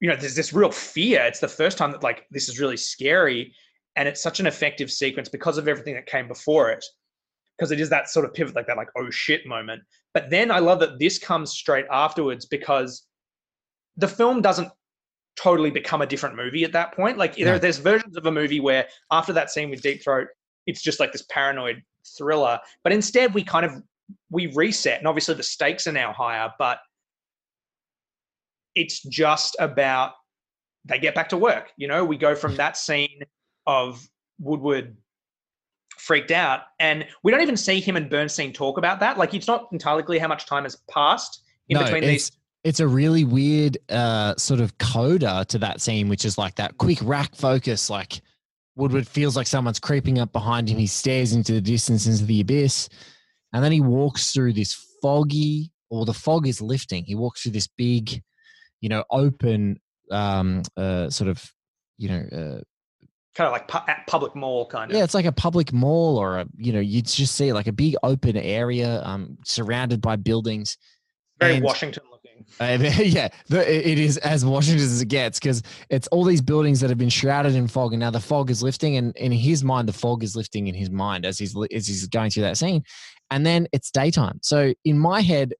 you 0.00 0.08
know, 0.08 0.16
there's 0.16 0.34
this 0.34 0.52
real 0.52 0.70
fear. 0.70 1.22
It's 1.22 1.40
the 1.40 1.48
first 1.48 1.78
time 1.78 1.92
that 1.92 2.02
like 2.02 2.26
this 2.30 2.48
is 2.48 2.60
really 2.60 2.76
scary. 2.76 3.54
And 3.96 4.08
it's 4.08 4.22
such 4.22 4.40
an 4.40 4.46
effective 4.46 4.90
sequence 4.90 5.28
because 5.28 5.58
of 5.58 5.68
everything 5.68 5.94
that 5.94 6.06
came 6.06 6.28
before 6.28 6.70
it. 6.70 6.84
Because 7.56 7.70
it 7.70 7.80
is 7.80 7.90
that 7.90 8.08
sort 8.08 8.24
of 8.24 8.32
pivot, 8.32 8.56
like 8.56 8.66
that, 8.66 8.78
like, 8.78 8.88
oh 8.96 9.10
shit 9.10 9.46
moment. 9.46 9.82
But 10.14 10.30
then 10.30 10.50
I 10.50 10.58
love 10.58 10.80
that 10.80 10.98
this 10.98 11.18
comes 11.18 11.52
straight 11.52 11.84
afterwards 11.90 12.46
because 12.46 13.04
the 13.96 14.08
film 14.08 14.40
doesn't 14.40 14.70
totally 15.36 15.70
become 15.70 16.02
a 16.02 16.06
different 16.06 16.36
movie 16.36 16.64
at 16.64 16.72
that 16.72 16.92
point. 16.92 17.18
Like 17.18 17.36
there, 17.36 17.58
there's 17.58 17.78
versions 17.78 18.16
of 18.16 18.26
a 18.26 18.32
movie 18.32 18.60
where 18.60 18.86
after 19.10 19.32
that 19.32 19.50
scene 19.50 19.70
with 19.70 19.82
Deep 19.82 20.02
Throat, 20.02 20.28
it's 20.66 20.82
just 20.82 21.00
like 21.00 21.12
this 21.12 21.24
paranoid 21.30 21.82
thriller. 22.16 22.58
But 22.84 22.92
instead, 22.92 23.34
we 23.34 23.42
kind 23.42 23.66
of 23.66 23.82
we 24.30 24.48
reset, 24.48 24.98
and 24.98 25.08
obviously 25.08 25.34
the 25.34 25.42
stakes 25.42 25.86
are 25.86 25.92
now 25.92 26.12
higher. 26.12 26.50
But 26.58 26.78
it's 28.74 29.02
just 29.02 29.56
about 29.58 30.12
they 30.84 30.98
get 30.98 31.14
back 31.14 31.28
to 31.30 31.36
work. 31.36 31.70
You 31.76 31.88
know, 31.88 32.04
we 32.04 32.16
go 32.16 32.34
from 32.34 32.56
that 32.56 32.76
scene 32.76 33.22
of 33.66 34.06
Woodward 34.38 34.96
freaked 35.98 36.30
out, 36.30 36.62
and 36.78 37.06
we 37.22 37.30
don't 37.30 37.42
even 37.42 37.56
see 37.56 37.80
him 37.80 37.96
and 37.96 38.10
Bernstein 38.10 38.52
talk 38.52 38.78
about 38.78 39.00
that. 39.00 39.18
Like 39.18 39.34
it's 39.34 39.46
not 39.46 39.68
entirely 39.72 40.02
clear 40.02 40.20
how 40.20 40.28
much 40.28 40.46
time 40.46 40.64
has 40.64 40.76
passed 40.90 41.42
in 41.68 41.78
no, 41.78 41.84
between 41.84 42.02
these 42.02 42.32
it's 42.64 42.80
a 42.80 42.86
really 42.86 43.24
weird 43.24 43.78
uh, 43.88 44.34
sort 44.36 44.60
of 44.60 44.76
coda 44.78 45.44
to 45.48 45.58
that 45.58 45.80
scene, 45.80 46.08
which 46.08 46.24
is 46.24 46.38
like 46.38 46.54
that 46.56 46.78
quick 46.78 46.98
rack 47.02 47.34
focus. 47.34 47.90
Like 47.90 48.20
Woodward 48.76 49.06
feels 49.06 49.36
like 49.36 49.46
someone's 49.46 49.80
creeping 49.80 50.18
up 50.18 50.32
behind 50.32 50.68
him. 50.68 50.78
He 50.78 50.86
stares 50.86 51.32
into 51.32 51.52
the 51.52 51.60
distance, 51.60 52.06
into 52.06 52.24
the 52.24 52.40
abyss, 52.40 52.88
and 53.52 53.64
then 53.64 53.72
he 53.72 53.80
walks 53.80 54.32
through 54.32 54.52
this 54.52 54.74
foggy, 55.02 55.72
or 55.90 56.04
the 56.04 56.14
fog 56.14 56.46
is 56.46 56.62
lifting. 56.62 57.04
He 57.04 57.14
walks 57.14 57.42
through 57.42 57.52
this 57.52 57.66
big, 57.66 58.22
you 58.80 58.88
know, 58.88 59.04
open, 59.10 59.80
um, 60.10 60.62
uh, 60.76 61.10
sort 61.10 61.28
of, 61.28 61.44
you 61.98 62.08
know, 62.08 62.24
uh, 62.32 62.60
kind 63.34 63.46
of 63.46 63.52
like 63.52 63.66
pu- 63.66 63.92
public 64.06 64.36
mall 64.36 64.66
kind 64.66 64.90
of. 64.90 64.96
Yeah, 64.96 65.04
it's 65.04 65.14
like 65.14 65.24
a 65.24 65.32
public 65.32 65.72
mall, 65.72 66.16
or 66.16 66.38
a 66.38 66.46
you 66.56 66.72
know, 66.72 66.80
you 66.80 67.02
just 67.02 67.34
see 67.34 67.52
like 67.52 67.66
a 67.66 67.72
big 67.72 67.96
open 68.04 68.36
area, 68.36 69.02
um, 69.04 69.36
surrounded 69.44 70.00
by 70.00 70.14
buildings. 70.14 70.78
Very 71.40 71.56
and, 71.56 71.64
Washington 71.64 72.04
yeah, 72.60 73.28
the, 73.48 73.90
it 73.90 73.98
is 73.98 74.18
as 74.18 74.44
Washington 74.44 74.84
as 74.84 75.00
it 75.00 75.08
gets 75.08 75.38
because 75.38 75.62
it's 75.90 76.08
all 76.08 76.24
these 76.24 76.40
buildings 76.40 76.80
that 76.80 76.90
have 76.90 76.98
been 76.98 77.08
shrouded 77.08 77.54
in 77.54 77.68
fog, 77.68 77.92
and 77.92 78.00
now 78.00 78.10
the 78.10 78.20
fog 78.20 78.50
is 78.50 78.62
lifting, 78.62 78.96
and 78.96 79.16
in 79.16 79.32
his 79.32 79.64
mind, 79.64 79.88
the 79.88 79.92
fog 79.92 80.22
is 80.22 80.36
lifting 80.36 80.66
in 80.66 80.74
his 80.74 80.90
mind 80.90 81.24
as 81.24 81.38
he's 81.38 81.56
as 81.74 81.86
he's 81.86 82.06
going 82.06 82.30
through 82.30 82.44
that 82.44 82.56
scene, 82.56 82.82
and 83.30 83.46
then 83.46 83.66
it's 83.72 83.90
daytime. 83.90 84.38
So 84.42 84.74
in 84.84 84.98
my 84.98 85.20
head, 85.20 85.54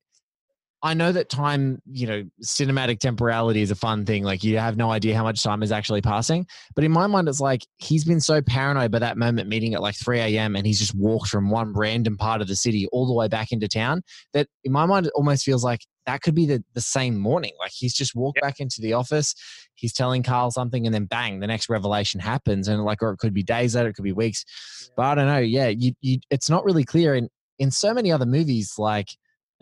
I 0.85 0.95
know 0.95 1.12
that 1.12 1.29
time, 1.29 1.81
you 1.87 2.09
know, 2.09 2.25
cinematic 2.42 2.99
temporality 2.99 3.62
is 3.62 3.71
a 3.71 3.77
fun 3.77 4.05
thing. 4.05 4.25
Like 4.25 4.42
you 4.42 4.59
have 4.59 4.77
no 4.77 4.90
idea 4.90 5.14
how 5.14 5.23
much 5.23 5.40
time 5.42 5.62
is 5.62 5.71
actually 5.71 6.01
passing. 6.01 6.45
But 6.75 6.83
in 6.83 6.90
my 6.90 7.07
mind, 7.07 7.29
it's 7.29 7.38
like 7.38 7.64
he's 7.79 8.05
been 8.05 8.21
so 8.21 8.42
paranoid 8.42 8.90
by 8.90 8.99
that 8.99 9.16
moment 9.16 9.49
meeting 9.49 9.75
at 9.75 9.81
like 9.81 9.95
3 9.95 10.18
a.m. 10.18 10.57
and 10.57 10.66
he's 10.66 10.81
just 10.81 10.95
walked 10.97 11.29
from 11.29 11.51
one 11.51 11.73
random 11.73 12.16
part 12.16 12.40
of 12.40 12.49
the 12.49 12.57
city 12.57 12.88
all 12.90 13.07
the 13.07 13.14
way 13.14 13.29
back 13.29 13.53
into 13.53 13.68
town 13.68 14.03
that 14.33 14.49
in 14.64 14.73
my 14.73 14.85
mind, 14.85 15.07
it 15.07 15.12
almost 15.14 15.45
feels 15.45 15.62
like 15.62 15.87
that 16.07 16.21
could 16.23 16.35
be 16.35 16.47
the, 16.47 16.64
the 16.75 16.81
same 16.81 17.16
morning. 17.16 17.53
Like 17.61 17.71
he's 17.73 17.95
just 17.95 18.16
walked 18.16 18.38
yep. 18.38 18.42
back 18.42 18.59
into 18.59 18.81
the 18.81 18.92
office, 18.92 19.37
he's 19.75 19.92
telling 19.92 20.25
Carl 20.25 20.51
something, 20.51 20.85
and 20.85 20.92
then 20.92 21.05
bang, 21.05 21.38
the 21.38 21.47
next 21.47 21.68
revelation 21.68 22.18
happens. 22.18 22.66
And 22.66 22.83
like, 22.85 23.03
or 23.03 23.12
it 23.12 23.18
could 23.18 23.35
be 23.35 23.45
days 23.45 23.77
later, 23.77 23.90
it 23.90 23.95
could 23.95 24.03
be 24.03 24.12
weeks. 24.12 24.45
But 24.97 25.05
I 25.05 25.14
don't 25.14 25.27
know. 25.27 25.38
Yeah, 25.38 25.68
you, 25.68 25.92
you, 26.01 26.18
it's 26.31 26.51
not 26.51 26.64
really 26.64 26.85
clear. 26.85 27.14
In 27.14 27.29
in 27.59 27.71
so 27.71 27.95
many 27.95 28.11
other 28.11 28.27
movies, 28.27 28.75
like 28.79 29.11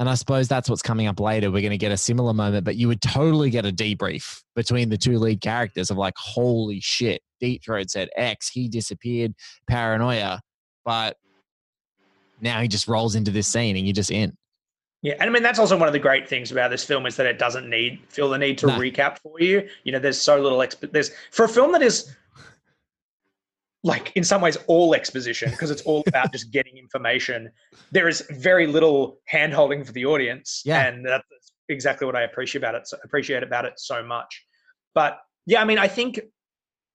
and 0.01 0.09
I 0.09 0.15
suppose 0.15 0.49
that's 0.49 0.71
what's 0.71 0.81
coming 0.81 1.07
up 1.07 1.21
later. 1.21 1.51
We're 1.51 1.61
going 1.61 1.73
to 1.73 1.79
get 1.79 1.93
a 1.93 1.97
similar 1.97 2.33
moment, 2.33 2.65
but 2.65 2.77
you 2.77 2.89
would 2.89 3.03
totally 3.03 3.51
get 3.51 3.67
a 3.67 3.71
debrief 3.71 4.43
between 4.57 4.89
the 4.89 4.97
two 4.97 5.19
lead 5.19 5.43
characters 5.43 5.91
of 5.91 5.99
like, 5.99 6.15
holy 6.17 6.81
shit, 6.81 7.21
Deep 7.39 7.63
Throat 7.63 7.91
said 7.91 8.09
X, 8.17 8.49
he 8.49 8.67
disappeared, 8.67 9.35
paranoia. 9.69 10.41
But 10.87 11.19
now 12.41 12.63
he 12.63 12.67
just 12.67 12.89
rolls 12.89 13.15
into 13.15 13.31
this 13.31 13.47
scene 13.47 13.77
and 13.77 13.87
you're 13.87 13.93
just 13.93 14.11
in. 14.11 14.35
Yeah, 15.03 15.15
and 15.21 15.29
I 15.29 15.33
mean 15.33 15.43
that's 15.43 15.59
also 15.59 15.79
one 15.79 15.87
of 15.87 15.93
the 15.93 15.99
great 15.99 16.27
things 16.27 16.51
about 16.51 16.71
this 16.71 16.85
film 16.85 17.05
is 17.05 17.17
that 17.17 17.27
it 17.27 17.39
doesn't 17.39 17.69
need 17.69 18.01
feel 18.09 18.29
the 18.29 18.39
need 18.39 18.59
to 18.59 18.67
no. 18.67 18.79
recap 18.79 19.19
for 19.19 19.39
you. 19.41 19.67
You 19.85 19.93
know, 19.93 19.99
there's 19.99 20.21
so 20.21 20.41
little 20.41 20.59
exp- 20.59 20.93
there's 20.93 21.11
for 21.31 21.45
a 21.45 21.49
film 21.49 21.73
that 21.73 21.83
is 21.83 22.15
like 23.83 24.13
in 24.15 24.25
some 24.25 24.43
ways 24.43 24.59
all 24.67 24.95
exposition 24.95 25.51
because 25.51 25.71
it's 25.71 25.83
all 25.83 26.03
about 26.07 26.33
just 26.33 26.51
getting 26.51 26.77
information. 26.77 27.51
There 27.93 28.09
is 28.09 28.27
very 28.31 28.67
little 28.67 29.21
hand 29.27 29.55
holding 29.55 29.85
for 29.85 29.93
the 29.93 30.05
audience, 30.05 30.63
yeah. 30.65 30.87
and 30.87 31.05
that's 31.07 31.25
exactly 31.69 32.07
what 32.07 32.17
I 32.17 32.23
appreciate 32.23 32.61
about 32.61 32.75
it. 32.75 32.87
So, 32.87 32.99
appreciate 33.05 33.43
about 33.43 33.65
it 33.65 33.75
so 33.77 34.03
much. 34.03 34.45
But 34.95 35.19
yeah, 35.47 35.63
I 35.63 35.65
mean, 35.65 35.79
I 35.79 35.89
think 35.89 36.21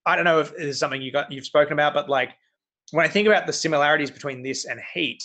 I 0.04 0.14
don't 0.14 0.24
know 0.24 0.40
if 0.40 0.56
there's 0.56 0.78
something 0.78 1.02
you 1.02 1.10
got 1.10 1.30
you've 1.32 1.46
spoken 1.46 1.72
about, 1.72 1.92
but 1.92 2.08
like 2.08 2.30
when 2.92 3.04
I 3.04 3.08
think 3.08 3.26
about 3.26 3.46
the 3.46 3.52
similarities 3.52 4.10
between 4.10 4.42
this 4.42 4.64
and 4.64 4.80
Heat, 4.94 5.24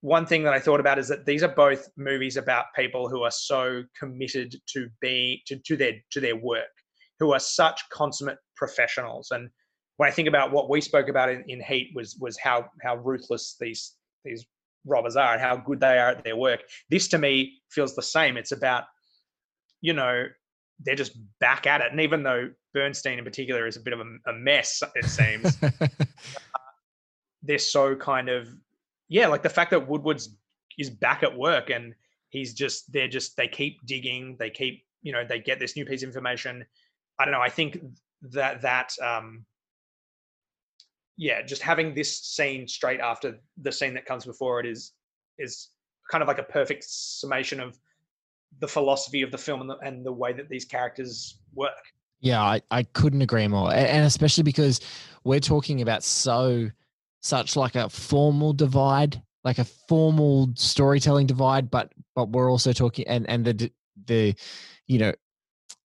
one 0.00 0.26
thing 0.26 0.42
that 0.44 0.52
I 0.52 0.58
thought 0.58 0.80
about 0.80 0.98
is 0.98 1.08
that 1.08 1.26
these 1.26 1.44
are 1.44 1.48
both 1.48 1.88
movies 1.96 2.36
about 2.36 2.66
people 2.74 3.08
who 3.08 3.22
are 3.22 3.30
so 3.30 3.84
committed 3.98 4.56
to 4.74 4.88
being 5.00 5.38
to, 5.46 5.58
to 5.58 5.76
their 5.76 5.92
to 6.10 6.20
their 6.20 6.36
work, 6.36 6.66
who 7.20 7.32
are 7.32 7.40
such 7.40 7.82
consummate 7.90 8.38
professionals 8.56 9.30
and 9.30 9.48
when 9.98 10.08
I 10.08 10.12
think 10.12 10.28
about 10.28 10.52
what 10.52 10.70
we 10.70 10.80
spoke 10.80 11.08
about 11.08 11.28
in, 11.28 11.44
in 11.48 11.60
Heat 11.62 11.90
was 11.94 12.16
was 12.20 12.38
how 12.38 12.70
how 12.82 12.96
ruthless 12.96 13.56
these 13.60 13.94
these 14.24 14.46
robbers 14.86 15.16
are 15.16 15.32
and 15.34 15.42
how 15.42 15.56
good 15.56 15.80
they 15.80 15.98
are 15.98 16.10
at 16.10 16.24
their 16.24 16.36
work. 16.36 16.62
This 16.88 17.08
to 17.08 17.18
me 17.18 17.60
feels 17.68 17.94
the 17.94 18.02
same. 18.02 18.36
It's 18.36 18.52
about, 18.52 18.84
you 19.80 19.92
know, 19.92 20.26
they're 20.80 20.94
just 20.94 21.18
back 21.40 21.66
at 21.66 21.80
it. 21.80 21.90
And 21.90 22.00
even 22.00 22.22
though 22.22 22.50
Bernstein 22.72 23.18
in 23.18 23.24
particular 23.24 23.66
is 23.66 23.76
a 23.76 23.80
bit 23.80 23.92
of 23.92 24.00
a, 24.00 24.30
a 24.30 24.32
mess, 24.32 24.82
it 24.94 25.04
seems, 25.04 25.62
uh, 25.62 25.70
they're 27.42 27.58
so 27.58 27.94
kind 27.96 28.28
of 28.28 28.48
yeah, 29.08 29.26
like 29.26 29.42
the 29.42 29.48
fact 29.48 29.70
that 29.70 29.88
Woodward's 29.88 30.36
is 30.78 30.90
back 30.90 31.22
at 31.22 31.36
work 31.36 31.70
and 31.70 31.94
he's 32.28 32.54
just 32.54 32.92
they're 32.92 33.08
just 33.08 33.36
they 33.36 33.48
keep 33.48 33.84
digging, 33.84 34.36
they 34.38 34.50
keep 34.50 34.84
you 35.02 35.12
know 35.12 35.24
they 35.28 35.40
get 35.40 35.58
this 35.58 35.76
new 35.76 35.84
piece 35.84 36.02
of 36.02 36.08
information. 36.08 36.64
I 37.18 37.24
don't 37.24 37.32
know. 37.32 37.40
I 37.40 37.48
think 37.48 37.80
that 38.22 38.62
that 38.62 38.92
um 39.02 39.44
yeah, 41.18 41.42
just 41.42 41.62
having 41.62 41.94
this 41.94 42.16
scene 42.16 42.66
straight 42.68 43.00
after 43.00 43.40
the 43.60 43.72
scene 43.72 43.92
that 43.94 44.06
comes 44.06 44.24
before 44.24 44.60
it 44.60 44.66
is 44.66 44.92
is 45.38 45.70
kind 46.10 46.22
of 46.22 46.28
like 46.28 46.38
a 46.38 46.44
perfect 46.44 46.84
summation 46.84 47.60
of 47.60 47.76
the 48.60 48.68
philosophy 48.68 49.22
of 49.22 49.30
the 49.32 49.36
film 49.36 49.60
and 49.60 49.68
the, 49.68 49.76
and 49.78 50.06
the 50.06 50.12
way 50.12 50.32
that 50.32 50.48
these 50.48 50.64
characters 50.64 51.40
work. 51.54 51.72
Yeah, 52.20 52.40
I, 52.40 52.62
I 52.70 52.84
couldn't 52.84 53.20
agree 53.20 53.46
more. 53.48 53.72
And 53.74 54.06
especially 54.06 54.44
because 54.44 54.80
we're 55.24 55.40
talking 55.40 55.82
about 55.82 56.04
so 56.04 56.70
such 57.20 57.56
like 57.56 57.74
a 57.74 57.88
formal 57.90 58.52
divide, 58.52 59.20
like 59.42 59.58
a 59.58 59.64
formal 59.64 60.50
storytelling 60.54 61.26
divide, 61.26 61.68
but 61.68 61.92
but 62.14 62.30
we're 62.30 62.50
also 62.50 62.72
talking 62.72 63.06
and 63.08 63.28
and 63.28 63.44
the 63.44 63.72
the 64.06 64.34
you 64.86 64.98
know, 64.98 65.12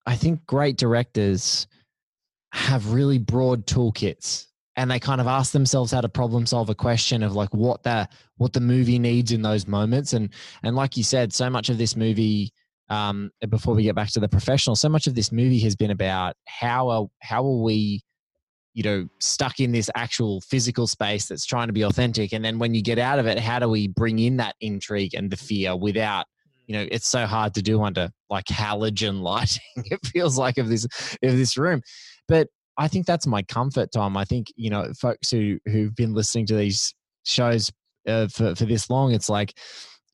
I 0.06 0.14
think 0.14 0.46
great 0.46 0.76
directors 0.76 1.66
have 2.52 2.92
really 2.92 3.18
broad 3.18 3.66
toolkits 3.66 4.46
and 4.76 4.90
they 4.90 4.98
kind 4.98 5.20
of 5.20 5.26
ask 5.26 5.52
themselves 5.52 5.92
how 5.92 6.00
to 6.00 6.08
problem 6.08 6.46
solve 6.46 6.68
a 6.68 6.74
question 6.74 7.22
of 7.22 7.34
like 7.34 7.52
what 7.54 7.82
the 7.82 8.08
what 8.36 8.52
the 8.52 8.60
movie 8.60 8.98
needs 8.98 9.32
in 9.32 9.42
those 9.42 9.66
moments. 9.66 10.12
And 10.12 10.30
and 10.62 10.74
like 10.74 10.96
you 10.96 11.04
said 11.04 11.32
so 11.32 11.48
much 11.48 11.68
of 11.68 11.78
this 11.78 11.96
movie 11.96 12.52
um 12.90 13.30
before 13.48 13.74
we 13.74 13.82
get 13.82 13.94
back 13.94 14.10
to 14.10 14.20
the 14.20 14.28
professional 14.28 14.76
so 14.76 14.90
much 14.90 15.06
of 15.06 15.14
this 15.14 15.32
movie 15.32 15.58
has 15.60 15.74
been 15.74 15.90
about 15.90 16.36
how 16.46 16.88
are 16.90 17.06
how 17.22 17.42
are 17.42 17.62
we 17.62 18.02
you 18.74 18.82
know 18.82 19.08
stuck 19.20 19.58
in 19.58 19.72
this 19.72 19.88
actual 19.94 20.42
physical 20.42 20.86
space 20.86 21.26
that's 21.26 21.46
trying 21.46 21.68
to 21.68 21.72
be 21.72 21.82
authentic? 21.82 22.32
And 22.32 22.44
then 22.44 22.58
when 22.58 22.74
you 22.74 22.82
get 22.82 22.98
out 22.98 23.18
of 23.18 23.26
it 23.26 23.38
how 23.38 23.58
do 23.58 23.68
we 23.68 23.88
bring 23.88 24.18
in 24.18 24.36
that 24.38 24.56
intrigue 24.60 25.14
and 25.14 25.30
the 25.30 25.36
fear 25.36 25.76
without 25.76 26.26
you 26.66 26.74
know 26.74 26.86
it's 26.90 27.08
so 27.08 27.26
hard 27.26 27.54
to 27.54 27.62
do 27.62 27.82
under 27.82 28.10
like 28.28 28.46
halogen 28.46 29.20
lighting 29.20 29.60
it 29.76 30.04
feels 30.06 30.36
like 30.36 30.58
of 30.58 30.68
this 30.68 30.84
of 30.84 31.36
this 31.36 31.56
room. 31.56 31.80
But 32.26 32.48
i 32.78 32.88
think 32.88 33.06
that's 33.06 33.26
my 33.26 33.42
comfort 33.42 33.90
tom. 33.92 34.16
I 34.16 34.24
think 34.24 34.48
you 34.56 34.70
know 34.70 34.92
folks 34.98 35.30
who 35.30 35.58
who've 35.66 35.94
been 35.94 36.14
listening 36.14 36.46
to 36.46 36.56
these 36.56 36.94
shows 37.24 37.70
uh, 38.06 38.28
for 38.28 38.54
for 38.54 38.64
this 38.64 38.90
long 38.90 39.12
it's 39.12 39.28
like 39.28 39.54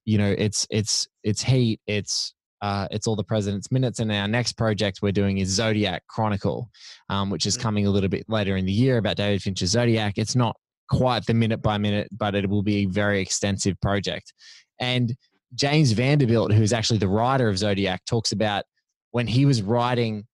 you 0.05 0.19
know 0.19 0.35
it's 0.37 0.67
it's 0.71 1.09
it's 1.23 1.43
heat 1.43 1.81
it's 1.87 2.35
uh, 2.63 2.87
it's 2.91 3.07
all 3.07 3.17
the 3.17 3.25
president's 3.25 3.73
minutes 3.73 4.01
and 4.01 4.13
our 4.13 4.29
next 4.29 4.53
project 4.53 4.99
we're 5.01 5.11
doing 5.11 5.39
is 5.39 5.49
zodiac 5.49 6.03
chronicle 6.09 6.69
um, 7.09 7.31
which 7.31 7.47
is 7.47 7.57
mm. 7.57 7.63
coming 7.63 7.87
a 7.87 7.91
little 7.91 8.09
bit 8.09 8.25
later 8.29 8.57
in 8.57 8.67
the 8.67 8.73
year 8.73 8.99
about 8.99 9.17
david 9.17 9.43
fincher's 9.43 9.71
zodiac. 9.71 10.19
It's 10.19 10.37
not 10.37 10.57
quite 10.91 11.25
the 11.25 11.35
minute 11.35 11.63
by 11.63 11.79
minute 11.79 12.09
but 12.13 12.35
it 12.35 12.49
will 12.49 12.63
be 12.63 12.79
a 12.79 12.87
very 12.87 13.21
extensive 13.21 13.81
project. 13.81 14.35
And 14.79 15.15
James 15.55 15.93
Vanderbilt, 15.93 16.53
who's 16.53 16.73
actually 16.73 16.99
the 16.99 17.09
writer 17.09 17.49
of 17.49 17.59
Zodiac, 17.59 18.05
talks 18.05 18.33
about 18.33 18.65
when 19.11 19.27
he 19.27 19.45
was 19.45 19.63
writing 19.63 20.27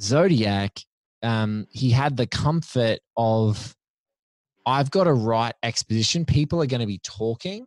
Zodiac, 0.00 0.78
um, 1.22 1.66
he 1.70 1.90
had 1.90 2.16
the 2.16 2.26
comfort 2.26 3.00
of 3.16 3.74
I've 4.64 4.90
got 4.90 5.04
to 5.04 5.12
write 5.12 5.54
exposition. 5.62 6.24
People 6.24 6.62
are 6.62 6.66
going 6.66 6.80
to 6.80 6.86
be 6.86 7.00
talking, 7.02 7.66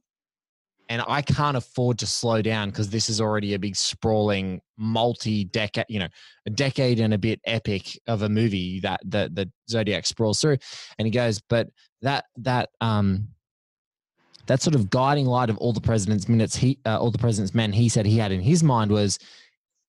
and 0.88 1.04
I 1.08 1.22
can't 1.22 1.58
afford 1.58 2.00
to 2.00 2.06
slow 2.06 2.42
down 2.42 2.70
because 2.70 2.90
this 2.90 3.10
is 3.10 3.20
already 3.20 3.54
a 3.54 3.60
big 3.60 3.76
sprawling 3.76 4.62
multi-decade, 4.78 5.86
you 5.90 6.00
know, 6.00 6.08
a 6.46 6.50
decade 6.50 7.00
and 7.00 7.14
a 7.14 7.18
bit 7.18 7.42
epic 7.46 8.00
of 8.08 8.22
a 8.22 8.30
movie 8.30 8.80
that 8.82 9.02
the 9.04 9.30
the 9.34 9.52
Zodiac 9.70 10.06
sprawls 10.06 10.40
through. 10.40 10.58
And 10.98 11.06
he 11.06 11.12
goes, 11.12 11.42
but 11.50 11.68
that 12.02 12.26
that 12.38 12.70
um 12.82 13.28
that 14.48 14.62
sort 14.62 14.76
of 14.76 14.90
guiding 14.90 15.26
light 15.26 15.50
of 15.50 15.58
all 15.58 15.74
the 15.74 15.82
president's 15.82 16.30
minutes, 16.30 16.56
he, 16.56 16.78
uh, 16.86 17.00
all 17.00 17.12
the 17.12 17.18
president's 17.18 17.56
men, 17.56 17.74
he 17.74 17.90
said 17.90 18.06
he 18.06 18.18
had 18.18 18.32
in 18.32 18.42
his 18.42 18.64
mind 18.64 18.92
was 18.92 19.18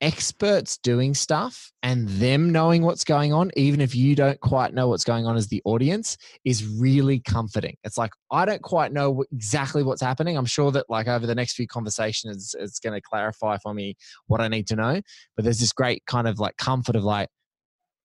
experts 0.01 0.77
doing 0.79 1.15
stuff 1.15 1.73
and 1.83 2.09
them 2.09 2.53
knowing 2.53 2.83
what's 2.83 3.05
going 3.05 3.33
on, 3.33 3.51
even 3.57 3.81
if 3.81 3.95
you 3.95 4.15
don't 4.15 4.39
quite 4.41 4.75
know 4.75 4.89
what's 4.89 5.05
going 5.05 5.27
on 5.27 5.37
as 5.37 5.49
the 5.49 5.63
audience, 5.65 6.17
is 6.45 6.67
really 6.67 7.21
comforting. 7.21 7.77
It's 7.85 7.97
like, 7.97 8.13
I 8.31 8.45
don't 8.45 8.63
quite 8.63 8.93
know 8.93 9.25
exactly 9.33 9.83
what's 9.83 10.03
happening. 10.03 10.37
I'm 10.37 10.47
sure 10.47 10.71
that, 10.73 10.87
like, 10.89 11.09
over 11.09 11.27
the 11.27 11.35
next 11.35 11.55
few 11.55 11.67
conversations, 11.67 12.55
it's, 12.59 12.79
going 12.81 12.95
to 12.95 13.01
clarify 13.01 13.57
for 13.59 13.73
me 13.73 13.97
what 14.27 14.41
I 14.41 14.49
need 14.49 14.67
to 14.69 14.77
know. 14.77 15.01
But 15.35 15.45
there's 15.45 15.61
this 15.61 15.73
great 15.73 16.05
kind 16.07 16.29
of 16.29 16.39
like 16.39 16.57
comfort 16.59 16.95
of 16.95 17.05
like, 17.05 17.29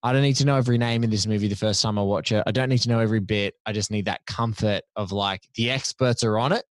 I 0.02 0.14
don't 0.14 0.22
need 0.24 0.38
to 0.38 0.46
know 0.46 0.56
every 0.56 0.78
name 0.78 1.04
in 1.04 1.10
this 1.10 1.28
movie 1.28 1.48
the 1.48 1.56
first 1.56 1.82
time 1.82 2.00
I 2.00 2.02
watch 2.02 2.32
it. 2.32 2.42
I 2.48 2.52
don't 2.52 2.70
need 2.70 2.80
to 2.80 2.90
know 2.90 3.00
every 3.00 3.20
bit. 3.20 3.54
I 3.66 3.74
just 3.74 3.92
need 3.92 4.06
that 4.06 4.26
comfort 4.26 4.82
of 4.96 5.12
like 5.12 5.44
the 5.56 5.70
experts 5.70 6.24
are 6.24 6.40
on 6.40 6.54
it 6.54 6.64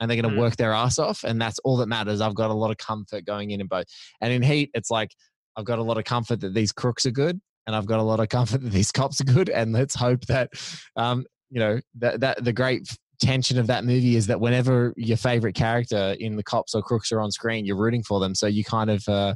and 0.00 0.10
they're 0.10 0.20
going 0.20 0.32
to 0.32 0.36
mm. 0.36 0.40
work 0.40 0.56
their 0.56 0.72
ass 0.72 0.98
off. 0.98 1.24
And 1.24 1.40
that's 1.40 1.58
all 1.60 1.76
that 1.78 1.88
matters. 1.88 2.20
I've 2.20 2.34
got 2.34 2.50
a 2.50 2.54
lot 2.54 2.70
of 2.70 2.78
comfort 2.78 3.24
going 3.24 3.50
in 3.50 3.60
in 3.60 3.66
both. 3.66 3.86
And 4.20 4.32
in 4.32 4.42
Heat, 4.42 4.70
it's 4.74 4.90
like 4.90 5.10
I've 5.56 5.64
got 5.64 5.78
a 5.78 5.82
lot 5.82 5.98
of 5.98 6.04
comfort 6.04 6.40
that 6.40 6.54
these 6.54 6.72
crooks 6.72 7.04
are 7.06 7.10
good 7.10 7.40
and 7.66 7.76
I've 7.76 7.86
got 7.86 8.00
a 8.00 8.02
lot 8.02 8.20
of 8.20 8.28
comfort 8.28 8.62
that 8.62 8.72
these 8.72 8.92
cops 8.92 9.20
are 9.20 9.24
good. 9.24 9.50
And 9.50 9.72
let's 9.72 9.94
hope 9.94 10.24
that, 10.26 10.50
um, 10.96 11.26
you 11.50 11.60
know, 11.60 11.80
that, 11.98 12.20
that 12.20 12.44
the 12.44 12.52
great 12.52 12.88
tension 13.20 13.58
of 13.58 13.66
that 13.66 13.84
movie 13.84 14.16
is 14.16 14.28
that 14.28 14.40
whenever 14.40 14.94
your 14.96 15.16
favorite 15.16 15.54
character 15.54 16.14
in 16.18 16.36
the 16.36 16.42
cops 16.42 16.74
or 16.74 16.82
crooks 16.82 17.12
are 17.12 17.20
on 17.20 17.30
screen, 17.30 17.66
you're 17.66 17.76
rooting 17.76 18.02
for 18.02 18.20
them. 18.20 18.34
So 18.34 18.46
you 18.46 18.64
kind 18.64 18.90
of, 18.90 19.06
uh, 19.08 19.34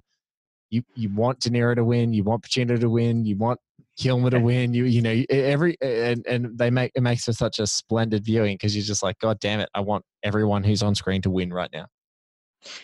you 0.70 0.82
you 0.94 1.10
want 1.14 1.40
De 1.40 1.50
Niro 1.50 1.76
to 1.76 1.84
win, 1.84 2.14
you 2.14 2.24
want 2.24 2.42
Pacino 2.42 2.80
to 2.80 2.88
win, 2.88 3.26
you 3.26 3.36
want 3.36 3.60
Kilmer 4.02 4.30
to 4.30 4.40
win. 4.40 4.74
You 4.74 4.84
you 4.84 5.00
know 5.00 5.22
every 5.30 5.76
and 5.80 6.26
and 6.26 6.58
they 6.58 6.70
make 6.70 6.92
it 6.94 7.02
makes 7.02 7.24
for 7.24 7.32
such 7.32 7.58
a 7.58 7.66
splendid 7.66 8.24
viewing 8.24 8.54
because 8.54 8.74
you're 8.74 8.84
just 8.84 9.02
like 9.02 9.18
God 9.18 9.38
damn 9.40 9.60
it, 9.60 9.68
I 9.74 9.80
want 9.80 10.04
everyone 10.22 10.64
who's 10.64 10.82
on 10.82 10.94
screen 10.94 11.22
to 11.22 11.30
win 11.30 11.52
right 11.52 11.70
now. 11.72 11.86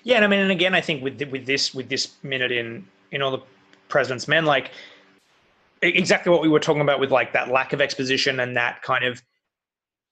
Yeah, 0.03 0.17
and 0.17 0.25
I 0.25 0.29
mean, 0.29 0.41
and 0.41 0.51
again, 0.51 0.75
I 0.75 0.81
think 0.81 1.03
with 1.03 1.21
with 1.31 1.47
this 1.47 1.75
with 1.75 1.89
this 1.89 2.15
minute 2.23 2.53
in 2.53 2.87
in 3.11 3.23
all 3.23 3.33
the 3.33 3.43
President's 3.89 4.29
Men, 4.29 4.45
like 4.45 4.71
exactly 5.83 6.31
what 6.31 6.43
we 6.43 6.49
were 6.49 6.61
talking 6.61 6.83
about 6.83 7.01
with 7.01 7.11
like 7.11 7.33
that 7.33 7.49
lack 7.49 7.73
of 7.73 7.81
exposition 7.81 8.41
and 8.41 8.57
that 8.57 8.83
kind 8.83 9.05
of 9.05 9.23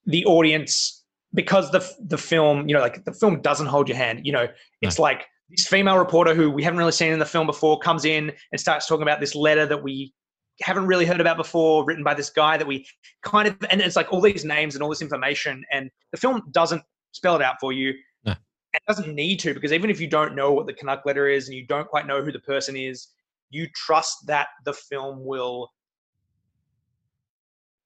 the 0.06 0.24
audience 0.24 1.04
because 1.34 1.70
the 1.72 1.88
the 2.06 2.18
film 2.18 2.68
you 2.68 2.74
know 2.74 2.80
like 2.80 3.04
the 3.04 3.12
film 3.12 3.40
doesn't 3.40 3.66
hold 3.66 3.88
your 3.88 3.96
hand 3.96 4.20
you 4.24 4.30
know 4.30 4.46
it's 4.80 4.98
no. 4.98 5.02
like 5.02 5.26
this 5.50 5.66
female 5.66 5.98
reporter 5.98 6.34
who 6.34 6.50
we 6.50 6.62
haven't 6.62 6.78
really 6.78 6.92
seen 6.92 7.12
in 7.12 7.18
the 7.18 7.26
film 7.26 7.46
before 7.46 7.80
comes 7.80 8.04
in 8.04 8.32
and 8.52 8.60
starts 8.60 8.86
talking 8.86 9.02
about 9.02 9.18
this 9.18 9.34
letter 9.34 9.66
that 9.66 9.82
we 9.82 10.12
haven't 10.60 10.86
really 10.86 11.06
heard 11.06 11.20
about 11.20 11.36
before, 11.36 11.84
written 11.84 12.04
by 12.04 12.14
this 12.14 12.30
guy 12.30 12.56
that 12.56 12.66
we 12.66 12.86
kind 13.22 13.48
of, 13.48 13.56
and 13.70 13.80
it's 13.80 13.96
like 13.96 14.12
all 14.12 14.20
these 14.20 14.44
names 14.44 14.74
and 14.74 14.82
all 14.82 14.88
this 14.88 15.02
information, 15.02 15.64
and 15.72 15.90
the 16.12 16.16
film 16.16 16.42
doesn't 16.50 16.82
spell 17.12 17.36
it 17.36 17.42
out 17.42 17.56
for 17.60 17.72
you. 17.72 17.94
No. 18.24 18.32
It 18.32 18.82
doesn't 18.88 19.14
need 19.14 19.38
to 19.40 19.54
because 19.54 19.72
even 19.72 19.90
if 19.90 20.00
you 20.00 20.08
don't 20.08 20.34
know 20.34 20.52
what 20.52 20.66
the 20.66 20.72
Canuck 20.72 21.04
letter 21.06 21.28
is 21.28 21.48
and 21.48 21.56
you 21.56 21.66
don't 21.66 21.88
quite 21.88 22.06
know 22.06 22.22
who 22.22 22.32
the 22.32 22.40
person 22.40 22.76
is, 22.76 23.08
you 23.50 23.68
trust 23.74 24.26
that 24.26 24.48
the 24.64 24.72
film 24.72 25.24
will 25.24 25.70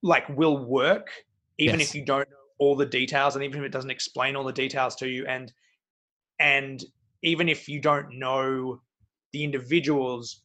like 0.03 0.27
will 0.31 0.64
work 0.64 1.11
even 1.59 1.79
yes. 1.79 1.91
if 1.91 1.95
you 1.95 2.03
don't 2.03 2.29
know 2.31 2.37
all 2.59 2.75
the 2.75 2.87
details 2.87 3.37
and 3.37 3.45
even 3.45 3.61
if 3.61 3.66
it 3.66 3.73
doesn't 3.73 3.91
explain 3.91 4.35
all 4.35 4.45
the 4.45 4.53
details 4.53 4.97
to 4.97 5.07
you 5.07 5.27
and 5.27 5.53
and 6.39 6.85
even 7.23 7.49
if 7.49 7.68
you 7.68 7.81
don't 7.81 8.18
know 8.18 8.81
the 9.33 9.45
individuals, 9.45 10.43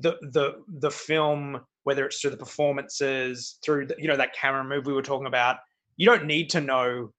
the 0.00 0.16
the 0.22 0.62
the 0.68 0.90
film, 0.90 1.60
whether 1.84 2.06
it's 2.06 2.20
through 2.20 2.30
the 2.30 2.36
performances, 2.36 3.58
through 3.64 3.86
the, 3.86 3.96
you 3.98 4.08
know 4.08 4.16
that 4.16 4.34
camera 4.34 4.64
move 4.64 4.86
we 4.86 4.92
were 4.92 5.02
talking 5.02 5.26
about, 5.26 5.58
you 5.96 6.06
don't 6.06 6.26
need 6.26 6.50
to 6.50 6.60
know 6.60 7.12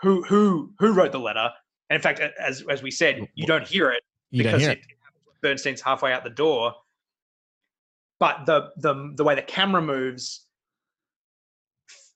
who 0.00 0.22
who 0.24 0.72
who 0.78 0.92
wrote 0.92 1.12
the 1.12 1.18
letter. 1.18 1.50
And 1.90 1.96
in 1.96 2.02
fact, 2.02 2.20
as 2.20 2.64
as 2.68 2.82
we 2.82 2.90
said, 2.90 3.28
you 3.34 3.46
don't 3.46 3.66
hear 3.66 3.90
it 3.90 4.02
you 4.30 4.42
because 4.42 4.62
hear 4.62 4.70
it. 4.72 4.78
it 4.78 4.84
Bernstein's 5.42 5.80
halfway 5.80 6.12
out 6.12 6.24
the 6.24 6.30
door. 6.30 6.74
But 8.20 8.46
the 8.46 8.70
the 8.76 9.12
the 9.16 9.24
way 9.24 9.34
the 9.34 9.42
camera 9.42 9.82
moves 9.82 10.46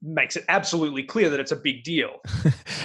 makes 0.00 0.36
it 0.36 0.44
absolutely 0.48 1.02
clear 1.02 1.28
that 1.28 1.40
it's 1.40 1.52
a 1.52 1.56
big 1.56 1.82
deal. 1.82 2.20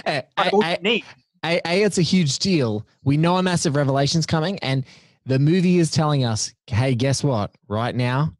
I, 0.06 0.24
I, 0.36 0.78
I, 0.82 1.02
a, 1.44 1.60
a, 1.64 1.82
it's 1.82 1.98
a 1.98 2.02
huge 2.02 2.38
deal. 2.38 2.86
We 3.04 3.16
know 3.16 3.36
a 3.36 3.42
massive 3.42 3.76
revelation's 3.76 4.26
coming, 4.26 4.58
and 4.60 4.84
the 5.26 5.38
movie 5.38 5.78
is 5.78 5.90
telling 5.90 6.24
us, 6.24 6.52
hey, 6.66 6.94
guess 6.94 7.24
what? 7.24 7.50
Right 7.68 7.94
now, 7.94 8.34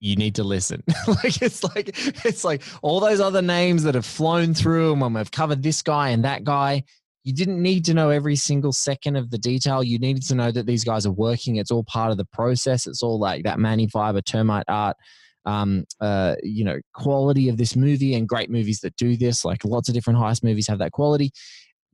you 0.00 0.16
need 0.16 0.34
to 0.36 0.44
listen. 0.44 0.82
like 1.08 1.42
it's 1.42 1.64
like 1.64 1.96
it's 2.24 2.44
like 2.44 2.62
all 2.82 3.00
those 3.00 3.20
other 3.20 3.42
names 3.42 3.82
that 3.82 3.94
have 3.94 4.06
flown 4.06 4.54
through, 4.54 4.92
and 4.92 5.00
when 5.00 5.14
we've 5.14 5.30
covered 5.30 5.62
this 5.62 5.82
guy 5.82 6.10
and 6.10 6.24
that 6.24 6.44
guy, 6.44 6.84
you 7.24 7.32
didn't 7.32 7.60
need 7.60 7.84
to 7.86 7.94
know 7.94 8.10
every 8.10 8.36
single 8.36 8.72
second 8.72 9.16
of 9.16 9.30
the 9.30 9.38
detail. 9.38 9.82
You 9.82 9.98
needed 9.98 10.22
to 10.24 10.34
know 10.34 10.50
that 10.52 10.66
these 10.66 10.84
guys 10.84 11.06
are 11.06 11.12
working. 11.12 11.56
It's 11.56 11.70
all 11.70 11.84
part 11.84 12.12
of 12.12 12.18
the 12.18 12.26
process. 12.26 12.86
It's 12.86 13.02
all 13.02 13.18
like 13.18 13.44
that 13.44 13.58
Manny 13.58 13.86
Farber 13.86 14.24
termite 14.24 14.66
art. 14.68 14.96
Um, 15.44 15.84
uh, 16.00 16.34
you 16.42 16.64
know, 16.64 16.80
quality 16.92 17.48
of 17.48 17.56
this 17.56 17.76
movie 17.76 18.14
and 18.14 18.28
great 18.28 18.50
movies 18.50 18.80
that 18.80 18.96
do 18.96 19.16
this. 19.16 19.44
Like 19.44 19.64
lots 19.64 19.88
of 19.88 19.94
different 19.94 20.18
heist 20.18 20.42
movies 20.42 20.66
have 20.66 20.80
that 20.80 20.92
quality 20.92 21.32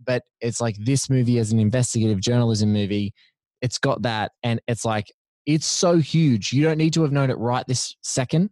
but 0.05 0.25
it's 0.41 0.61
like 0.61 0.77
this 0.81 1.09
movie 1.09 1.39
as 1.39 1.53
an 1.53 1.61
investigative 1.61 2.21
journalism 2.21 2.73
movie 2.73 3.15
it's 3.63 3.79
got 3.79 4.03
that 4.03 4.33
and 4.43 4.61
it's 4.69 4.85
like 4.85 5.07
it's 5.47 5.67
so 5.67 5.99
huge 5.99 6.53
you 6.53 6.63
don't 6.63 6.79
need 6.79 6.93
to 6.93 7.03
have 7.03 7.13
known 7.13 7.31
it 7.31 7.39
right 7.39 7.67
this 7.67 7.97
second 8.03 8.51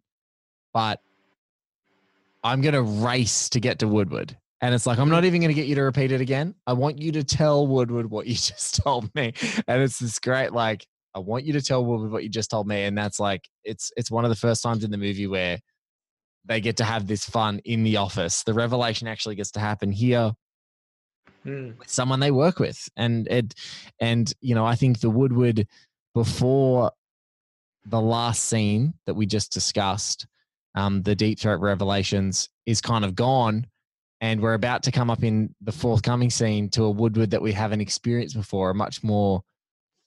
but 0.73 1.01
i'm 2.43 2.61
going 2.61 2.75
to 2.75 2.83
race 2.83 3.49
to 3.51 3.61
get 3.61 3.79
to 3.79 3.87
woodward 3.87 4.37
and 4.63 4.75
it's 4.75 4.87
like 4.87 4.99
i'm 4.99 5.11
not 5.11 5.23
mm. 5.23 5.27
even 5.27 5.41
going 5.41 5.51
to 5.51 5.61
get 5.61 5.67
you 5.67 5.75
to 5.75 5.83
repeat 5.83 6.13
it 6.13 6.21
again. 6.21 6.55
I 6.67 6.73
want 6.73 7.01
you 7.01 7.13
to 7.13 7.25
tell 7.25 7.67
woodward 7.67 8.11
what 8.11 8.27
you 8.27 8.35
just 8.35 8.77
told 8.83 9.15
me 9.15 9.33
and 9.69 9.83
it's 9.83 9.99
this 9.99 10.19
great 10.19 10.53
like 10.53 10.87
i 11.15 11.19
want 11.19 11.45
you 11.45 11.53
to 11.53 11.63
tell 11.63 11.85
woodward 11.85 12.13
what 12.13 12.23
you 12.23 12.29
just 12.29 12.51
told 12.51 12.67
me 12.67 12.85
and 12.85 12.97
that's 12.97 13.21
like 13.21 13.43
it's 13.65 13.91
it's 13.97 14.11
one 14.11 14.25
of 14.25 14.31
the 14.31 14.37
first 14.37 14.63
times 14.63 14.85
in 14.85 14.91
the 14.91 14.99
movie 14.99 15.27
where 15.27 15.59
they 16.45 16.61
get 16.61 16.77
to 16.79 16.85
have 16.85 17.07
this 17.07 17.25
fun 17.25 17.61
in 17.65 17.83
the 17.83 17.97
office. 17.97 18.43
The 18.43 18.55
revelation 18.55 19.07
actually 19.07 19.35
gets 19.35 19.51
to 19.53 19.61
happen 19.61 19.93
here 19.93 20.33
mm. 21.45 21.79
with 21.79 21.89
someone 21.89 22.21
they 22.21 22.31
work 22.31 22.59
with. 22.59 22.89
And 22.97 23.27
it, 23.29 23.55
and 24.01 24.33
you 24.41 24.55
know, 24.55 24.67
I 24.67 24.75
think 24.75 25.01
the 25.01 25.11
Woodward 25.11 25.67
before 26.15 26.93
the 27.87 28.01
last 28.01 28.45
scene 28.45 28.95
that 29.07 29.15
we 29.15 29.27
just 29.27 29.53
discussed, 29.53 30.27
um, 30.75 31.03
the 31.03 31.15
deep 31.15 31.39
throat 31.39 31.61
revelations 31.61 32.49
is 32.67 32.81
kind 32.81 33.05
of 33.05 33.15
gone. 33.15 33.67
And 34.21 34.43
we're 34.43 34.55
about 34.55 34.83
to 34.83 34.93
come 34.93 35.09
up 35.09 35.23
in 35.25 35.55
the 35.63 35.73
forthcoming 35.73 36.29
scene 36.29 36.69
to 36.71 36.85
a 36.85 36.91
Woodward 36.91 37.31
that 37.31 37.41
we 37.41 37.53
haven't 37.53 37.81
experienced 37.81 38.37
before, 38.37 38.71
a 38.71 38.75
much 38.75 39.03
more 39.03 39.43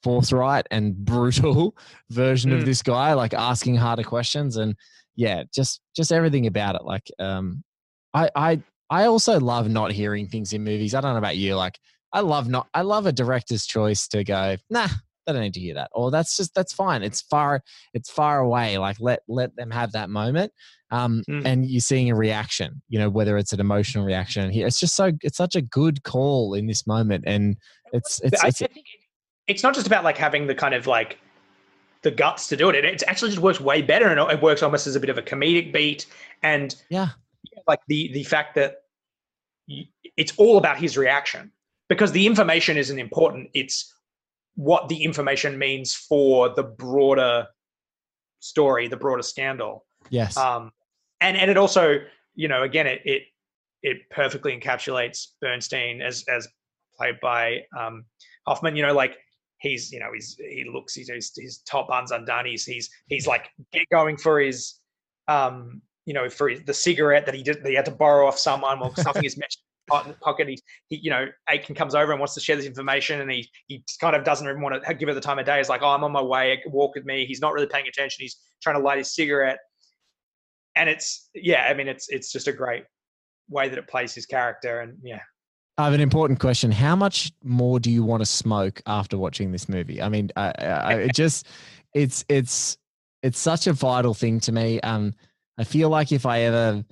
forthright 0.04 0.68
and 0.70 0.96
brutal 1.06 1.76
version 2.12 2.52
Mm. 2.52 2.60
of 2.60 2.66
this 2.66 2.84
guy, 2.84 3.14
like 3.14 3.34
asking 3.34 3.76
harder 3.76 4.04
questions 4.04 4.58
and 4.58 4.76
yeah, 5.16 5.44
just 5.54 5.82
just 5.96 6.12
everything 6.12 6.46
about 6.48 6.76
it. 6.76 6.84
Like 6.84 7.10
um 7.20 7.64
I 8.14 8.30
I 8.36 8.62
I 8.90 9.06
also 9.06 9.40
love 9.40 9.70
not 9.70 9.92
hearing 9.92 10.28
things 10.28 10.54
in 10.54 10.64
movies. 10.64 10.94
I 10.94 11.02
don't 11.02 11.14
know 11.14 11.18
about 11.18 11.38
you. 11.38 11.56
Like 11.56 11.80
I 12.12 12.20
love 12.20 12.48
not 12.48 12.68
I 12.74 12.82
love 12.82 13.06
a 13.06 13.12
director's 13.12 13.66
choice 13.66 14.08
to 14.10 14.24
go, 14.24 14.58
nah, 14.70 14.88
they 15.26 15.34
don't 15.34 15.42
need 15.42 15.54
to 15.56 15.60
hear 15.60 15.76
that. 15.76 15.90
Or 15.94 16.12
that's 16.12 16.38
just 16.38 16.54
that's 16.54 16.74
fine. 16.74 17.04
It's 17.04 17.22
far 17.22 17.62
it's 17.94 18.12
far 18.12 18.40
away. 18.40 18.78
Like 18.78 18.98
let 19.00 19.22
let 19.28 19.56
them 19.56 19.72
have 19.72 19.92
that 19.94 20.10
moment. 20.10 20.52
Um 20.92 21.24
Mm. 21.30 21.46
and 21.46 21.66
you're 21.66 21.82
seeing 21.82 22.10
a 22.12 22.16
reaction, 22.16 22.82
you 22.88 23.00
know, 23.00 23.10
whether 23.10 23.38
it's 23.38 23.54
an 23.54 23.60
emotional 23.60 24.06
reaction 24.06 24.50
here. 24.52 24.68
It's 24.68 24.80
just 24.80 24.96
so 24.96 25.12
it's 25.22 25.38
such 25.38 25.56
a 25.56 25.62
good 25.62 26.04
call 26.04 26.54
in 26.54 26.68
this 26.68 26.86
moment. 26.86 27.24
And 27.26 27.58
it's 27.94 28.20
it's, 28.24 28.44
I, 28.44 28.48
it's 28.48 28.62
I 28.62 28.68
think 28.68 28.86
it's 29.48 29.64
not 29.64 29.74
just 29.74 29.88
about 29.88 30.04
like 30.04 30.18
having 30.18 30.48
the 30.48 30.56
kind 30.56 30.74
of 30.74 30.88
like 30.88 31.18
the 32.04 32.12
guts 32.12 32.48
to 32.50 32.58
do 32.58 32.70
it. 32.70 32.76
It, 32.76 32.86
it 32.86 33.04
actually 33.08 33.32
just 33.32 33.42
works 33.42 33.60
way 33.60 33.82
better, 33.82 34.08
and 34.08 34.20
it 34.20 34.42
works 34.42 34.62
almost 34.62 34.88
as 34.88 34.96
a 34.96 35.00
bit 35.00 35.10
of 35.10 35.18
a 35.18 35.22
comedic 35.22 35.74
beat. 35.74 36.06
And 36.44 36.76
yeah. 36.90 37.10
Like 37.68 37.80
the 37.88 38.11
the 38.14 38.24
fact 38.24 38.55
that 38.55 38.78
it's 40.18 40.34
all 40.38 40.57
about 40.57 40.78
his 40.78 40.97
reaction 40.97 41.51
because 41.89 42.11
the 42.11 42.26
information 42.26 42.78
isn't 42.78 42.99
important. 42.99 43.49
It's 43.53 43.93
what 44.55 44.89
the 44.89 45.03
information 45.03 45.57
means 45.57 45.93
for 45.93 46.49
the 46.49 46.64
broader 46.64 47.47
story, 48.39 48.88
the 48.88 48.97
broader 48.97 49.24
scandal. 49.24 49.86
Yes. 50.09 50.38
Um, 50.38 50.72
and 51.22 51.38
and 51.38 51.49
it 51.49 51.57
also, 51.57 51.99
you 52.36 52.47
know, 52.47 52.64
again, 52.64 52.88
it 52.88 53.01
it 53.05 53.24
it 53.82 54.09
perfectly 54.09 54.57
encapsulates 54.57 55.28
Bernstein 55.41 56.01
as 56.01 56.24
as 56.28 56.47
played 56.97 57.20
by 57.22 57.61
um, 57.78 58.05
Hoffman. 58.45 58.76
You 58.76 58.84
know, 58.84 58.93
like 58.93 59.18
he's 59.59 59.91
you 59.91 59.99
know 59.99 60.09
he's 60.14 60.36
he 60.38 60.66
looks 60.72 60.93
he's 60.93 61.09
his, 61.09 61.59
top 61.59 61.88
buns 61.88 62.11
undone. 62.11 62.45
He's 62.45 62.66
he's 62.66 62.89
he's 63.07 63.28
like 63.28 63.49
get 63.72 63.88
going 63.91 64.18
for 64.18 64.39
his 64.39 64.80
um 65.28 65.82
you 66.06 66.14
know 66.14 66.30
for 66.30 66.51
the 66.58 66.74
cigarette 66.74 67.26
that 67.26 67.36
he 67.36 67.43
did 67.43 67.64
that 67.64 67.70
he 67.70 67.76
had 67.76 67.86
to 67.86 67.91
borrow 67.91 68.28
off 68.28 68.38
someone 68.38 68.80
while 68.80 68.93
stuffing 68.95 69.24
his 69.24 69.38
mesh 69.38 69.58
pot- 69.89 70.20
pocket. 70.22 70.47
He, 70.49 70.60
he 70.89 70.99
you 71.04 71.10
know 71.10 71.28
Aiken 71.49 71.76
comes 71.76 71.95
over 71.95 72.12
and 72.12 72.20
wants 72.20 72.34
to 72.36 72.39
share 72.41 72.56
this 72.56 72.66
information 72.66 73.22
and 73.22 73.32
he 73.32 73.49
he 73.68 73.84
kind 73.99 74.16
of 74.16 74.24
doesn't 74.24 74.47
even 74.47 74.62
want 74.62 74.84
to 74.84 74.93
give 74.93 75.10
it 75.10 75.14
the 75.14 75.22
time 75.22 75.39
of 75.39 75.45
day. 75.45 75.58
He's 75.58 75.70
like, 75.70 75.82
oh, 75.82 75.89
I'm 75.89 76.04
on 76.04 76.12
my 76.12 76.22
way. 76.22 76.62
Walk 76.68 76.95
with 76.95 77.06
me. 77.06 77.26
He's 77.26 77.41
not 77.41 77.54
really 77.54 77.68
paying 77.68 77.88
attention. 77.88 78.18
He's 78.22 78.38
trying 78.62 78.78
to 78.78 78.82
light 78.82 78.97
his 78.97 79.14
cigarette 79.14 79.60
and 80.76 80.89
it's 80.89 81.30
yeah 81.36 81.68
i 81.70 81.74
mean 81.76 81.88
it's 81.88 82.10
it's 82.10 82.32
just 82.32 82.47
a 82.47 82.51
great 82.51 82.84
way 83.49 83.70
that 83.70 83.78
it 83.78 83.88
plays 83.88 84.16
his 84.16 84.26
character 84.26 84.80
and 84.80 84.97
yeah 85.04 85.20
I 85.76 85.86
have 85.86 85.93
an 85.93 86.01
important 86.01 86.39
question. 86.39 86.72
How 86.72 86.95
much 86.95 87.32
more 87.43 87.80
do 87.80 87.89
you 87.89 88.04
want 88.04 88.22
to 88.22 88.28
smoke 88.28 88.80
after 88.86 89.18
watching 89.18 89.51
this 89.51 89.68
movie? 89.68 90.04
I 90.04 90.08
mean, 90.08 90.30
I, 90.36 90.51
I- 90.60 90.93
it 90.95 91.16
just, 91.16 91.47
it's, 91.95 92.24
it's, 92.30 92.78
it's 93.24 93.39
such 93.39 93.66
a 93.66 93.74
vital 93.74 94.14
thing 94.14 94.39
to 94.41 94.51
me. 94.51 94.80
Um, 94.82 95.16
I 95.58 95.64
feel 95.64 95.89
like 95.89 96.12
if 96.12 96.26
I 96.26 96.41
ever 96.41 96.84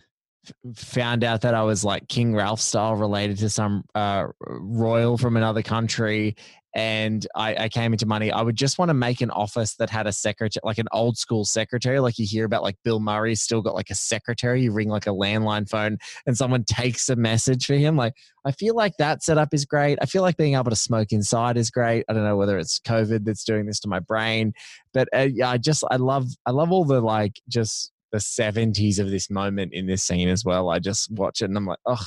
found 0.76 1.24
out 1.24 1.41
that 1.41 1.53
I 1.53 1.64
was 1.64 1.84
like 1.84 2.07
King 2.07 2.36
Ralph 2.36 2.62
style 2.62 2.95
related 2.95 3.38
to 3.39 3.49
some 3.49 3.84
uh, 3.93 4.26
royal 4.39 5.18
from 5.18 5.38
another 5.38 5.62
country 5.62 6.36
and 6.74 7.28
I, 7.36 7.66
I 7.66 7.70
came 7.70 7.91
into 7.91 8.05
money, 8.05 8.32
I 8.32 8.41
would 8.41 8.55
just 8.55 8.80
want 8.80 8.89
to 8.89 8.93
make 8.93 9.20
an 9.20 9.30
office 9.30 9.76
that 9.76 9.89
had 9.89 10.07
a 10.07 10.14
secretary, 10.14 10.62
like 10.64 10.78
an 10.78 10.88
old 10.93 11.18
school 11.18 11.43
secretary, 11.43 11.99
like 11.99 12.18
you 12.18 12.26
hear 12.26 12.45
about 12.45 12.64
like 12.64 12.78
Bill 12.84 13.01
Murray 13.01 13.36
still 13.36 13.62
got 13.62 13.76
like 13.76 13.89
a 13.89 13.95
secretary. 13.95 14.62
You 14.62 14.72
ring 14.72 14.88
like 14.88 15.05
a 15.05 15.12
landline 15.12 15.70
phone 15.70 15.97
and 16.26 16.38
someone 16.38 16.64
takes 16.64 17.09
a 17.09 17.16
message 17.16 17.66
for 17.66 17.76
him. 17.76 17.97
Like 17.97 18.14
I 18.45 18.51
feel 18.51 18.74
like 18.74 18.93
that 18.99 19.22
setup 19.22 19.53
is 19.53 19.66
great. 19.66 19.99
I 20.01 20.05
feel 20.05 20.22
like 20.22 20.38
being 20.38 20.55
able 20.55 20.70
to 20.70 20.76
smoke 20.76 21.12
inside 21.12 21.57
is 21.57 21.70
great. 21.70 22.05
I 22.07 22.14
don't 22.14 22.24
know 22.24 22.38
whether 22.38 22.57
it's 22.57 22.80
COVID 22.80 23.26
that's 23.26 23.43
doing 23.43 23.66
this 23.66 23.82
to 23.82 23.89
my 23.89 23.99
brain, 23.99 24.53
but 24.93 25.09
uh, 25.14 25.28
yeah, 25.32 25.49
I 25.49 25.57
just 25.57 25.84
I 25.91 25.97
love 25.97 26.28
I 26.45 26.51
love 26.51 26.72
all 26.72 26.86
the 26.86 27.01
like 27.01 27.34
just 27.49 27.91
the 28.12 28.18
70s 28.20 28.99
of 28.99 29.09
this 29.09 29.30
moment 29.30 29.74
in 29.74 29.88
this 29.88 30.03
scene 30.03 30.30
as 30.30 30.43
well. 30.45 30.70
I 30.70 30.80
just 30.80 31.12
watch 31.12 31.41
it 31.41 31.45
and 31.45 31.57
I'm 31.57 31.66
like, 31.66 31.80
oh, 31.86 32.05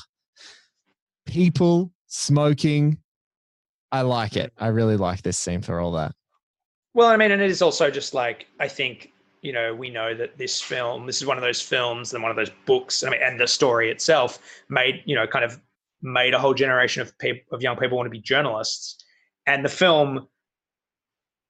people 1.27 1.93
smoking. 2.07 2.99
I 3.93 4.03
like 4.03 4.37
it. 4.37 4.53
I 4.59 4.69
really 4.69 4.97
like 4.97 5.23
this 5.23 5.39
scene 5.39 5.63
for 5.63 5.81
all 5.81 5.93
that. 5.93 6.13
well 6.95 7.09
i 7.09 7.17
mean 7.17 7.31
and 7.33 7.43
it 7.43 7.51
is 7.51 7.63
also 7.63 7.91
just 7.91 8.15
like 8.15 8.47
i 8.61 8.69
think 8.69 9.11
you 9.43 9.53
know 9.53 9.75
we 9.75 9.91
know 9.91 10.15
that 10.15 10.39
this 10.39 10.61
film 10.61 11.07
this 11.07 11.21
is 11.21 11.27
one 11.27 11.37
of 11.37 11.43
those 11.43 11.61
films 11.61 12.15
and 12.15 12.23
one 12.23 12.31
of 12.31 12.37
those 12.37 12.51
books 12.67 13.03
i 13.05 13.11
mean 13.11 13.21
and 13.23 13.39
the 13.39 13.47
story 13.47 13.91
itself 13.91 14.39
made 14.69 15.03
you 15.05 15.15
know 15.15 15.27
kind 15.27 15.45
of 15.45 15.61
made 16.03 16.35
a 16.35 16.39
whole 16.39 16.55
generation 16.55 17.03
of 17.03 17.17
people 17.19 17.43
of 17.57 17.63
young 17.63 17.77
people 17.77 17.97
want 17.97 18.07
to 18.07 18.11
be 18.11 18.21
journalists 18.21 19.05
and 19.47 19.65
the 19.65 19.69
film 19.69 20.27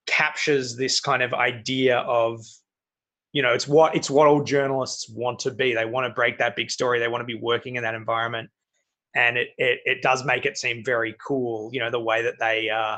captures 0.06 0.76
this 0.76 1.00
kind 1.00 1.22
of 1.22 1.32
idea 1.34 1.98
of 1.98 2.40
you 3.34 3.42
know 3.42 3.52
it's 3.52 3.68
what 3.68 3.94
it's 3.94 4.08
what 4.08 4.26
all 4.26 4.42
journalists 4.42 5.10
want 5.10 5.38
to 5.40 5.50
be 5.50 5.74
they 5.74 5.84
want 5.84 6.06
to 6.06 6.14
break 6.14 6.38
that 6.38 6.56
big 6.56 6.70
story 6.70 6.98
they 6.98 7.08
want 7.08 7.20
to 7.20 7.26
be 7.26 7.38
working 7.38 7.76
in 7.76 7.82
that 7.82 7.94
environment 7.94 8.48
and 9.14 9.36
it 9.36 9.48
it, 9.58 9.80
it 9.84 10.02
does 10.02 10.24
make 10.24 10.46
it 10.46 10.56
seem 10.56 10.82
very 10.82 11.14
cool 11.26 11.68
you 11.72 11.80
know 11.80 11.90
the 11.90 12.00
way 12.00 12.22
that 12.22 12.34
they 12.38 12.70
uh 12.70 12.96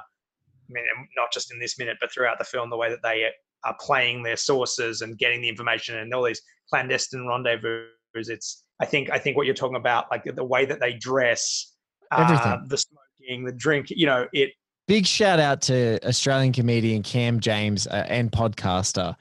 I 0.69 0.73
mean, 0.73 0.85
not 1.17 1.33
just 1.33 1.53
in 1.53 1.59
this 1.59 1.79
minute, 1.79 1.99
but 2.01 2.13
throughout 2.13 2.39
the 2.39 2.45
film, 2.45 2.71
the 2.71 2.77
way 2.77 2.91
that 2.91 3.03
they 3.03 3.29
are 3.65 3.77
playing 3.81 4.23
their 4.23 4.37
sources 4.37 5.01
and 5.01 5.19
getting 5.19 5.41
the 5.41 5.49
information 5.49 5.97
and 5.97 6.13
all 6.13 6.25
these 6.25 6.43
clandestine 6.71 7.27
rendezvous. 7.27 7.87
It's, 8.15 8.65
I 8.81 8.87
think, 8.87 9.11
I 9.11 9.19
think 9.19 9.37
what 9.37 9.47
you're 9.47 9.55
talking 9.55 9.77
about, 9.77 10.07
like 10.11 10.25
the 10.25 10.45
way 10.45 10.65
that 10.65 10.81
they 10.81 10.95
dress, 10.95 11.75
uh, 12.11 12.23
Everything. 12.23 12.69
the 12.69 12.79
smoking, 12.79 13.45
the 13.45 13.53
drink, 13.53 13.87
you 13.91 14.07
know, 14.07 14.27
it. 14.33 14.51
Big 14.89 15.05
shout 15.05 15.41
out 15.41 15.61
to 15.63 15.99
Australian 16.07 16.53
comedian 16.53 17.03
Cam 17.03 17.41
James 17.41 17.87
uh, 17.89 18.07
and 18.09 18.31
podcaster 18.31 19.17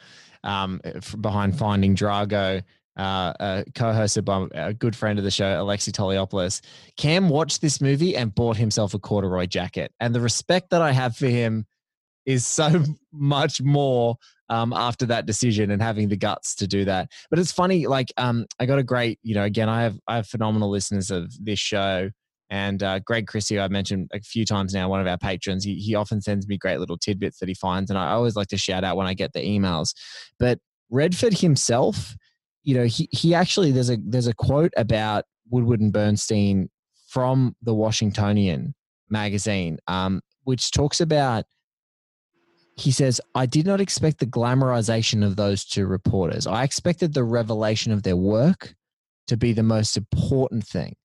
um, 0.46 0.80
behind 1.20 1.58
Finding 1.58 1.96
Drago, 1.96 2.64
uh, 2.98 3.02
uh, 3.02 3.64
co-hosted 3.74 4.24
by 4.24 4.48
a 4.54 4.74
good 4.74 4.96
friend 4.96 5.20
of 5.20 5.26
the 5.26 5.32
show, 5.32 5.62
Alexei 5.62 5.92
Toliopoulos. 5.92 6.62
Cam 6.98 7.28
watched 7.28 7.62
this 7.62 7.82
movie 7.82 8.16
and 8.16 8.34
bought 8.34 8.56
himself 8.56 8.94
a 8.94 9.00
corduroy 9.00 9.46
jacket, 9.46 9.92
and 10.00 10.16
the 10.16 10.22
respect 10.22 10.70
that 10.70 10.82
I 10.82 10.92
have 10.92 11.18
for 11.18 11.28
him 11.28 11.66
is 12.26 12.46
so 12.46 12.84
much 13.12 13.62
more 13.62 14.18
um, 14.50 14.74
after 14.74 15.06
that 15.08 15.26
decision 15.26 15.72
and 15.72 15.82
having 15.82 16.08
the 16.10 16.18
guts 16.18 16.56
to 16.56 16.68
do 16.68 16.86
that. 16.86 17.12
But 17.30 17.40
it's 17.40 17.52
funny, 17.52 17.88
like 17.88 18.14
um, 18.18 18.46
I 18.60 18.66
got 18.66 18.80
a 18.80 18.84
great, 18.84 19.20
you 19.24 19.36
know, 19.36 19.44
again, 19.44 19.70
I 19.70 19.84
have 19.84 20.00
I 20.08 20.18
have 20.18 20.28
phenomenal 20.28 20.70
listeners 20.70 21.12
of 21.12 21.34
this 21.44 21.60
show. 21.60 22.12
And 22.50 22.84
uh, 22.84 23.00
Greg 23.00 23.28
Christie, 23.28 23.60
I've 23.60 23.72
mentioned 23.72 24.10
a 24.14 24.20
few 24.20 24.46
times 24.46 24.74
now, 24.74 24.88
one 24.88 25.02
of 25.02 25.08
our 25.08 25.18
patrons, 25.18 25.64
he, 25.64 25.76
he 25.76 25.96
often 25.96 26.22
sends 26.22 26.48
me 26.48 26.58
great 26.58 26.80
little 26.80 26.98
tidbits 26.98 27.40
that 27.40 27.50
he 27.50 27.56
finds. 27.56 27.90
And 27.90 27.98
I 27.98 28.12
always 28.12 28.36
like 28.36 28.48
to 28.50 28.58
shout 28.58 28.84
out 28.84 28.98
when 28.98 29.08
I 29.08 29.14
get 29.14 29.34
the 29.34 29.40
emails. 29.40 29.94
But 30.40 30.60
Redford 30.90 31.40
himself, 31.40 32.16
you 32.64 32.76
know, 32.76 32.86
he, 32.86 33.10
he 33.12 33.34
actually, 33.34 33.72
there's 33.72 33.90
a, 33.90 33.98
there's 34.06 34.28
a 34.28 34.34
quote 34.34 34.74
about 34.78 35.26
Woodward 35.50 35.82
and 35.82 35.92
Bernstein 35.92 36.70
from 37.08 37.56
the 37.62 37.74
Washingtonian 37.74 38.76
magazine, 39.10 39.80
um, 39.88 40.22
which 40.44 40.72
talks 40.72 41.02
about 41.02 41.46
he 42.78 42.92
says, 42.92 43.22
I 43.34 43.46
did 43.46 43.66
not 43.66 43.80
expect 43.80 44.20
the 44.20 44.26
glamorization 44.26 45.26
of 45.26 45.38
those 45.38 45.64
two 45.64 45.88
reporters. 45.88 46.46
I 46.46 46.64
expected 46.64 47.14
the 47.14 47.24
revelation 47.24 47.92
of 47.92 48.04
their 48.04 48.18
work 48.18 48.76
to 49.28 49.38
be 49.38 49.54
the 49.54 49.64
most 49.64 49.96
important 49.96 50.68
thing. 50.68 50.96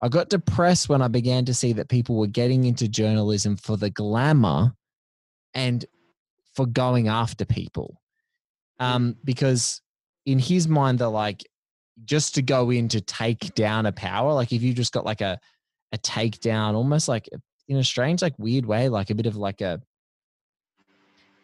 I 0.00 0.08
got 0.08 0.28
depressed 0.28 0.88
when 0.88 1.02
I 1.02 1.08
began 1.08 1.44
to 1.46 1.54
see 1.54 1.72
that 1.74 1.88
people 1.88 2.16
were 2.16 2.28
getting 2.28 2.64
into 2.64 2.88
journalism 2.88 3.56
for 3.56 3.76
the 3.76 3.90
glamour 3.90 4.74
and 5.54 5.84
for 6.54 6.66
going 6.66 7.08
after 7.08 7.44
people. 7.44 8.00
Um, 8.78 9.16
because 9.24 9.80
in 10.24 10.38
his 10.38 10.68
mind, 10.68 11.00
they're 11.00 11.08
like, 11.08 11.44
just 12.04 12.36
to 12.36 12.42
go 12.42 12.70
in 12.70 12.88
to 12.88 13.00
take 13.00 13.52
down 13.54 13.86
a 13.86 13.92
power, 13.92 14.32
like 14.32 14.52
if 14.52 14.62
you 14.62 14.72
just 14.72 14.92
got 14.92 15.04
like 15.04 15.20
a, 15.20 15.40
a 15.90 15.98
takedown, 15.98 16.74
almost 16.74 17.08
like 17.08 17.28
in 17.66 17.76
a 17.76 17.82
strange, 17.82 18.22
like 18.22 18.38
weird 18.38 18.66
way, 18.66 18.88
like 18.88 19.10
a 19.10 19.16
bit 19.16 19.26
of 19.26 19.34
like 19.34 19.60
a, 19.60 19.80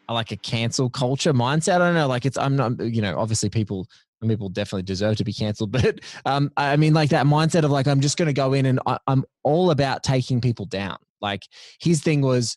like 0.08 0.30
a 0.30 0.36
cancel 0.36 0.88
culture 0.88 1.32
mindset. 1.32 1.76
I 1.76 1.78
don't 1.78 1.94
know. 1.94 2.06
Like 2.06 2.24
it's, 2.24 2.38
I'm 2.38 2.54
not, 2.54 2.78
you 2.78 3.02
know, 3.02 3.18
obviously 3.18 3.48
people, 3.48 3.88
some 4.24 4.30
people 4.30 4.48
definitely 4.48 4.82
deserve 4.82 5.16
to 5.16 5.24
be 5.24 5.32
canceled, 5.32 5.70
but 5.72 6.00
um, 6.24 6.50
I 6.56 6.76
mean, 6.76 6.94
like 6.94 7.10
that 7.10 7.26
mindset 7.26 7.64
of 7.64 7.70
like, 7.70 7.86
I'm 7.86 8.00
just 8.00 8.16
going 8.16 8.26
to 8.26 8.32
go 8.32 8.52
in 8.54 8.66
and 8.66 8.80
I, 8.86 8.98
I'm 9.06 9.24
all 9.42 9.70
about 9.70 10.02
taking 10.02 10.40
people 10.40 10.64
down. 10.66 10.96
Like 11.20 11.42
his 11.80 12.00
thing 12.02 12.22
was 12.22 12.56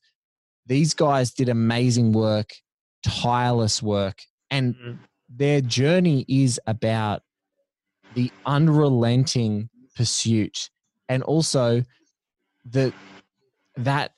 these 0.65 0.93
guys 0.93 1.31
did 1.31 1.49
amazing 1.49 2.11
work, 2.13 2.49
tireless 3.05 3.81
work, 3.81 4.21
and 4.49 4.75
Mhm. 4.75 4.99
their 5.29 5.61
journey 5.61 6.25
is 6.27 6.59
about 6.67 7.21
the 8.13 8.31
unrelenting 8.45 9.69
pursuit 9.95 10.69
and 11.09 11.21
also 11.23 11.83
the 12.65 12.93
that 13.75 14.13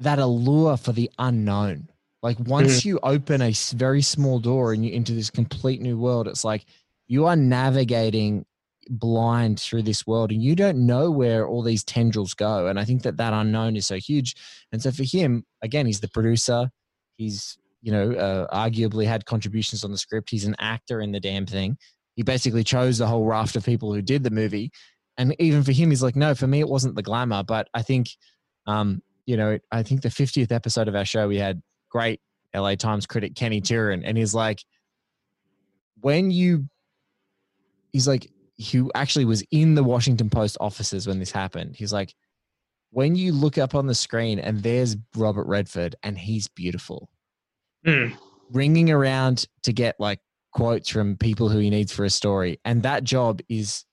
that 0.00 0.18
allure 0.18 0.76
for 0.76 0.92
the 0.92 1.10
unknown 1.18 1.88
like 2.22 2.38
once 2.40 2.84
you 2.84 2.98
open 3.02 3.40
a 3.42 3.52
very 3.74 4.02
small 4.02 4.38
door 4.38 4.72
and 4.72 4.84
you 4.84 4.92
into 4.92 5.12
this 5.12 5.30
complete 5.30 5.80
new 5.80 5.98
world 5.98 6.26
it's 6.26 6.44
like 6.44 6.64
you 7.06 7.26
are 7.26 7.36
navigating 7.36 8.44
blind 8.90 9.60
through 9.60 9.82
this 9.82 10.06
world 10.06 10.32
and 10.32 10.42
you 10.42 10.56
don't 10.56 10.78
know 10.78 11.10
where 11.10 11.46
all 11.46 11.62
these 11.62 11.84
tendrils 11.84 12.34
go 12.34 12.68
and 12.68 12.80
i 12.80 12.84
think 12.84 13.02
that 13.02 13.16
that 13.18 13.32
unknown 13.32 13.76
is 13.76 13.86
so 13.86 13.96
huge. 13.96 14.34
And 14.72 14.82
so 14.82 14.90
for 14.90 15.04
him 15.04 15.44
again 15.62 15.86
he's 15.86 16.00
the 16.00 16.08
producer. 16.08 16.70
He's 17.16 17.58
you 17.82 17.92
know 17.92 18.12
uh, 18.12 18.54
arguably 18.54 19.06
had 19.06 19.24
contributions 19.24 19.84
on 19.84 19.92
the 19.92 19.98
script. 19.98 20.30
He's 20.30 20.44
an 20.44 20.56
actor 20.58 21.00
in 21.00 21.12
the 21.12 21.20
damn 21.20 21.46
thing. 21.46 21.78
He 22.16 22.22
basically 22.22 22.64
chose 22.64 22.98
the 22.98 23.06
whole 23.06 23.24
raft 23.24 23.56
of 23.56 23.64
people 23.64 23.94
who 23.94 24.02
did 24.02 24.24
the 24.24 24.30
movie, 24.30 24.72
and 25.16 25.34
even 25.38 25.62
for 25.62 25.72
him, 25.72 25.90
he's 25.90 26.02
like, 26.02 26.16
no, 26.16 26.34
for 26.34 26.46
me, 26.46 26.60
it 26.60 26.68
wasn't 26.68 26.94
the 26.94 27.02
glamour, 27.02 27.42
but 27.42 27.68
I 27.74 27.82
think, 27.82 28.08
um, 28.66 29.02
you 29.26 29.36
know, 29.36 29.58
I 29.70 29.82
think 29.82 30.02
the 30.02 30.08
50th 30.08 30.52
episode 30.52 30.88
of 30.88 30.94
our 30.94 31.04
show, 31.04 31.28
we 31.28 31.38
had 31.38 31.60
great 31.88 32.20
LA 32.54 32.74
Times 32.74 33.06
critic 33.06 33.34
Kenny 33.34 33.60
Turan, 33.60 34.04
and 34.04 34.16
he's 34.16 34.34
like, 34.34 34.64
when 36.00 36.30
you, 36.30 36.68
he's 37.92 38.06
like, 38.08 38.30
who 38.72 38.90
actually 38.94 39.24
was 39.24 39.42
in 39.50 39.74
the 39.74 39.82
Washington 39.84 40.28
Post 40.30 40.56
offices 40.60 41.06
when 41.06 41.18
this 41.18 41.30
happened. 41.30 41.76
He's 41.76 41.92
like, 41.92 42.14
when 42.90 43.14
you 43.14 43.32
look 43.32 43.58
up 43.58 43.74
on 43.74 43.86
the 43.86 43.94
screen 43.94 44.38
and 44.38 44.62
there's 44.62 44.96
Robert 45.14 45.46
Redford 45.46 45.94
and 46.02 46.16
he's 46.18 46.48
beautiful, 46.48 47.08
Mm. 47.86 48.16
ringing 48.50 48.90
around 48.90 49.46
to 49.62 49.72
get 49.72 49.94
like 50.00 50.18
quotes 50.52 50.88
from 50.88 51.16
people 51.16 51.48
who 51.48 51.58
he 51.58 51.70
needs 51.70 51.92
for 51.92 52.04
a 52.04 52.10
story, 52.10 52.58
and 52.64 52.82
that 52.82 53.04
job 53.04 53.40
is 53.48 53.84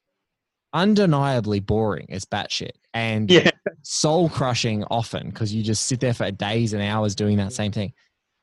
undeniably 0.74 1.60
boring 1.60 2.08
as 2.10 2.26
batshit 2.26 2.72
and 2.94 3.30
Yeah. 3.30 3.52
Soul 3.86 4.30
crushing 4.30 4.84
often 4.86 5.30
because 5.30 5.54
you 5.54 5.64
just 5.64 5.86
sit 5.86 6.00
there 6.00 6.14
for 6.14 6.30
days 6.32 6.74
and 6.74 6.82
hours 6.82 7.16
doing 7.16 7.38
that 7.38 7.54
same 7.54 7.72
mm. 7.72 7.76
thing. 7.76 7.94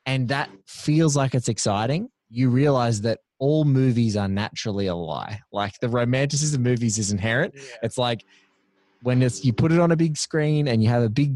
And 0.07 0.29
that 0.29 0.51
feels 0.67 1.17
like 1.17 1.35
it's 1.35 1.49
exciting. 1.49 2.09
You 2.31 2.49
realize 2.49 3.01
that 3.03 3.21
all 3.39 3.65
movies 3.65 4.17
are 4.17 4.29
naturally 4.29 4.87
a 4.87 4.95
lie. 4.95 5.41
Like 5.53 5.79
the 5.81 5.89
romanticism 5.89 6.61
of 6.61 6.65
movies 6.65 6.99
is 6.99 7.11
inherent. 7.11 7.55
It's 7.83 7.99
like 7.99 8.25
when 9.03 9.21
it's 9.21 9.45
you 9.45 9.53
put 9.53 9.73
it 9.73 9.81
on 9.81 9.91
a 9.91 9.97
big 9.97 10.17
screen 10.17 10.69
and 10.69 10.83
you 10.83 10.89
have 10.89 11.03
a 11.03 11.09
big, 11.09 11.35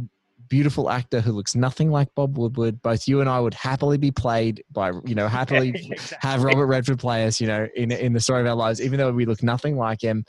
beautiful 0.48 0.88
actor 0.88 1.20
who 1.20 1.32
looks 1.32 1.56
nothing 1.56 1.90
like 1.90 2.08
Bob 2.14 2.38
Woodward. 2.38 2.80
Both 2.80 3.08
you 3.08 3.20
and 3.20 3.28
I 3.28 3.40
would 3.40 3.54
happily 3.54 3.98
be 3.98 4.12
played 4.12 4.62
by, 4.70 4.92
you 5.04 5.16
know, 5.16 5.26
happily 5.40 5.70
Exactly. 5.70 6.18
have 6.20 6.44
Robert 6.44 6.66
Redford 6.66 7.00
play 7.00 7.26
us, 7.26 7.40
you 7.40 7.48
know, 7.48 7.66
in 7.74 7.90
in 7.90 8.12
the 8.12 8.20
story 8.20 8.40
of 8.40 8.46
our 8.46 8.54
lives, 8.54 8.80
even 8.80 8.98
though 8.98 9.10
we 9.10 9.26
look 9.26 9.42
nothing 9.42 9.76
like 9.76 10.00
him. 10.00 10.24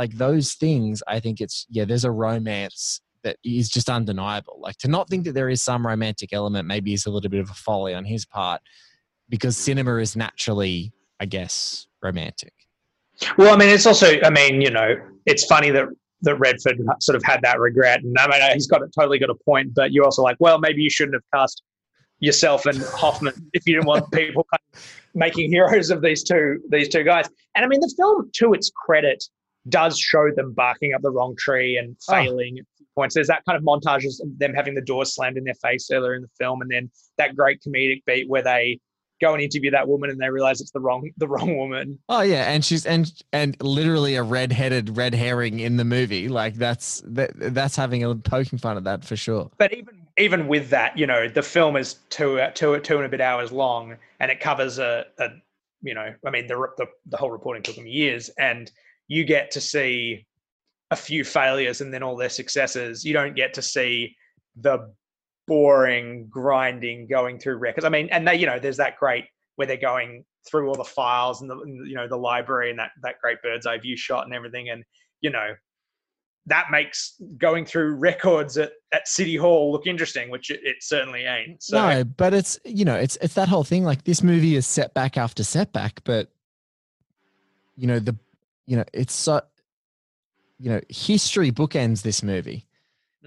Like 0.00 0.12
those 0.12 0.54
things, 0.54 1.02
I 1.06 1.20
think 1.20 1.42
it's 1.42 1.66
yeah, 1.68 1.84
there's 1.84 2.06
a 2.06 2.10
romance 2.10 3.02
that 3.22 3.36
is 3.44 3.68
just 3.68 3.90
undeniable. 3.90 4.58
Like 4.58 4.78
to 4.78 4.88
not 4.88 5.10
think 5.10 5.26
that 5.26 5.32
there 5.32 5.50
is 5.50 5.60
some 5.60 5.86
romantic 5.86 6.32
element 6.32 6.66
maybe 6.66 6.94
is 6.94 7.04
a 7.04 7.10
little 7.10 7.28
bit 7.28 7.40
of 7.40 7.50
a 7.50 7.52
folly 7.52 7.92
on 7.92 8.06
his 8.06 8.24
part 8.24 8.62
because 9.28 9.58
cinema 9.58 9.96
is 9.96 10.16
naturally, 10.16 10.90
I 11.20 11.26
guess, 11.26 11.86
romantic. 12.02 12.54
Well, 13.36 13.52
I 13.52 13.58
mean, 13.58 13.68
it's 13.68 13.84
also, 13.84 14.18
I 14.22 14.30
mean, 14.30 14.62
you 14.62 14.70
know, 14.70 14.96
it's 15.26 15.44
funny 15.44 15.68
that 15.68 15.84
that 16.22 16.36
Redford 16.36 16.80
sort 17.02 17.16
of 17.16 17.22
had 17.22 17.42
that 17.42 17.60
regret, 17.60 18.02
and 18.02 18.16
I 18.18 18.26
mean, 18.26 18.40
he's 18.54 18.68
got 18.68 18.80
totally 18.98 19.18
got 19.18 19.28
a 19.28 19.34
point. 19.34 19.74
But 19.74 19.92
you're 19.92 20.06
also 20.06 20.22
like, 20.22 20.38
well, 20.40 20.58
maybe 20.58 20.80
you 20.80 20.88
shouldn't 20.88 21.14
have 21.14 21.24
cast 21.34 21.62
yourself 22.20 22.64
and 22.64 22.78
Hoffman 22.94 23.34
if 23.52 23.66
you 23.66 23.74
didn't 23.74 23.86
want 23.86 24.10
people 24.12 24.46
making 25.14 25.50
heroes 25.52 25.90
of 25.90 26.00
these 26.00 26.24
two 26.24 26.58
these 26.70 26.88
two 26.88 27.04
guys. 27.04 27.28
And 27.54 27.66
I 27.66 27.68
mean, 27.68 27.80
the 27.80 27.92
film, 27.98 28.30
to 28.36 28.54
its 28.54 28.70
credit, 28.74 29.22
does 29.68 29.98
show 29.98 30.30
them 30.34 30.52
barking 30.52 30.94
up 30.94 31.02
the 31.02 31.10
wrong 31.10 31.34
tree 31.38 31.76
and 31.76 31.96
Oh. 32.08 32.12
failing 32.14 32.58
at 32.58 32.64
points. 32.94 33.14
There's 33.14 33.28
that 33.28 33.44
kind 33.46 33.56
of 33.56 33.62
montages 33.62 34.20
of 34.22 34.38
them 34.38 34.54
having 34.54 34.74
the 34.74 34.80
door 34.80 35.04
slammed 35.04 35.36
in 35.36 35.44
their 35.44 35.54
face 35.54 35.88
earlier 35.92 36.14
in 36.14 36.22
the 36.22 36.30
film, 36.38 36.62
and 36.62 36.70
then 36.70 36.90
that 37.18 37.36
great 37.36 37.60
comedic 37.62 38.02
beat 38.06 38.28
where 38.28 38.42
they 38.42 38.80
go 39.20 39.34
and 39.34 39.42
interview 39.42 39.70
that 39.70 39.86
woman 39.86 40.08
and 40.08 40.18
they 40.18 40.30
realize 40.30 40.62
it's 40.62 40.70
the 40.70 40.80
wrong 40.80 41.10
the 41.18 41.28
wrong 41.28 41.56
woman. 41.56 41.98
Oh 42.08 42.22
yeah, 42.22 42.50
and 42.50 42.64
she's 42.64 42.86
and 42.86 43.12
and 43.34 43.54
literally 43.62 44.14
a 44.14 44.22
red-headed 44.22 44.96
red 44.96 45.14
herring 45.14 45.60
in 45.60 45.76
the 45.76 45.84
movie. 45.84 46.28
Like 46.28 46.54
that's 46.54 47.02
that, 47.06 47.32
that's 47.34 47.76
having 47.76 48.02
a 48.02 48.14
poking 48.14 48.58
fun 48.58 48.78
at 48.78 48.84
that 48.84 49.04
for 49.04 49.16
sure. 49.16 49.50
but 49.58 49.72
even 49.74 50.06
even 50.18 50.48
with 50.48 50.70
that, 50.70 50.96
you 50.98 51.06
know, 51.06 51.28
the 51.28 51.42
film 51.42 51.76
is 51.76 51.96
two 52.08 52.40
two 52.54 52.78
two 52.80 52.96
and 52.96 53.04
a 53.04 53.08
bit 53.10 53.20
hours 53.20 53.52
long, 53.52 53.96
and 54.20 54.30
it 54.30 54.40
covers 54.40 54.78
a, 54.78 55.04
a 55.18 55.28
you 55.82 55.94
know, 55.94 56.14
I 56.26 56.30
mean, 56.30 56.46
the, 56.46 56.56
the 56.78 56.86
the 57.06 57.16
whole 57.18 57.30
reporting 57.30 57.62
took 57.62 57.76
them 57.76 57.86
years, 57.86 58.30
and 58.38 58.70
you 59.10 59.24
get 59.24 59.50
to 59.50 59.60
see 59.60 60.24
a 60.92 60.96
few 60.96 61.24
failures 61.24 61.80
and 61.80 61.92
then 61.92 62.02
all 62.02 62.16
their 62.16 62.28
successes. 62.30 63.04
You 63.04 63.12
don't 63.12 63.34
get 63.34 63.52
to 63.54 63.62
see 63.62 64.16
the 64.54 64.92
boring 65.48 66.28
grinding 66.30 67.08
going 67.08 67.40
through 67.40 67.56
records. 67.56 67.84
I 67.84 67.88
mean, 67.88 68.08
and 68.12 68.26
they, 68.26 68.36
you 68.36 68.46
know, 68.46 68.60
there's 68.60 68.76
that 68.76 68.96
great 68.98 69.24
where 69.56 69.66
they're 69.66 69.76
going 69.76 70.24
through 70.48 70.68
all 70.68 70.76
the 70.76 70.84
files 70.84 71.42
and 71.42 71.50
the 71.50 71.56
you 71.86 71.94
know 71.94 72.06
the 72.06 72.16
library 72.16 72.70
and 72.70 72.78
that 72.78 72.92
that 73.02 73.16
great 73.20 73.42
bird's 73.42 73.66
eye 73.66 73.78
view 73.78 73.96
shot 73.96 74.26
and 74.26 74.34
everything, 74.34 74.70
and 74.70 74.84
you 75.20 75.30
know 75.30 75.54
that 76.46 76.66
makes 76.70 77.20
going 77.36 77.66
through 77.66 77.96
records 77.96 78.56
at, 78.56 78.72
at 78.92 79.08
City 79.08 79.36
Hall 79.36 79.72
look 79.72 79.86
interesting, 79.88 80.30
which 80.30 80.50
it, 80.50 80.60
it 80.62 80.76
certainly 80.80 81.24
ain't. 81.24 81.62
So 81.64 81.76
no, 81.76 82.04
but 82.04 82.32
it's 82.32 82.60
you 82.64 82.84
know 82.84 82.94
it's 82.94 83.16
it's 83.20 83.34
that 83.34 83.48
whole 83.48 83.64
thing. 83.64 83.82
Like 83.82 84.04
this 84.04 84.22
movie 84.22 84.54
is 84.54 84.68
setback 84.68 85.18
after 85.18 85.42
setback, 85.42 86.00
but 86.04 86.30
you 87.76 87.88
know 87.88 87.98
the 87.98 88.16
you 88.70 88.76
know 88.76 88.84
it's 88.94 89.12
so 89.12 89.40
you 90.60 90.70
know 90.70 90.80
history 90.88 91.50
bookends 91.50 92.02
this 92.02 92.22
movie, 92.22 92.66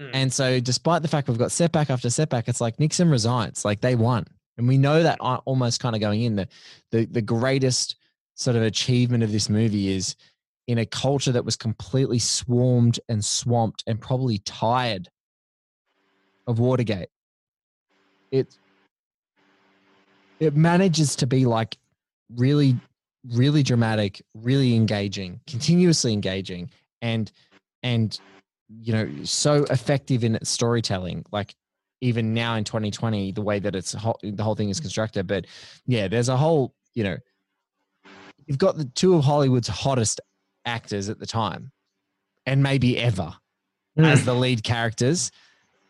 Mm. 0.00 0.10
and 0.12 0.32
so 0.32 0.58
despite 0.58 1.02
the 1.02 1.08
fact 1.08 1.28
we've 1.28 1.38
got 1.38 1.52
setback 1.52 1.88
after 1.88 2.10
setback, 2.10 2.48
it's 2.48 2.60
like 2.60 2.80
Nixon 2.80 3.08
resigns, 3.10 3.64
like 3.64 3.80
they 3.80 3.94
won, 3.94 4.24
and 4.56 4.66
we 4.66 4.76
know 4.76 5.04
that 5.04 5.18
al- 5.22 5.42
almost 5.44 5.78
kind 5.80 5.94
of 5.94 6.00
going 6.00 6.22
in 6.22 6.34
the 6.34 6.48
the 6.90 7.04
the 7.04 7.22
greatest 7.22 7.96
sort 8.34 8.56
of 8.56 8.62
achievement 8.62 9.22
of 9.22 9.30
this 9.30 9.48
movie 9.48 9.92
is 9.92 10.16
in 10.66 10.78
a 10.78 10.86
culture 10.86 11.30
that 11.30 11.44
was 11.44 11.56
completely 11.56 12.18
swarmed 12.18 12.98
and 13.08 13.22
swamped 13.24 13.84
and 13.86 14.00
probably 14.00 14.38
tired 14.38 15.08
of 16.46 16.58
Watergate. 16.58 17.10
It 18.32 18.58
it 20.40 20.56
manages 20.56 21.14
to 21.16 21.26
be 21.26 21.44
like 21.46 21.76
really 22.34 22.76
really 23.32 23.62
dramatic, 23.62 24.22
really 24.34 24.74
engaging, 24.74 25.40
continuously 25.46 26.12
engaging 26.12 26.70
and 27.02 27.30
and 27.82 28.18
you 28.68 28.92
know 28.92 29.08
so 29.24 29.64
effective 29.70 30.24
in 30.24 30.34
its 30.34 30.48
storytelling 30.50 31.24
like 31.32 31.54
even 32.00 32.32
now 32.34 32.54
in 32.54 32.64
2020 32.64 33.32
the 33.32 33.42
way 33.42 33.58
that 33.58 33.74
it's 33.76 33.92
ho- 33.92 34.16
the 34.22 34.42
whole 34.42 34.54
thing 34.54 34.68
is 34.70 34.80
constructed. 34.80 35.26
But 35.26 35.46
yeah 35.86 36.08
there's 36.08 36.28
a 36.30 36.36
whole 36.36 36.74
you 36.94 37.04
know 37.04 37.16
you've 38.46 38.58
got 38.58 38.76
the 38.76 38.84
two 38.86 39.14
of 39.14 39.24
hollywood's 39.24 39.68
hottest 39.68 40.20
actors 40.66 41.08
at 41.08 41.18
the 41.18 41.26
time 41.26 41.70
and 42.46 42.62
maybe 42.62 42.98
ever 42.98 43.34
Mm. 43.98 44.06
as 44.06 44.24
the 44.24 44.34
lead 44.34 44.64
characters. 44.64 45.30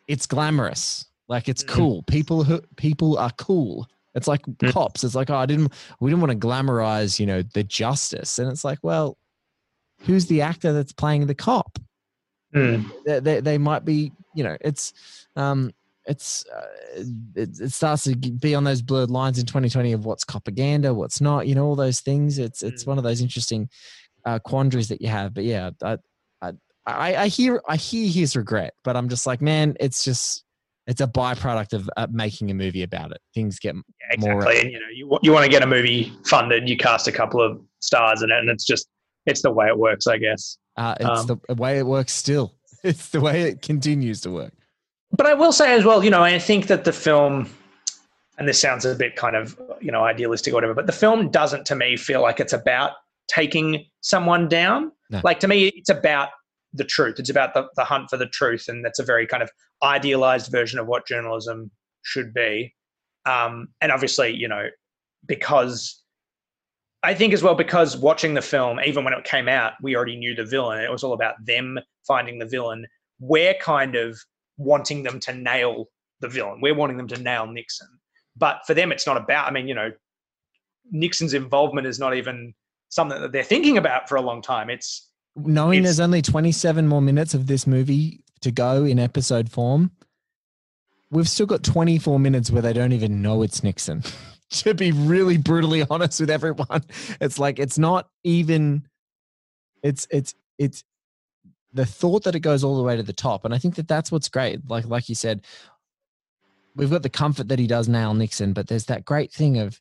It's 0.09 0.26
glamorous. 0.26 1.07
Like 1.26 1.49
it's 1.49 1.64
Mm. 1.64 1.68
cool. 1.68 2.03
People 2.03 2.45
who 2.45 2.61
people 2.76 3.16
are 3.16 3.30
cool 3.39 3.89
it's 4.14 4.28
like 4.28 4.42
Mm. 4.46 4.72
cops 4.72 5.04
it's 5.04 5.14
like 5.14 5.30
oh 5.30 5.36
i 5.36 5.46
didn't 5.46 5.72
we 6.00 6.10
didn't 6.10 6.20
want 6.22 6.32
to 6.38 6.46
glamorize 6.46 7.18
you 7.18 7.26
know 7.26 7.42
the 7.54 7.64
justice 7.64 8.38
and 8.38 8.50
it's 8.50 8.64
like 8.64 8.78
well 8.82 9.16
who's 10.00 10.26
the 10.26 10.40
actor 10.42 10.72
that's 10.72 10.92
playing 10.92 11.26
the 11.26 11.34
cop 11.34 11.78
Mm. 12.54 12.88
they, 13.04 13.18
they, 13.18 13.40
they 13.40 13.58
might 13.58 13.84
be 13.84 14.12
you 14.34 14.44
know 14.44 14.56
it's 14.60 14.92
um 15.34 15.72
it's 16.06 16.44
uh, 16.54 17.02
it, 17.34 17.58
it 17.60 17.72
starts 17.72 18.04
to 18.04 18.14
be 18.14 18.54
on 18.54 18.62
those 18.62 18.80
blurred 18.82 19.10
lines 19.10 19.38
in 19.40 19.46
2020 19.46 19.92
of 19.92 20.04
what's 20.04 20.24
propaganda 20.24 20.94
what's 20.94 21.20
not 21.20 21.48
you 21.48 21.54
know 21.56 21.64
all 21.66 21.74
those 21.74 22.00
things 22.00 22.38
it's 22.38 22.62
it's 22.62 22.84
Mm. 22.84 22.88
one 22.88 22.98
of 22.98 23.02
those 23.04 23.20
interesting 23.20 23.68
uh 24.24 24.38
quandaries 24.38 24.88
that 24.88 25.00
you 25.00 25.08
have 25.08 25.34
but 25.34 25.42
yeah 25.44 25.70
I, 25.82 25.98
I 26.42 26.52
i 26.86 27.16
i 27.16 27.26
hear 27.28 27.60
i 27.68 27.74
hear 27.74 28.08
his 28.08 28.36
regret 28.36 28.74
but 28.84 28.96
i'm 28.96 29.08
just 29.08 29.26
like 29.26 29.40
man 29.42 29.74
it's 29.80 30.04
just 30.04 30.43
it's 30.87 31.01
a 31.01 31.07
byproduct 31.07 31.72
of 31.72 31.89
uh, 31.97 32.07
making 32.11 32.51
a 32.51 32.55
movie 32.55 32.82
about 32.82 33.11
it 33.11 33.18
things 33.35 33.59
get 33.59 33.74
Yeah, 33.74 34.16
more- 34.18 34.35
exactly. 34.39 34.61
And 34.61 34.70
you 34.72 34.78
know, 34.80 34.87
you 34.95 35.18
you 35.22 35.32
want 35.32 35.45
to 35.45 35.51
get 35.51 35.62
a 35.62 35.66
movie 35.66 36.12
funded, 36.26 36.68
you 36.68 36.76
cast 36.76 37.09
a 37.09 37.12
couple 37.12 37.41
of 37.41 37.61
stars 37.80 38.22
in 38.22 38.30
it, 38.30 38.39
and 38.39 38.49
it's 38.51 38.64
just 38.64 38.87
it's 39.26 39.43
the 39.43 39.51
way 39.51 39.66
it 39.66 39.78
works, 39.78 40.07
I 40.07 40.18
guess. 40.18 40.59
uh 40.76 40.95
it's 41.01 41.30
Um, 41.30 41.41
the 41.49 41.55
way 41.55 41.78
it 41.78 41.87
works 41.87 42.12
still 42.12 42.55
it's 42.85 43.09
the 43.11 43.20
way 43.20 43.43
it 43.43 43.62
continues 43.62 44.20
to 44.22 44.30
work 44.30 44.53
But 45.12 45.26
I 45.26 45.35
will 45.35 45.53
say 45.53 45.74
as 45.78 45.85
well, 45.85 46.03
you 46.05 46.11
know, 46.11 46.22
I 46.22 46.39
think 46.39 46.66
that 46.66 46.85
the 46.85 46.93
film, 46.93 47.49
and 48.39 48.47
this 48.49 48.61
sounds 48.61 48.85
a 48.85 48.95
bit 48.95 49.16
kind 49.16 49.37
of 49.37 49.59
you 49.80 49.91
know 49.93 50.03
idealistic 50.05 50.53
or 50.53 50.57
whatever, 50.57 50.74
but 50.74 50.87
the 50.87 50.93
film 51.05 51.30
doesn't 51.30 51.64
to 51.66 51.74
me 51.76 51.97
feel 51.97 52.20
like 52.20 52.41
it's 52.41 52.53
about 52.53 52.93
taking 53.28 53.87
someone 54.03 54.49
down. 54.49 54.93
No. 55.11 55.20
Like 55.24 55.41
to 55.41 55.49
me, 55.49 55.68
it's 55.68 55.89
about 55.89 56.28
the 56.74 56.85
truth. 56.85 57.18
It's 57.20 57.30
about 57.30 57.55
the, 57.55 57.68
the 57.76 57.85
hunt 57.85 58.11
for 58.11 58.16
the 58.18 58.26
truth, 58.26 58.64
and 58.68 58.85
that's 58.85 58.99
a 58.99 59.05
very 59.05 59.26
kind 59.26 59.43
of 59.43 59.51
idealized 59.85 60.51
version 60.51 60.78
of 60.78 60.87
what 60.87 61.07
journalism 61.07 61.70
should 62.03 62.32
be. 62.35 62.74
Um, 63.26 63.68
and 63.80 63.93
obviously, 63.93 64.35
you 64.35 64.49
know, 64.49 64.68
because 65.26 66.03
I 67.03 67.14
think 67.14 67.32
as 67.35 67.43
well 67.43 67.55
because 67.55 67.97
watching 67.97 68.35
the 68.35 68.43
film, 68.43 68.80
even 68.85 69.05
when 69.05 69.12
it 69.12 69.24
came 69.24 69.49
out, 69.49 69.74
we 69.82 69.95
already 69.95 70.16
knew 70.16 70.35
the 70.35 70.45
villain. 70.45 70.80
It 70.82 70.91
was 70.91 71.05
all 71.05 71.12
about 71.12 71.35
them 71.45 71.78
finding 72.07 72.39
the 72.39 72.47
villain. 72.47 72.87
We're 73.20 73.55
kind 73.55 73.95
of 73.95 74.18
wanting 74.57 75.03
them 75.03 75.20
to 75.20 75.35
nail 75.35 75.87
the 76.20 76.28
villain. 76.28 76.61
We're 76.61 76.74
wanting 76.74 76.97
them 76.97 77.09
to 77.09 77.20
nail 77.20 77.47
Nixon. 77.47 77.89
But 78.37 78.61
for 78.66 78.74
them, 78.74 78.91
it's 78.91 79.07
not 79.07 79.16
about. 79.16 79.47
I 79.47 79.51
mean, 79.51 79.68
you 79.68 79.74
know, 79.74 79.93
Nixon's 80.91 81.35
involvement 81.35 81.87
is 81.87 81.99
not 81.99 82.16
even 82.16 82.55
something 82.89 83.20
that 83.20 83.32
they're 83.32 83.43
thinking 83.43 83.78
about 83.78 84.09
for 84.09 84.16
a 84.16 84.22
long 84.22 84.43
time. 84.43 84.70
It's 84.70 85.11
knowing 85.37 85.80
It's- 85.80 85.97
there's 85.97 86.01
only 86.01 86.22
27 86.22 86.89
more 86.89 87.03
minutes 87.03 87.35
of 87.35 87.47
this 87.47 87.66
movie 87.66 88.23
to 88.45 88.53
go 88.53 88.84
in 88.84 88.99
episode 88.99 89.51
form 89.51 89.90
we've 91.14 91.28
still 91.28 91.47
got 91.47 91.62
24 91.62 92.18
minutes 92.18 92.51
where 92.51 92.61
they 92.61 92.72
don't 92.72 92.92
even 92.92 93.22
know 93.22 93.42
it's 93.42 93.62
Nixon. 93.62 94.03
to 94.51 94.74
be 94.74 94.92
really 94.92 95.38
brutally 95.38 95.84
honest 95.88 96.20
with 96.20 96.30
everyone, 96.30 96.84
it's 97.20 97.38
like 97.38 97.59
it's 97.59 97.78
not 97.78 98.09
even. 98.24 98.86
It's 99.82 100.07
it's 100.11 100.34
it's 100.59 100.84
the 101.72 101.86
thought 101.86 102.24
that 102.24 102.34
it 102.34 102.40
goes 102.40 102.64
all 102.64 102.76
the 102.76 102.82
way 102.82 102.97
to 102.97 103.03
the 103.03 103.12
top, 103.12 103.45
and 103.45 103.55
I 103.55 103.59
think 103.59 103.76
that 103.76 103.88
that's 103.88 104.12
what's 104.12 104.28
great. 104.28 104.68
Like 104.68 104.86
like 104.86 105.09
you 105.09 105.14
said, 105.14 105.45
we've 106.74 106.90
got 106.90 107.03
the 107.03 107.11
comfort 107.11 107.49
that 107.49 107.59
he 107.59 107.66
does 107.66 107.88
nail 107.88 108.14
Nixon, 108.14 108.53
but 108.53 108.68
there's 108.68 108.86
that 108.86 109.05
great 109.05 109.32
thing 109.32 109.59
of 109.59 109.80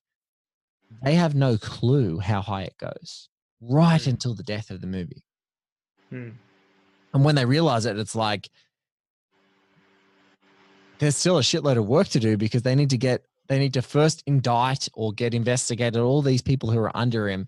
they 1.01 1.15
have 1.15 1.35
no 1.35 1.57
clue 1.57 2.19
how 2.19 2.41
high 2.41 2.63
it 2.63 2.77
goes 2.77 3.29
right 3.61 4.01
mm. 4.01 4.07
until 4.07 4.33
the 4.33 4.43
death 4.43 4.69
of 4.69 4.81
the 4.81 4.87
movie. 4.87 5.23
Mm. 6.11 6.33
And 7.13 7.23
when 7.23 7.35
they 7.35 7.45
realize 7.45 7.85
it, 7.85 7.97
it's 7.97 8.15
like 8.15 8.49
there's 10.99 11.17
still 11.17 11.37
a 11.37 11.41
shitload 11.41 11.77
of 11.77 11.85
work 11.85 12.07
to 12.09 12.19
do 12.19 12.37
because 12.37 12.61
they 12.61 12.75
need 12.75 12.89
to 12.91 12.97
get 12.97 13.23
they 13.47 13.59
need 13.59 13.73
to 13.73 13.81
first 13.81 14.23
indict 14.25 14.87
or 14.93 15.11
get 15.11 15.33
investigated 15.33 16.01
all 16.01 16.21
these 16.21 16.41
people 16.41 16.71
who 16.71 16.79
are 16.79 16.95
under 16.95 17.27
him 17.27 17.45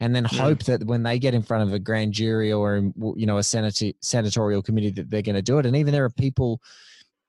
and 0.00 0.14
then 0.14 0.24
hope 0.24 0.64
that 0.64 0.84
when 0.84 1.02
they 1.02 1.18
get 1.18 1.34
in 1.34 1.42
front 1.42 1.62
of 1.62 1.72
a 1.72 1.78
grand 1.78 2.12
jury 2.12 2.52
or 2.52 2.90
you 3.16 3.26
know 3.26 3.38
a 3.38 3.42
senat- 3.42 3.94
senatorial 4.00 4.62
committee 4.62 4.90
that 4.90 5.10
they're 5.10 5.22
going 5.22 5.34
to 5.34 5.42
do 5.42 5.58
it. 5.58 5.66
And 5.66 5.76
even 5.76 5.92
there 5.92 6.04
are 6.04 6.10
people 6.10 6.60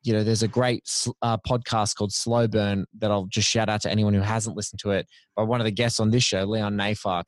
you 0.06 0.14
know 0.14 0.24
there's 0.24 0.44
a 0.44 0.48
great 0.48 0.84
uh, 1.22 1.38
podcast 1.38 1.96
called 1.96 2.14
slow 2.14 2.48
burn 2.48 2.86
that 3.00 3.10
i'll 3.10 3.26
just 3.26 3.50
shout 3.50 3.70
out 3.70 3.82
to 3.82 3.90
anyone 3.90 4.14
who 4.14 4.22
hasn't 4.22 4.56
listened 4.56 4.80
to 4.80 4.92
it 4.92 5.08
by 5.36 5.42
one 5.42 5.60
of 5.60 5.66
the 5.66 5.72
guests 5.72 6.00
on 6.00 6.12
this 6.12 6.24
show 6.24 6.44
leon 6.46 6.76
neyfakh 6.76 7.24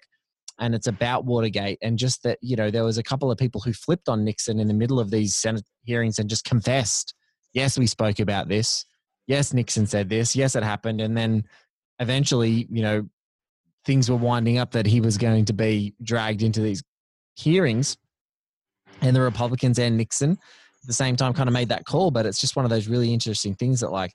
and 0.60 0.74
it's 0.74 0.88
about 0.88 1.26
watergate 1.26 1.78
and 1.82 1.98
just 1.98 2.24
that 2.24 2.38
you 2.42 2.56
know 2.56 2.72
there 2.72 2.84
was 2.84 2.98
a 2.98 3.04
couple 3.04 3.32
of 3.32 3.38
people 3.38 3.62
who 3.62 3.74
flipped 3.74 4.10
on 4.10 4.24
nixon 4.24 4.60
in 4.60 4.68
the 4.68 4.74
middle 4.74 5.00
of 5.00 5.12
these 5.12 5.36
senate 5.36 5.66
hearings 5.84 6.20
and 6.20 6.30
just 6.30 6.46
confessed 6.46 7.14
yes, 7.58 7.78
we 7.78 7.88
spoke 7.88 8.20
about 8.20 8.48
this. 8.48 8.86
Yes, 9.26 9.52
Nixon 9.52 9.88
said 9.88 10.10
this. 10.10 10.36
Yes, 10.36 10.56
it 10.56 10.64
happened. 10.64 11.02
And 11.02 11.18
then 11.18 11.44
eventually, 12.00 12.68
you 12.70 12.84
know, 12.84 13.10
things 13.84 14.10
were 14.12 14.18
winding 14.18 14.60
up 14.60 14.72
that 14.72 14.86
he 14.86 15.02
was 15.02 15.18
going 15.18 15.46
to 15.46 15.54
be 15.54 15.96
dragged 16.04 16.44
into 16.44 16.62
these 16.62 16.84
hearings. 17.36 17.98
And 19.02 19.16
the 19.16 19.22
Republicans 19.22 19.80
and 19.80 19.98
Nixon 19.98 20.32
at 20.32 20.88
the 20.88 20.94
same 20.94 21.16
time 21.16 21.34
kind 21.34 21.50
of 21.50 21.54
made 21.54 21.70
that 21.70 21.86
call. 21.86 22.12
But 22.12 22.28
it's 22.28 22.40
just 22.40 22.56
one 22.56 22.64
of 22.64 22.70
those 22.70 22.88
really 22.88 23.12
interesting 23.12 23.56
things 23.56 23.80
that, 23.80 23.92
like, 23.92 24.12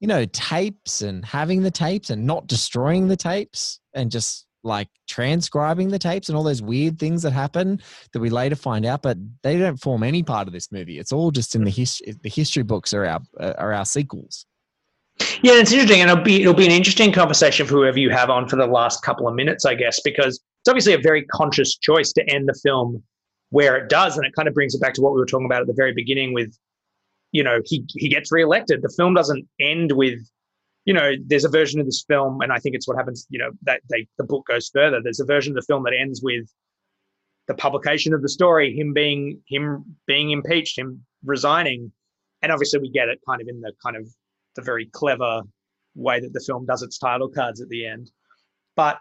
you 0.00 0.06
know, 0.06 0.24
tapes 0.26 1.02
and 1.02 1.24
having 1.24 1.62
the 1.62 1.70
tapes 1.70 2.10
and 2.10 2.26
not 2.26 2.46
destroying 2.46 3.08
the 3.08 3.16
tapes 3.16 3.80
and 3.94 4.10
just 4.10 4.46
like 4.62 4.88
transcribing 5.08 5.88
the 5.88 5.98
tapes 5.98 6.28
and 6.28 6.36
all 6.36 6.44
those 6.44 6.62
weird 6.62 6.98
things 6.98 7.22
that 7.22 7.32
happen 7.32 7.80
that 8.12 8.20
we 8.20 8.30
later 8.30 8.56
find 8.56 8.84
out, 8.84 9.02
but 9.02 9.16
they 9.42 9.58
don't 9.58 9.80
form 9.80 10.02
any 10.02 10.22
part 10.22 10.46
of 10.46 10.52
this 10.52 10.70
movie. 10.70 10.98
It's 10.98 11.12
all 11.12 11.30
just 11.30 11.54
in 11.54 11.64
the 11.64 11.70
history. 11.70 12.14
The 12.22 12.28
history 12.28 12.62
books 12.62 12.92
are 12.92 13.04
our 13.04 13.20
uh, 13.38 13.54
are 13.58 13.72
our 13.72 13.84
sequels. 13.84 14.46
Yeah, 15.42 15.54
it's 15.54 15.72
interesting, 15.72 16.00
and 16.00 16.10
it'll 16.10 16.24
be 16.24 16.42
it'll 16.42 16.54
be 16.54 16.66
an 16.66 16.72
interesting 16.72 17.12
conversation 17.12 17.66
for 17.66 17.74
whoever 17.74 17.98
you 17.98 18.10
have 18.10 18.30
on 18.30 18.48
for 18.48 18.56
the 18.56 18.66
last 18.66 19.02
couple 19.02 19.28
of 19.28 19.34
minutes, 19.34 19.64
I 19.64 19.74
guess, 19.74 20.00
because 20.00 20.36
it's 20.36 20.68
obviously 20.68 20.94
a 20.94 20.98
very 20.98 21.24
conscious 21.26 21.76
choice 21.76 22.12
to 22.12 22.30
end 22.30 22.48
the 22.48 22.58
film 22.62 23.02
where 23.50 23.76
it 23.76 23.88
does, 23.88 24.16
and 24.16 24.26
it 24.26 24.32
kind 24.34 24.48
of 24.48 24.54
brings 24.54 24.74
it 24.74 24.80
back 24.80 24.94
to 24.94 25.00
what 25.00 25.12
we 25.12 25.18
were 25.18 25.26
talking 25.26 25.46
about 25.46 25.60
at 25.60 25.66
the 25.66 25.74
very 25.74 25.92
beginning 25.92 26.32
with, 26.32 26.56
you 27.32 27.42
know, 27.42 27.60
he 27.64 27.84
he 27.88 28.08
gets 28.08 28.32
reelected. 28.32 28.82
The 28.82 28.92
film 28.96 29.14
doesn't 29.14 29.46
end 29.60 29.92
with 29.92 30.18
you 30.84 30.94
know, 30.94 31.12
there's 31.26 31.44
a 31.44 31.48
version 31.48 31.80
of 31.80 31.86
this 31.86 32.04
film, 32.06 32.40
and 32.40 32.52
I 32.52 32.58
think 32.58 32.74
it's 32.74 32.88
what 32.88 32.96
happens. 32.96 33.26
You 33.30 33.38
know, 33.38 33.50
that 33.62 33.82
they 33.90 34.06
the 34.18 34.24
book 34.24 34.46
goes 34.46 34.68
further. 34.68 35.00
There's 35.02 35.20
a 35.20 35.24
version 35.24 35.52
of 35.52 35.56
the 35.56 35.66
film 35.66 35.84
that 35.84 35.92
ends 35.98 36.20
with 36.22 36.46
the 37.48 37.54
publication 37.54 38.14
of 38.14 38.22
the 38.22 38.28
story, 38.28 38.74
him 38.74 38.92
being 38.92 39.40
him 39.46 39.96
being 40.06 40.30
impeached, 40.30 40.78
him 40.78 41.04
resigning, 41.24 41.92
and 42.42 42.52
obviously 42.52 42.80
we 42.80 42.90
get 42.90 43.08
it 43.08 43.18
kind 43.28 43.42
of 43.42 43.48
in 43.48 43.60
the 43.60 43.72
kind 43.84 43.96
of 43.96 44.08
the 44.56 44.62
very 44.62 44.86
clever 44.86 45.42
way 45.94 46.20
that 46.20 46.32
the 46.32 46.40
film 46.40 46.64
does 46.66 46.82
its 46.82 46.98
title 46.98 47.28
cards 47.28 47.60
at 47.60 47.68
the 47.68 47.86
end. 47.86 48.10
But 48.76 48.98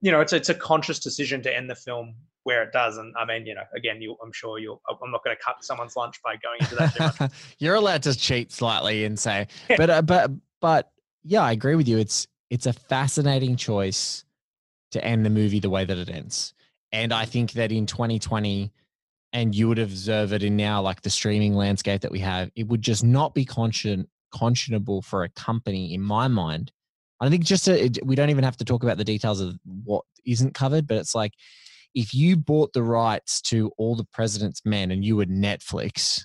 you 0.00 0.12
know, 0.12 0.20
it's 0.20 0.32
it's 0.32 0.48
a 0.48 0.54
conscious 0.54 0.98
decision 0.98 1.42
to 1.42 1.54
end 1.54 1.68
the 1.68 1.74
film 1.74 2.14
where 2.44 2.62
it 2.62 2.72
does. 2.72 2.96
And 2.96 3.14
I 3.18 3.26
mean, 3.26 3.44
you 3.44 3.54
know, 3.54 3.64
again, 3.76 4.00
you, 4.00 4.16
I'm 4.22 4.32
sure 4.32 4.58
you'll. 4.58 4.80
I'm 4.88 5.10
not 5.10 5.22
going 5.22 5.36
to 5.36 5.42
cut 5.42 5.62
someone's 5.62 5.96
lunch 5.96 6.20
by 6.22 6.36
going 6.36 6.60
into 6.60 6.76
that. 6.76 7.32
You're 7.58 7.74
allowed 7.74 8.04
to 8.04 8.16
cheat 8.16 8.52
slightly 8.52 9.04
and 9.04 9.18
say, 9.18 9.48
but 9.76 9.90
uh, 9.90 10.02
but 10.02 10.30
but 10.60 10.90
yeah, 11.24 11.42
I 11.42 11.52
agree 11.52 11.74
with 11.74 11.88
you. 11.88 11.98
It's 11.98 12.26
it's 12.50 12.66
a 12.66 12.72
fascinating 12.72 13.56
choice 13.56 14.24
to 14.92 15.04
end 15.04 15.24
the 15.24 15.30
movie 15.30 15.60
the 15.60 15.70
way 15.70 15.84
that 15.84 15.98
it 15.98 16.08
ends. 16.08 16.54
And 16.92 17.12
I 17.12 17.26
think 17.26 17.52
that 17.52 17.70
in 17.70 17.84
2020, 17.84 18.72
and 19.34 19.54
you 19.54 19.68
would 19.68 19.78
observe 19.78 20.32
it 20.32 20.42
in 20.42 20.56
now 20.56 20.80
like 20.80 21.02
the 21.02 21.10
streaming 21.10 21.54
landscape 21.54 22.00
that 22.00 22.10
we 22.10 22.20
have, 22.20 22.50
it 22.56 22.66
would 22.68 22.80
just 22.82 23.04
not 23.04 23.34
be 23.34 23.44
conscient 23.44 24.08
conscionable 24.34 25.02
for 25.02 25.24
a 25.24 25.28
company 25.30 25.94
in 25.94 26.02
my 26.02 26.28
mind. 26.28 26.70
I 27.20 27.28
think 27.28 27.44
just 27.44 27.64
to, 27.64 27.84
it, 27.84 27.98
we 28.04 28.14
don't 28.14 28.30
even 28.30 28.44
have 28.44 28.56
to 28.58 28.64
talk 28.64 28.82
about 28.82 28.98
the 28.98 29.04
details 29.04 29.40
of 29.40 29.58
what 29.84 30.04
isn't 30.26 30.54
covered, 30.54 30.86
but 30.86 30.98
it's 30.98 31.14
like 31.14 31.32
if 31.94 32.14
you 32.14 32.36
bought 32.36 32.72
the 32.72 32.82
rights 32.82 33.40
to 33.42 33.72
all 33.78 33.96
the 33.96 34.06
president's 34.12 34.64
men 34.64 34.90
and 34.90 35.04
you 35.04 35.16
were 35.16 35.24
Netflix, 35.24 36.24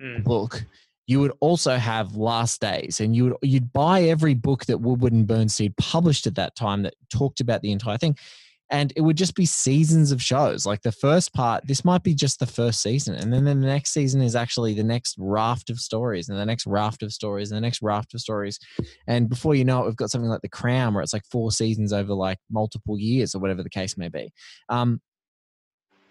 mm. 0.00 0.24
book, 0.24 0.64
you 1.06 1.20
would 1.20 1.32
also 1.40 1.76
have 1.76 2.16
Last 2.16 2.60
Days, 2.60 3.00
and 3.00 3.14
you 3.14 3.24
would 3.24 3.34
you'd 3.42 3.72
buy 3.72 4.02
every 4.02 4.34
book 4.34 4.66
that 4.66 4.78
Woodward 4.78 5.12
and 5.12 5.26
Bernstein 5.26 5.74
published 5.78 6.26
at 6.26 6.34
that 6.34 6.56
time 6.56 6.82
that 6.82 6.94
talked 7.10 7.40
about 7.40 7.62
the 7.62 7.70
entire 7.70 7.96
thing, 7.96 8.16
and 8.70 8.92
it 8.96 9.02
would 9.02 9.16
just 9.16 9.36
be 9.36 9.46
seasons 9.46 10.10
of 10.10 10.20
shows. 10.20 10.66
Like 10.66 10.82
the 10.82 10.90
first 10.90 11.32
part, 11.32 11.64
this 11.66 11.84
might 11.84 12.02
be 12.02 12.14
just 12.14 12.40
the 12.40 12.46
first 12.46 12.82
season, 12.82 13.14
and 13.14 13.32
then 13.32 13.44
the 13.44 13.54
next 13.54 13.92
season 13.92 14.20
is 14.20 14.34
actually 14.34 14.74
the 14.74 14.82
next 14.82 15.14
raft 15.18 15.70
of 15.70 15.78
stories, 15.78 16.28
and 16.28 16.36
the 16.36 16.44
next 16.44 16.66
raft 16.66 17.04
of 17.04 17.12
stories, 17.12 17.52
and 17.52 17.56
the 17.56 17.62
next 17.62 17.82
raft 17.82 18.12
of 18.14 18.20
stories, 18.20 18.58
and 19.06 19.28
before 19.28 19.54
you 19.54 19.64
know 19.64 19.82
it, 19.82 19.86
we've 19.86 19.96
got 19.96 20.10
something 20.10 20.30
like 20.30 20.42
The 20.42 20.48
Crown, 20.48 20.92
where 20.92 21.04
it's 21.04 21.12
like 21.12 21.26
four 21.30 21.52
seasons 21.52 21.92
over 21.92 22.14
like 22.14 22.38
multiple 22.50 22.98
years 22.98 23.32
or 23.34 23.38
whatever 23.38 23.62
the 23.62 23.70
case 23.70 23.96
may 23.96 24.08
be. 24.08 24.32
Um, 24.68 25.00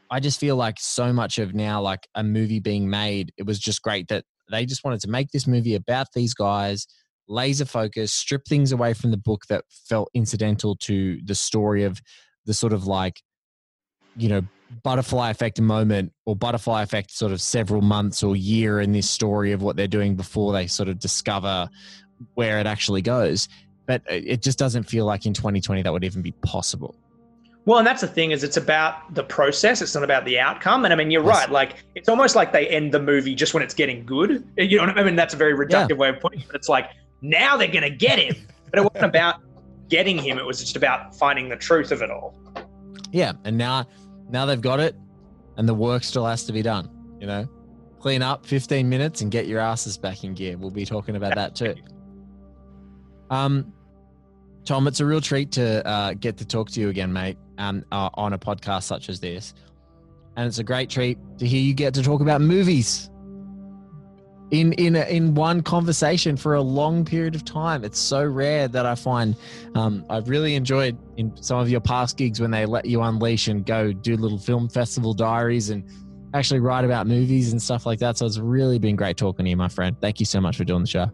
I 0.10 0.20
just 0.22 0.40
feel 0.40 0.56
like 0.56 0.78
so 0.80 1.12
much 1.12 1.40
of 1.40 1.54
now, 1.54 1.82
like 1.82 2.08
a 2.16 2.24
movie 2.24 2.60
being 2.60 2.90
made, 2.90 3.34
it 3.38 3.46
was 3.46 3.60
just 3.60 3.82
great 3.82 4.08
that 4.08 4.24
they 4.50 4.66
just 4.66 4.84
wanted 4.84 5.02
to 5.02 5.10
make 5.10 5.32
this 5.32 5.48
movie 5.48 5.76
about 5.76 6.08
these 6.14 6.34
guys, 6.34 6.88
laser 7.28 7.66
focus, 7.66 8.14
strip 8.14 8.46
things 8.48 8.72
away 8.72 8.94
from 8.94 9.12
the 9.12 9.18
book 9.18 9.44
that 9.50 9.66
felt 9.70 10.10
incidental 10.14 10.76
to 10.78 11.20
the 11.24 11.36
story 11.36 11.84
of 11.84 12.02
the 12.46 12.54
sort 12.54 12.74
of 12.74 12.86
like, 12.88 13.22
you 14.16 14.30
know, 14.30 14.42
butterfly 14.84 15.30
effect 15.30 15.60
moment 15.62 16.12
or 16.26 16.36
butterfly 16.36 16.82
effect 16.82 17.12
sort 17.12 17.32
of 17.32 17.42
several 17.42 17.82
months 17.82 18.24
or 18.24 18.36
year 18.36 18.82
in 18.82 18.92
this 18.92 19.10
story 19.10 19.52
of 19.52 19.62
what 19.62 19.76
they're 19.76 19.88
doing 19.88 20.16
before 20.16 20.54
they 20.54 20.68
sort 20.68 20.90
of 20.90 21.00
discover 21.00 21.70
where 22.34 22.60
it 22.60 22.68
actually 22.68 23.02
goes. 23.02 23.48
But 23.86 24.02
uh, 24.10 24.16
it 24.16 24.42
just 24.42 24.58
doesn't 24.58 24.84
feel 24.84 25.06
like 25.06 25.26
in 25.26 25.34
2020 25.34 25.84
that 25.84 25.92
would 25.92 26.04
even 26.04 26.22
be 26.22 26.32
possible. 26.32 26.96
Well, 27.66 27.80
and 27.80 27.88
that's 27.88 28.02
the 28.02 28.08
thing 28.08 28.32
is 28.32 28.44
it's 28.44 28.58
about 28.58 29.14
the 29.16 29.24
process. 29.24 29.82
It's 29.82 29.96
not 29.96 30.04
about 30.04 30.24
the 30.26 30.40
outcome. 30.40 30.86
And 30.86 30.94
I 30.94 30.98
mean, 30.98 31.10
you're 31.10 31.26
yes. 31.26 31.36
right. 31.36 31.50
Like 31.50 31.84
it's 31.96 32.08
almost 32.08 32.36
like 32.36 32.54
they 32.54 32.68
end 32.68 32.94
the 32.94 33.00
movie 33.00 33.34
just 33.34 33.56
when 33.56 33.64
it's 33.64 33.74
getting 33.74 34.06
good. 34.06 34.48
You 34.56 34.78
know 34.78 34.86
what 34.86 35.00
I 35.00 35.04
mean? 35.04 35.16
That's 35.16 35.34
a 35.34 35.38
very 35.38 35.54
reductive 35.54 35.90
yeah. 35.90 35.96
way 35.96 36.10
of 36.10 36.20
putting 36.20 36.42
it. 36.42 36.48
But 36.48 36.56
it's 36.56 36.70
like 36.70 36.92
now 37.22 37.58
they're 37.58 37.68
going 37.68 37.82
to 37.82 37.90
get 37.90 38.20
him. 38.20 38.36
But 38.70 38.80
it 38.80 38.84
wasn't 38.84 39.06
about 39.06 39.42
getting 39.90 40.18
him. 40.18 40.38
It 40.38 40.46
was 40.46 40.60
just 40.60 40.76
about 40.76 41.16
finding 41.16 41.50
the 41.50 41.56
truth 41.56 41.92
of 41.92 42.02
it 42.02 42.12
all. 42.12 42.38
Yeah, 43.12 43.34
and 43.46 43.58
now 43.58 43.88
now 44.30 44.46
they've 44.46 44.62
got 44.62 44.80
it, 44.80 44.96
and 45.58 45.68
the 45.68 45.74
work 45.74 46.04
still 46.04 46.26
has 46.26 46.44
to 46.46 46.54
be 46.54 46.62
done. 46.62 46.90
You 47.20 47.28
know, 47.28 47.50
clean 48.00 48.22
up 48.22 48.46
15 48.46 48.88
minutes 48.88 49.22
and 49.22 49.32
get 49.32 49.48
your 49.48 49.60
asses 49.60 49.98
back 49.98 50.24
in 50.24 50.34
gear. 50.34 50.58
We'll 50.58 50.70
be 50.70 50.86
talking 50.86 51.16
about 51.16 51.36
that 51.36 51.56
too. 51.56 51.76
Um, 53.30 53.74
Tom, 54.66 54.88
it's 54.88 55.00
a 55.00 55.06
real 55.06 55.22
treat 55.22 55.52
to 55.54 55.88
uh, 55.88 56.14
get 56.14 56.38
to 56.38 56.46
talk 56.46 56.70
to 56.72 56.82
you 56.82 56.90
again, 56.90 57.14
mate, 57.14 57.38
um, 57.58 57.84
uh, 57.92 58.10
on 58.14 58.34
a 58.34 58.40
podcast 58.40 58.84
such 58.84 59.10
as 59.10 59.20
this. 59.20 59.54
And 60.38 60.48
it's 60.48 60.60
a 60.60 60.64
great 60.64 60.90
treat 60.90 61.18
to 61.38 61.48
hear 61.48 61.62
you 61.62 61.74
get 61.74 61.94
to 61.94 62.04
talk 62.04 62.22
about 62.22 62.42
movies 62.42 63.10
in 64.52 64.74
in 64.74 64.96
in 64.96 65.34
one 65.34 65.62
conversation 65.62 66.38
for 66.38 66.56
a 66.56 66.62
long 66.62 67.04
period 67.04 67.36
of 67.36 67.44
time. 67.44 67.84
It's 67.84 68.00
so 68.00 68.24
rare 68.24 68.68
that 68.68 68.86
I 68.86 68.96
find. 68.96 69.36
Um, 69.76 70.06
I've 70.10 70.30
really 70.30 70.56
enjoyed 70.56 70.98
in 71.18 71.36
some 71.42 71.60
of 71.60 71.70
your 71.70 71.82
past 71.82 72.18
gigs 72.18 72.40
when 72.40 72.52
they 72.52 72.66
let 72.66 72.86
you 72.86 73.02
unleash 73.02 73.48
and 73.48 73.66
go 73.66 73.92
do 73.92 74.16
little 74.18 74.38
film 74.38 74.70
festival 74.70 75.14
diaries 75.14 75.70
and 75.70 75.84
actually 76.34 76.60
write 76.60 76.86
about 76.86 77.08
movies 77.08 77.52
and 77.52 77.62
stuff 77.62 77.86
like 77.86 78.00
that. 78.00 78.18
So 78.18 78.26
it's 78.26 78.38
really 78.38 78.78
been 78.78 78.96
great 78.96 79.18
talking 79.18 79.46
to 79.46 79.50
you, 79.50 79.58
my 79.58 79.70
friend. 79.70 79.96
Thank 80.00 80.20
you 80.20 80.26
so 80.26 80.42
much 80.42 80.58
for 80.58 80.64
doing 80.64 80.82
the 80.82 80.88
show. 80.88 81.12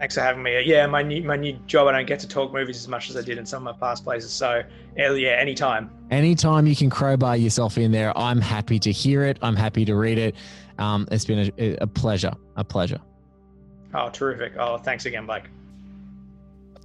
Thanks 0.00 0.14
for 0.14 0.22
having 0.22 0.42
me. 0.42 0.62
Yeah, 0.62 0.86
my 0.86 1.02
new 1.02 1.22
my 1.22 1.36
new 1.36 1.52
job, 1.66 1.86
I 1.86 1.92
don't 1.92 2.06
get 2.06 2.20
to 2.20 2.26
talk 2.26 2.54
movies 2.54 2.78
as 2.78 2.88
much 2.88 3.10
as 3.10 3.18
I 3.18 3.20
did 3.20 3.36
in 3.36 3.44
some 3.44 3.66
of 3.68 3.78
my 3.78 3.86
past 3.86 4.02
places. 4.02 4.32
So 4.32 4.62
yeah, 4.96 5.36
anytime. 5.38 5.90
Anytime 6.10 6.66
you 6.66 6.74
can 6.74 6.88
crowbar 6.88 7.36
yourself 7.36 7.76
in 7.76 7.92
there, 7.92 8.16
I'm 8.16 8.40
happy 8.40 8.78
to 8.78 8.90
hear 8.90 9.24
it. 9.24 9.38
I'm 9.42 9.56
happy 9.56 9.84
to 9.84 9.94
read 9.94 10.16
it. 10.16 10.36
Um, 10.78 11.06
it's 11.10 11.26
been 11.26 11.52
a, 11.58 11.76
a 11.82 11.86
pleasure. 11.86 12.32
A 12.56 12.64
pleasure. 12.64 12.98
Oh, 13.92 14.08
terrific. 14.08 14.54
Oh, 14.58 14.78
thanks 14.78 15.04
again, 15.04 15.26
Blake. 15.26 15.44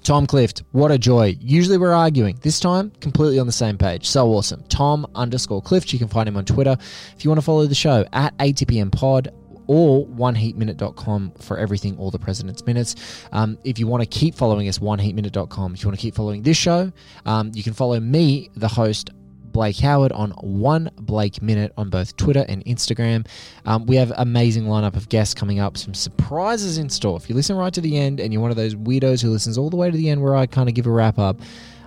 Tom 0.03 0.27
Clift, 0.27 0.63
what 0.73 0.91
a 0.91 0.97
joy. 0.97 1.37
Usually 1.39 1.77
we're 1.77 1.93
arguing. 1.93 2.37
This 2.41 2.59
time, 2.59 2.91
completely 2.99 3.39
on 3.39 3.47
the 3.47 3.53
same 3.53 3.77
page. 3.77 4.07
So 4.07 4.27
awesome. 4.27 4.63
Tom 4.67 5.07
underscore 5.15 5.61
Clift. 5.61 5.93
You 5.93 5.99
can 5.99 6.09
find 6.09 6.27
him 6.27 6.35
on 6.35 6.43
Twitter. 6.43 6.75
If 7.15 7.23
you 7.23 7.29
want 7.31 7.39
to 7.39 7.45
follow 7.45 7.65
the 7.65 7.75
show 7.75 8.05
at 8.11 8.37
ATPM 8.37 8.91
Pod, 8.91 9.33
or 9.67 10.05
oneheatminute.com 10.07 11.33
for 11.39 11.57
everything, 11.57 11.97
all 11.97 12.11
the 12.11 12.19
President's 12.19 12.65
Minutes. 12.65 12.95
Um, 13.31 13.57
if 13.63 13.79
you 13.79 13.87
want 13.87 14.01
to 14.01 14.07
keep 14.07 14.35
following 14.35 14.67
us, 14.67 14.79
oneheatminute.com. 14.79 15.73
If 15.73 15.83
you 15.83 15.87
want 15.87 15.99
to 15.99 16.01
keep 16.01 16.15
following 16.15 16.43
this 16.43 16.57
show, 16.57 16.91
um, 17.25 17.51
you 17.53 17.63
can 17.63 17.73
follow 17.73 17.99
me, 17.99 18.49
the 18.55 18.67
host, 18.67 19.11
Blake 19.55 19.77
Howard 19.77 20.11
on 20.11 20.31
one 20.31 20.91
Blake 20.97 21.41
Minute 21.41 21.71
on 21.77 21.89
both 21.89 22.17
Twitter 22.17 22.45
and 22.49 22.63
Instagram. 22.65 23.25
Um, 23.63 23.85
we 23.85 23.95
have 23.95 24.11
amazing 24.17 24.65
lineup 24.65 24.97
of 24.97 25.07
guests 25.07 25.33
coming 25.33 25.59
up, 25.59 25.77
some 25.77 25.93
surprises 25.93 26.77
in 26.77 26.89
store. 26.89 27.15
If 27.15 27.29
you 27.29 27.35
listen 27.35 27.55
right 27.55 27.73
to 27.73 27.79
the 27.79 27.97
end 27.97 28.19
and 28.19 28.33
you're 28.33 28.41
one 28.41 28.51
of 28.51 28.57
those 28.57 28.75
weirdos 28.75 29.21
who 29.21 29.29
listens 29.29 29.57
all 29.57 29.69
the 29.69 29.77
way 29.77 29.89
to 29.89 29.95
the 29.95 30.09
end 30.09 30.21
where 30.21 30.35
I 30.35 30.45
kind 30.45 30.67
of 30.67 30.75
give 30.75 30.87
a 30.87 30.91
wrap 30.91 31.17
up, 31.17 31.39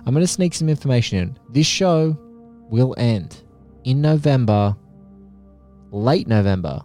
I'm 0.07 0.15
going 0.15 0.25
to 0.25 0.27
sneak 0.27 0.55
some 0.55 0.67
information 0.67 1.19
in. 1.19 1.37
This 1.49 1.67
show 1.67 2.17
will 2.71 2.95
end 2.97 3.43
in 3.83 4.01
November, 4.01 4.75
late 5.91 6.27
November. 6.27 6.81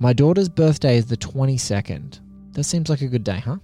My 0.00 0.12
daughter's 0.12 0.48
birthday 0.48 0.96
is 0.96 1.06
the 1.06 1.16
22nd. 1.16 2.20
That 2.52 2.62
seems 2.64 2.88
like 2.88 3.02
a 3.02 3.08
good 3.08 3.24
day, 3.24 3.40
huh? 3.40 3.56